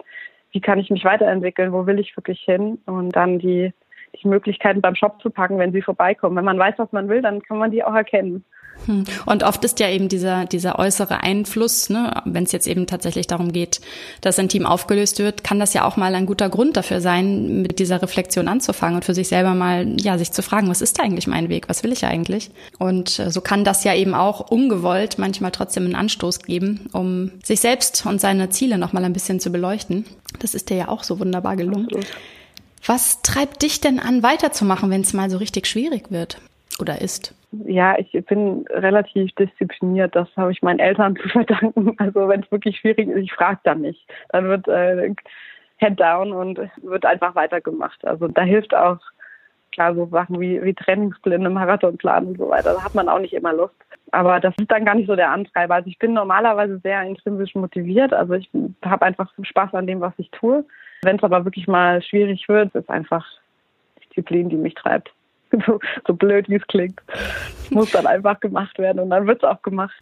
wie 0.52 0.62
kann 0.62 0.80
ich 0.80 0.90
mich 0.90 1.04
weiterentwickeln, 1.04 1.74
wo 1.74 1.86
will 1.86 2.00
ich 2.00 2.16
wirklich 2.16 2.40
hin 2.42 2.80
und 2.86 3.16
dann 3.16 3.40
die, 3.40 3.74
die 4.16 4.28
Möglichkeiten 4.28 4.82
beim 4.82 4.96
Shop 4.96 5.22
zu 5.22 5.30
packen, 5.30 5.58
wenn 5.58 5.72
sie 5.72 5.82
vorbeikommen. 5.82 6.38
Wenn 6.38 6.46
man 6.46 6.60
weiß, 6.60 6.76
was 6.78 6.92
man 6.92 7.10
will, 7.10 7.22
dann 7.22 7.42
kann 7.42 7.58
man 7.58 7.72
die 7.72 7.84
auch 7.84 7.96
erkennen. 7.96 8.46
Hm. 8.86 9.06
Und 9.26 9.44
oft 9.44 9.64
ist 9.64 9.80
ja 9.80 9.90
eben 9.90 10.10
dieser, 10.10 10.46
dieser 10.46 10.78
äußere 10.78 11.22
Einfluss, 11.22 11.90
ne, 11.90 12.22
wenn 12.26 12.44
es 12.44 12.52
jetzt 12.52 12.68
eben 12.68 12.86
tatsächlich 12.88 13.28
darum 13.28 13.54
geht, 13.54 13.82
dass 14.22 14.40
ein 14.40 14.50
Team 14.50 14.66
aufgelöst 14.66 15.20
wird, 15.20 15.44
kann 15.44 15.60
das 15.60 15.74
ja 15.74 15.86
auch 15.86 15.98
mal 15.98 16.14
ein 16.16 16.26
guter 16.26 16.50
Grund 16.50 16.76
dafür 16.76 17.02
sein, 17.02 17.62
mit 17.62 17.80
dieser 17.80 18.02
Reflexion 18.02 18.48
anzufangen 18.48 18.96
und 18.96 19.06
für 19.06 19.14
sich 19.14 19.28
selber 19.28 19.54
mal, 19.54 20.00
ja, 20.00 20.18
sich 20.18 20.32
zu 20.32 20.42
fragen, 20.42 20.70
was 20.70 20.82
ist 20.82 21.00
eigentlich 21.00 21.28
mein 21.28 21.50
Weg? 21.50 21.70
Was 21.70 21.84
will 21.84 21.92
ich 21.92 22.06
eigentlich? 22.06 22.52
Und 22.78 23.20
äh, 23.20 23.32
so 23.32 23.42
kann 23.42 23.64
das 23.64 23.84
ja 23.84 23.96
eben 23.96 24.14
auch 24.14 24.52
ungewollt 24.52 25.18
manchmal 25.18 25.52
trotzdem 25.52 25.86
einen 25.86 25.96
Anstoß 25.96 26.40
geben, 26.40 26.90
um 26.92 27.32
sich 27.44 27.62
selbst 27.62 28.06
und 28.06 28.20
seine 28.20 28.50
Ziele 28.50 28.78
nochmal 28.78 29.06
ein 29.06 29.14
bisschen 29.14 29.40
zu 29.40 29.52
beleuchten. 29.52 30.06
Das 30.40 30.54
ist 30.56 30.70
dir 30.70 30.78
ja 30.78 30.88
auch 30.90 31.04
so 31.04 31.20
wunderbar 31.20 31.56
gelungen. 31.56 31.88
Was 32.86 33.22
treibt 33.22 33.62
dich 33.62 33.80
denn 33.80 34.00
an, 34.00 34.24
weiterzumachen, 34.24 34.90
wenn 34.90 35.02
es 35.02 35.14
mal 35.14 35.30
so 35.30 35.38
richtig 35.38 35.68
schwierig 35.68 36.12
wird 36.12 36.40
oder 36.80 37.02
ist? 37.02 37.34
Ja, 37.66 37.98
ich 37.98 38.12
bin 38.26 38.66
relativ 38.70 39.32
diszipliniert. 39.36 40.16
Das 40.16 40.28
habe 40.36 40.52
ich 40.52 40.62
meinen 40.62 40.80
Eltern 40.80 41.16
zu 41.22 41.30
verdanken. 41.30 41.96
Also 41.98 42.28
wenn 42.28 42.42
es 42.42 42.52
wirklich 42.52 42.78
schwierig 42.80 43.08
ist, 43.08 43.18
ich 43.18 43.34
frage 43.34 43.60
dann 43.64 43.82
nicht. 43.82 44.06
Dann 44.30 44.48
wird 44.48 44.68
äh, 44.68 45.14
Head 45.78 46.00
down 46.00 46.32
und 46.32 46.60
wird 46.82 47.06
einfach 47.06 47.36
weitergemacht. 47.36 48.06
Also 48.06 48.28
da 48.28 48.42
hilft 48.42 48.74
auch 48.74 49.00
klar 49.72 49.96
so 49.96 50.06
Sachen 50.08 50.40
wie, 50.40 50.64
wie 50.64 50.74
Trainingspläne, 50.74 51.50
Marathonplan 51.50 52.28
und 52.28 52.38
so 52.38 52.50
weiter. 52.50 52.74
Da 52.74 52.84
hat 52.84 52.96
man 52.96 53.10
auch 53.10 53.20
nicht 53.20 53.34
immer 53.34 53.54
Lust. 53.54 53.76
Aber 54.12 54.40
das 54.40 54.54
ist 54.60 54.72
dann 54.72 54.86
gar 54.86 54.96
nicht 54.96 55.08
so 55.08 55.16
der 55.16 55.32
Antreiber. 55.32 55.76
Also 55.76 55.90
ich 55.90 55.98
bin 55.98 56.14
normalerweise 56.14 56.78
sehr 56.80 57.02
intrinsisch 57.04 57.56
motiviert. 57.56 58.14
Also 58.14 58.34
ich 58.34 58.50
habe 58.84 59.06
einfach 59.06 59.32
Spaß 59.42 59.74
an 59.74 59.88
dem, 59.88 60.02
was 60.02 60.14
ich 60.18 60.30
tue. 60.32 60.64
Wenn 61.02 61.18
es 61.18 61.24
aber 61.24 61.44
wirklich 61.44 61.68
mal 61.68 62.02
schwierig 62.02 62.48
wird, 62.48 62.74
ist 62.76 62.90
einfach 62.90 63.26
Disziplin, 64.02 64.50
die 64.50 64.56
mich 64.56 64.76
treibt. 64.76 65.12
so, 65.66 65.80
so 66.08 66.14
blöd 66.14 66.50
wie 66.50 66.56
es 66.56 66.68
klingt. 66.68 67.00
Muss 67.70 67.92
dann 67.92 68.08
einfach 68.08 68.40
gemacht 68.40 68.78
werden 68.80 69.00
und 69.00 69.10
dann 69.10 69.28
wird 69.28 69.44
es 69.44 69.50
auch 69.50 69.62
gemacht. 69.62 69.96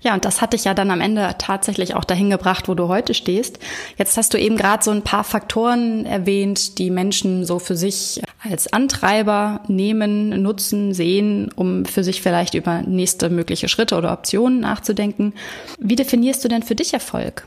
Ja, 0.00 0.12
und 0.12 0.26
das 0.26 0.42
hat 0.42 0.52
dich 0.52 0.64
ja 0.64 0.74
dann 0.74 0.90
am 0.90 1.00
Ende 1.00 1.34
tatsächlich 1.38 1.94
auch 1.94 2.04
dahin 2.04 2.28
gebracht, 2.28 2.68
wo 2.68 2.74
du 2.74 2.88
heute 2.88 3.14
stehst. 3.14 3.58
Jetzt 3.96 4.18
hast 4.18 4.34
du 4.34 4.38
eben 4.38 4.56
gerade 4.56 4.84
so 4.84 4.90
ein 4.90 5.02
paar 5.02 5.24
Faktoren 5.24 6.04
erwähnt, 6.04 6.78
die 6.78 6.90
Menschen 6.90 7.44
so 7.44 7.58
für 7.58 7.74
sich 7.74 8.20
als 8.48 8.70
Antreiber 8.72 9.62
nehmen, 9.66 10.42
nutzen, 10.42 10.92
sehen, 10.92 11.50
um 11.56 11.86
für 11.86 12.04
sich 12.04 12.20
vielleicht 12.20 12.54
über 12.54 12.82
nächste 12.82 13.30
mögliche 13.30 13.68
Schritte 13.68 13.96
oder 13.96 14.12
Optionen 14.12 14.60
nachzudenken. 14.60 15.32
Wie 15.78 15.96
definierst 15.96 16.44
du 16.44 16.48
denn 16.48 16.62
für 16.62 16.74
dich 16.74 16.92
Erfolg? 16.92 17.46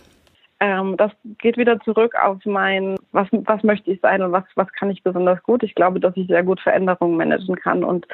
Ähm, 0.59 0.97
das 0.97 1.11
geht 1.37 1.57
wieder 1.57 1.79
zurück 1.81 2.15
auf 2.21 2.37
mein, 2.45 2.97
was, 3.11 3.27
was 3.31 3.63
möchte 3.63 3.91
ich 3.91 4.01
sein 4.01 4.21
und 4.21 4.31
was, 4.31 4.43
was 4.55 4.71
kann 4.73 4.89
ich 4.89 5.03
besonders 5.03 5.41
gut. 5.43 5.63
Ich 5.63 5.75
glaube, 5.75 5.99
dass 5.99 6.15
ich 6.17 6.27
sehr 6.27 6.43
gut 6.43 6.59
Veränderungen 6.59 7.17
managen 7.17 7.55
kann 7.55 7.83
und 7.83 8.07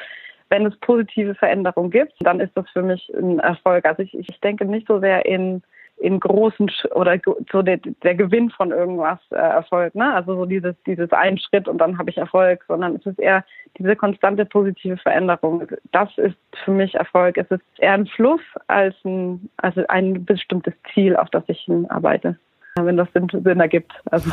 wenn 0.48 0.64
es 0.64 0.76
positive 0.76 1.34
Veränderungen 1.34 1.90
gibt, 1.90 2.14
dann 2.20 2.38
ist 2.40 2.56
das 2.56 2.68
für 2.70 2.82
mich 2.82 3.12
ein 3.16 3.40
Erfolg. 3.40 3.84
Also 3.84 4.02
ich, 4.02 4.14
ich 4.14 4.40
denke 4.40 4.64
nicht 4.64 4.86
so 4.86 5.00
sehr 5.00 5.26
in 5.26 5.62
in 5.98 6.20
großen 6.20 6.68
Sch 6.68 6.84
oder 6.94 7.18
so 7.50 7.62
der, 7.62 7.78
der 7.78 8.14
Gewinn 8.14 8.50
von 8.50 8.70
irgendwas 8.70 9.18
äh, 9.30 9.36
Erfolg, 9.36 9.94
ne? 9.94 10.12
Also 10.12 10.36
so 10.36 10.44
dieses 10.44 10.74
dieses 10.84 11.10
einen 11.12 11.38
Schritt 11.38 11.68
und 11.68 11.78
dann 11.78 11.98
habe 11.98 12.10
ich 12.10 12.18
Erfolg, 12.18 12.64
sondern 12.68 12.96
es 12.96 13.06
ist 13.06 13.18
eher 13.18 13.44
diese 13.78 13.96
konstante 13.96 14.44
positive 14.44 14.96
Veränderung. 14.98 15.66
Das 15.92 16.10
ist 16.18 16.36
für 16.64 16.70
mich 16.70 16.94
Erfolg. 16.94 17.38
Es 17.38 17.50
ist 17.50 17.62
eher 17.78 17.94
ein 17.94 18.06
Fluss 18.06 18.42
als 18.66 18.94
ein 19.04 19.48
also 19.58 19.82
ein 19.88 20.24
bestimmtes 20.24 20.74
Ziel, 20.92 21.16
auf 21.16 21.30
das 21.30 21.44
ich 21.48 21.60
hinarbeite 21.60 22.36
wenn 22.84 22.96
das 22.96 23.08
Sinn, 23.12 23.28
Sinn 23.32 23.60
ergibt. 23.60 23.92
Also 24.10 24.30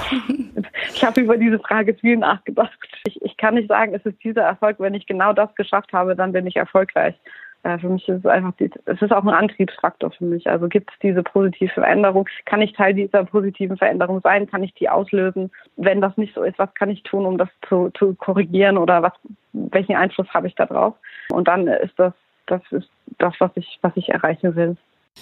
ich 0.94 1.04
habe 1.04 1.22
über 1.22 1.38
diese 1.38 1.60
Frage 1.60 1.94
viel 1.94 2.18
nachgedacht. 2.18 2.78
Ich, 3.06 3.22
ich 3.22 3.38
kann 3.38 3.56
nicht 3.56 3.70
sagen, 3.70 3.94
es 3.94 4.06
ist 4.06 4.22
dieser 4.24 4.42
Erfolg, 4.42 4.80
wenn 4.80 4.94
ich 4.94 5.06
genau 5.06 5.34
das 5.34 5.54
geschafft 5.56 5.94
habe, 5.94 6.16
dann 6.16 6.34
bin 6.34 6.46
ich 6.48 6.58
erfolgreich. 6.58 7.16
Äh, 7.64 7.80
für 7.80 7.90
mich 7.90 8.08
ist 8.08 8.20
es 8.20 8.26
einfach, 8.26 8.54
es 8.60 9.02
ist 9.02 9.12
auch 9.12 9.24
ein 9.24 9.30
Antriebsfaktor 9.30 10.12
für 10.12 10.26
mich. 10.26 10.50
Also 10.50 10.68
gibt 10.68 10.92
es 10.92 11.00
diese 11.02 11.24
positive 11.24 11.74
Veränderung? 11.74 12.28
Kann 12.46 12.62
ich 12.62 12.74
Teil 12.74 12.94
dieser 12.94 13.24
positiven 13.24 13.78
Veränderung 13.78 14.22
sein? 14.22 14.48
Kann 14.48 14.64
ich 14.64 14.74
die 14.74 14.90
auslösen? 14.90 15.50
Wenn 15.78 16.02
das 16.02 16.16
nicht 16.18 16.36
so 16.36 16.44
ist, 16.44 16.60
was 16.60 16.74
kann 16.76 16.90
ich 16.90 17.04
tun, 17.04 17.26
um 17.26 17.38
das 17.38 17.50
zu, 17.68 17.90
zu 17.98 18.14
korrigieren 18.16 18.78
oder 18.78 19.02
was, 19.02 19.14
welchen 19.54 19.96
Einfluss 19.96 20.28
habe 20.34 20.48
ich 20.48 20.56
da 20.56 20.66
drauf? 20.66 20.96
Und 21.30 21.48
dann 21.48 21.68
ist 21.68 21.98
das, 21.98 22.14
das 22.48 22.62
ist 22.72 22.90
das, 23.18 23.34
was 23.40 23.52
ich, 23.56 23.80
was 23.82 23.94
ich 23.96 24.10
erreichen 24.10 24.56
will. 24.56 24.76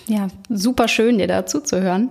Ja, 0.08 0.28
super 0.50 0.88
schön, 0.88 1.20
dir 1.20 1.28
dazu 1.28 1.62
zu 1.62 1.82
hören. 1.82 2.10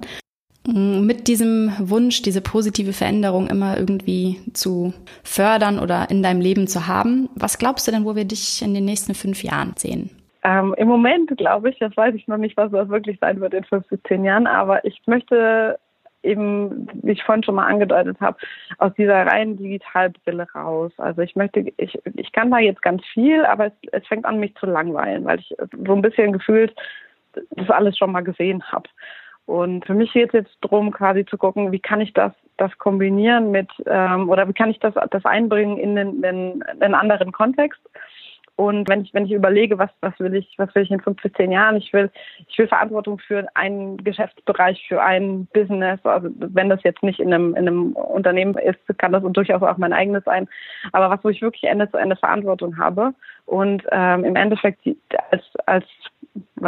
Mit 0.69 1.27
diesem 1.27 1.73
Wunsch, 1.79 2.23
diese 2.23 2.43
positive 2.43 2.93
Veränderung 2.93 3.49
immer 3.49 3.79
irgendwie 3.79 4.41
zu 4.53 4.93
fördern 5.25 5.79
oder 5.81 6.11
in 6.11 6.23
deinem 6.23 6.43
Leben 6.43 6.69
zu 6.69 6.87
haben, 6.87 7.31
was 7.35 7.59
glaubst 7.59 7.89
du 7.89 7.91
denn, 7.91 8.05
wo 8.05 8.15
wir 8.15 8.27
dich 8.27 8.63
in 8.63 8.75
den 8.75 8.85
nächsten 8.85 9.15
fünf 9.15 9.43
Jahren 9.43 9.73
sehen? 9.77 10.11
Ähm, 10.43 10.75
Im 10.79 10.89
Moment 10.89 11.37
glaube 11.37 11.71
ich, 11.71 11.79
das 11.79 11.97
weiß 11.97 12.15
ich 12.15 12.27
noch 12.27 12.39
nicht, 12.39 12.57
was 12.57 12.73
das 12.73 12.89
wirklich 12.89 13.19
sein 13.21 13.41
wird 13.41 13.55
in 13.55 13.65
fünf 13.65 13.87
bis 13.89 14.03
zehn 14.09 14.25
Jahren, 14.25 14.47
aber 14.47 14.85
ich 14.85 15.01
möchte 15.07 15.79
eben, 16.23 16.87
wie 17.03 17.13
ich 17.13 17.23
vorhin 17.23 17.43
schon 17.43 17.55
mal 17.55 17.67
angedeutet 17.67 18.21
habe, 18.21 18.37
aus 18.79 18.93
dieser 18.95 19.27
reinen 19.27 19.57
Digitalbrille 19.57 20.47
raus. 20.55 20.93
Also 20.99 21.23
ich 21.23 21.35
möchte, 21.37 21.73
ich, 21.77 21.99
ich 22.17 22.33
kann 22.33 22.51
da 22.51 22.59
jetzt 22.59 22.83
ganz 22.83 23.03
viel, 23.13 23.45
aber 23.45 23.67
es, 23.67 23.73
es 23.93 24.07
fängt 24.07 24.25
an, 24.25 24.39
mich 24.39 24.55
zu 24.57 24.67
langweilen, 24.67 25.25
weil 25.25 25.41
ich 25.41 25.55
so 25.87 25.93
ein 25.95 26.03
bisschen 26.03 26.33
gefühlt 26.33 26.75
das 27.51 27.71
alles 27.71 27.97
schon 27.97 28.13
mal 28.13 28.23
gesehen 28.23 28.63
habe. 28.71 28.89
Und 29.47 29.85
für 29.85 29.95
mich 29.95 30.13
geht 30.13 30.29
es 30.29 30.33
jetzt 30.33 30.57
darum, 30.61 30.93
quasi 30.93 31.25
zu 31.27 31.37
gucken, 31.37 31.73
wie 31.73 31.81
kann 31.81 32.01
ich 32.01 32.13
das, 32.13 32.33
das 32.57 32.77
kombinieren 32.79 33.51
mit, 33.51 33.69
ähm, 33.87 34.29
oder 34.29 34.49
wie 34.49 34.53
kann 34.53 34.71
ich 34.71 34.79
das, 34.79 34.95
das 35.11 35.25
einbringen 35.25 35.79
in 35.79 35.97
den, 35.97 36.23
den, 36.23 36.65
den 36.81 36.95
anderen 36.95 37.33
Kontext. 37.33 37.81
Und 38.61 38.91
wenn 38.91 39.01
ich, 39.01 39.15
wenn 39.15 39.25
ich 39.25 39.33
überlege, 39.33 39.79
was, 39.79 39.89
was 40.03 40.13
will 40.21 40.35
ich, 40.35 40.47
was 40.59 40.75
will 40.75 40.83
ich 40.83 40.91
in 40.91 41.01
fünf 41.01 41.23
bis 41.23 41.33
zehn 41.33 41.51
Jahren? 41.51 41.77
Ich 41.77 41.95
will, 41.95 42.11
ich 42.47 42.59
will 42.59 42.69
Verantwortung 42.69 43.19
für 43.19 43.49
einen 43.55 43.97
Geschäftsbereich, 44.05 44.85
für 44.87 45.03
ein 45.03 45.47
Business. 45.55 45.99
Also 46.05 46.29
wenn 46.37 46.69
das 46.69 46.83
jetzt 46.83 47.03
nicht 47.03 47.21
in 47.21 47.33
einem, 47.33 47.55
in 47.55 47.67
einem 47.67 47.93
Unternehmen 47.93 48.55
ist, 48.59 48.79
kann 48.99 49.13
das 49.13 49.23
durchaus 49.33 49.63
auch 49.63 49.79
mein 49.79 49.95
eigenes 49.95 50.25
sein. 50.25 50.47
Aber 50.93 51.09
was, 51.09 51.25
wo 51.25 51.31
ich 51.31 51.41
wirklich 51.41 51.65
Ende 51.65 51.91
zu 51.91 51.97
Ende 51.97 52.17
Verantwortung 52.17 52.77
habe 52.77 53.15
und 53.47 53.83
ähm, 53.93 54.25
im 54.27 54.37
Endeffekt 54.37 54.87
als, 55.31 55.43
als 55.65 55.87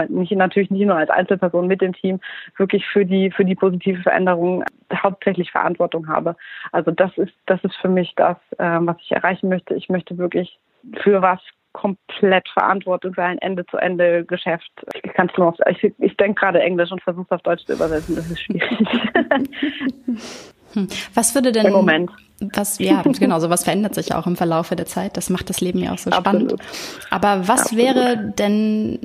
nicht, 0.08 0.32
natürlich 0.32 0.70
nicht 0.70 0.86
nur 0.86 0.96
als 0.96 1.10
Einzelperson 1.10 1.66
mit 1.66 1.82
dem 1.82 1.92
Team, 1.92 2.20
wirklich 2.56 2.86
für 2.86 3.04
die, 3.04 3.30
für 3.30 3.44
die 3.44 3.54
positive 3.54 4.00
Veränderung 4.00 4.64
hauptsächlich 4.94 5.50
Verantwortung 5.50 6.08
habe. 6.08 6.36
Also 6.72 6.90
das 6.90 7.10
ist, 7.18 7.34
das 7.44 7.62
ist 7.64 7.76
für 7.76 7.90
mich 7.90 8.14
das, 8.16 8.38
ähm, 8.58 8.86
was 8.86 8.96
ich 9.02 9.12
erreichen 9.12 9.50
möchte. 9.50 9.74
Ich 9.74 9.90
möchte 9.90 10.16
wirklich 10.16 10.58
für 11.02 11.20
was 11.20 11.38
komplett 11.72 12.48
Verantwortung 12.50 13.14
für 13.14 13.22
ein 13.22 13.38
Ende-zu-Ende-Geschäft. 13.38 14.70
Ich 15.02 15.12
kann 15.14 15.30
nur 15.36 15.48
auf, 15.48 15.56
ich, 15.68 15.92
ich 15.98 16.16
denke 16.16 16.40
gerade 16.40 16.60
Englisch 16.60 16.90
und 16.90 17.02
versuche 17.02 17.26
es 17.26 17.32
auf 17.32 17.42
Deutsch 17.42 17.64
zu 17.66 17.72
übersetzen. 17.72 18.16
Das 18.16 18.30
ist 18.30 18.40
schwierig. 18.40 18.78
Hm. 20.74 20.88
Was 21.14 21.34
würde 21.34 21.52
denn 21.52 21.66
im 21.66 21.72
Moment? 21.72 22.10
Was, 22.54 22.78
ja, 22.78 23.02
genau, 23.02 23.38
sowas 23.40 23.64
verändert 23.64 23.94
sich 23.94 24.14
auch 24.14 24.26
im 24.26 24.36
Verlaufe 24.36 24.74
der 24.74 24.86
Zeit. 24.86 25.16
Das 25.16 25.30
macht 25.30 25.50
das 25.50 25.60
Leben 25.60 25.78
ja 25.78 25.92
auch 25.92 25.98
so 25.98 26.10
Absolut. 26.10 26.52
spannend. 26.52 26.62
Aber 27.10 27.46
was 27.46 27.64
Absolut. 27.64 27.84
wäre 27.84 28.32
denn 28.38 28.98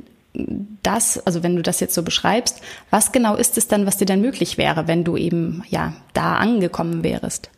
das, 0.82 1.24
also 1.26 1.42
wenn 1.42 1.56
du 1.56 1.62
das 1.62 1.80
jetzt 1.80 1.94
so 1.94 2.02
beschreibst, 2.02 2.62
was 2.90 3.12
genau 3.12 3.34
ist 3.34 3.58
es 3.58 3.68
dann, 3.68 3.86
was 3.86 3.96
dir 3.96 4.06
dann 4.06 4.20
möglich 4.20 4.58
wäre, 4.58 4.88
wenn 4.88 5.04
du 5.04 5.16
eben 5.16 5.62
ja 5.68 5.92
da 6.14 6.34
angekommen 6.34 7.02
wärst? 7.02 7.50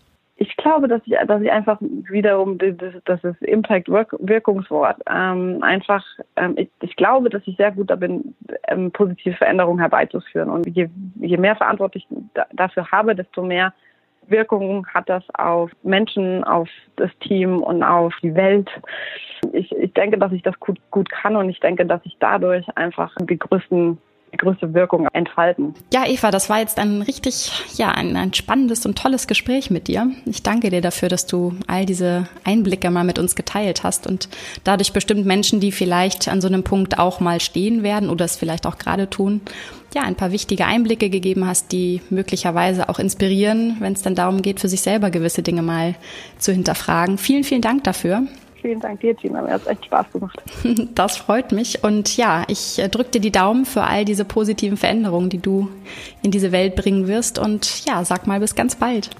Ich 0.42 0.56
glaube, 0.56 0.88
dass 0.88 1.02
ich, 1.04 1.14
dass 1.26 1.42
ich 1.42 1.52
einfach 1.52 1.76
wiederum 1.80 2.56
das, 3.04 3.22
ist 3.24 3.42
Impact-Wirkungswort 3.42 4.96
ähm, 5.06 5.58
einfach, 5.60 6.02
ähm, 6.36 6.54
ich, 6.56 6.70
ich 6.80 6.96
glaube, 6.96 7.28
dass 7.28 7.42
ich 7.44 7.58
sehr 7.58 7.72
gut 7.72 7.90
da 7.90 7.96
bin, 7.96 8.34
ähm, 8.68 8.90
positive 8.90 9.36
Veränderungen 9.36 9.80
herbeizuführen. 9.80 10.48
Und 10.48 10.66
je, 10.66 10.88
je 11.16 11.36
mehr 11.36 11.56
Verantwortung 11.56 12.00
ich 12.00 12.16
da, 12.32 12.46
dafür 12.54 12.90
habe, 12.90 13.14
desto 13.14 13.42
mehr 13.42 13.74
Wirkung 14.28 14.86
hat 14.86 15.10
das 15.10 15.24
auf 15.34 15.72
Menschen, 15.82 16.42
auf 16.44 16.70
das 16.96 17.10
Team 17.18 17.62
und 17.62 17.82
auf 17.82 18.14
die 18.22 18.34
Welt. 18.34 18.70
Ich, 19.52 19.70
ich 19.72 19.92
denke, 19.92 20.16
dass 20.16 20.32
ich 20.32 20.42
das 20.42 20.58
gut, 20.58 20.78
gut 20.90 21.10
kann 21.10 21.36
und 21.36 21.50
ich 21.50 21.60
denke, 21.60 21.84
dass 21.84 22.00
ich 22.04 22.16
dadurch 22.18 22.66
einfach 22.78 23.14
die 23.20 23.38
größten 23.38 23.98
die 24.32 24.36
größte 24.36 24.74
Wirkung 24.74 25.08
entfalten. 25.12 25.74
Ja, 25.92 26.06
Eva, 26.06 26.30
das 26.30 26.48
war 26.48 26.60
jetzt 26.60 26.78
ein 26.78 27.02
richtig, 27.02 27.50
ja, 27.76 27.90
ein, 27.90 28.16
ein 28.16 28.32
spannendes 28.34 28.86
und 28.86 28.96
tolles 28.96 29.26
Gespräch 29.26 29.70
mit 29.70 29.88
dir. 29.88 30.10
Ich 30.24 30.42
danke 30.42 30.70
dir 30.70 30.80
dafür, 30.80 31.08
dass 31.08 31.26
du 31.26 31.54
all 31.66 31.86
diese 31.86 32.28
Einblicke 32.44 32.90
mal 32.90 33.04
mit 33.04 33.18
uns 33.18 33.34
geteilt 33.34 33.82
hast 33.82 34.06
und 34.06 34.28
dadurch 34.64 34.92
bestimmt 34.92 35.26
Menschen, 35.26 35.60
die 35.60 35.72
vielleicht 35.72 36.28
an 36.28 36.40
so 36.40 36.48
einem 36.48 36.62
Punkt 36.62 36.98
auch 36.98 37.20
mal 37.20 37.40
stehen 37.40 37.82
werden 37.82 38.10
oder 38.10 38.24
es 38.24 38.36
vielleicht 38.36 38.66
auch 38.66 38.78
gerade 38.78 39.10
tun, 39.10 39.40
ja, 39.94 40.02
ein 40.02 40.14
paar 40.14 40.30
wichtige 40.30 40.66
Einblicke 40.66 41.10
gegeben 41.10 41.46
hast, 41.46 41.72
die 41.72 42.00
möglicherweise 42.10 42.88
auch 42.88 42.98
inspirieren, 42.98 43.76
wenn 43.80 43.92
es 43.92 44.02
dann 44.02 44.14
darum 44.14 44.42
geht, 44.42 44.60
für 44.60 44.68
sich 44.68 44.82
selber 44.82 45.10
gewisse 45.10 45.42
Dinge 45.42 45.62
mal 45.62 45.96
zu 46.38 46.52
hinterfragen. 46.52 47.18
Vielen, 47.18 47.42
vielen 47.44 47.62
Dank 47.62 47.84
dafür. 47.84 48.22
Vielen 48.60 48.80
Dank 48.80 49.00
dir, 49.00 49.14
Gina. 49.14 49.42
Mir 49.42 49.52
hat 49.52 49.66
echt 49.66 49.86
Spaß 49.86 50.12
gemacht. 50.12 50.40
Das 50.94 51.16
freut 51.16 51.52
mich. 51.52 51.82
Und 51.82 52.16
ja, 52.16 52.44
ich 52.48 52.78
äh, 52.78 52.88
drücke 52.88 53.12
dir 53.12 53.20
die 53.20 53.32
Daumen 53.32 53.64
für 53.64 53.82
all 53.82 54.04
diese 54.04 54.24
positiven 54.24 54.76
Veränderungen, 54.76 55.30
die 55.30 55.38
du 55.38 55.68
in 56.22 56.30
diese 56.30 56.52
Welt 56.52 56.76
bringen 56.76 57.06
wirst. 57.06 57.38
Und 57.38 57.84
ja, 57.86 58.04
sag 58.04 58.26
mal 58.26 58.40
bis 58.40 58.54
ganz 58.54 58.74
bald. 58.76 59.10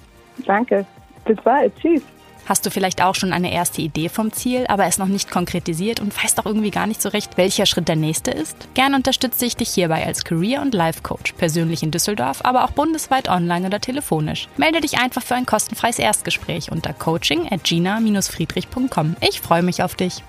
Danke. 0.46 0.84
Bis 1.24 1.38
bald. 1.42 1.72
Tschüss. 1.76 2.02
Hast 2.50 2.66
du 2.66 2.70
vielleicht 2.72 3.00
auch 3.00 3.14
schon 3.14 3.32
eine 3.32 3.52
erste 3.52 3.80
Idee 3.80 4.08
vom 4.08 4.32
Ziel, 4.32 4.66
aber 4.66 4.86
es 4.86 4.98
noch 4.98 5.06
nicht 5.06 5.30
konkretisiert 5.30 6.00
und 6.00 6.20
weißt 6.20 6.40
auch 6.40 6.46
irgendwie 6.46 6.72
gar 6.72 6.88
nicht 6.88 7.00
so 7.00 7.08
recht, 7.08 7.36
welcher 7.36 7.64
Schritt 7.64 7.86
der 7.86 7.94
nächste 7.94 8.32
ist? 8.32 8.56
Gern 8.74 8.96
unterstütze 8.96 9.46
ich 9.46 9.54
dich 9.54 9.68
hierbei 9.68 10.04
als 10.04 10.24
Career- 10.24 10.60
und 10.60 10.74
Life-Coach, 10.74 11.34
persönlich 11.34 11.84
in 11.84 11.92
Düsseldorf, 11.92 12.40
aber 12.44 12.64
auch 12.64 12.72
bundesweit 12.72 13.28
online 13.28 13.68
oder 13.68 13.80
telefonisch. 13.80 14.48
Melde 14.56 14.80
dich 14.80 14.98
einfach 14.98 15.22
für 15.22 15.36
ein 15.36 15.46
kostenfreies 15.46 16.00
Erstgespräch 16.00 16.72
unter 16.72 16.92
coaching 16.92 17.46
at 17.52 17.62
gina-friedrich.com. 17.62 19.14
Ich 19.20 19.40
freue 19.40 19.62
mich 19.62 19.84
auf 19.84 19.94
dich. 19.94 20.24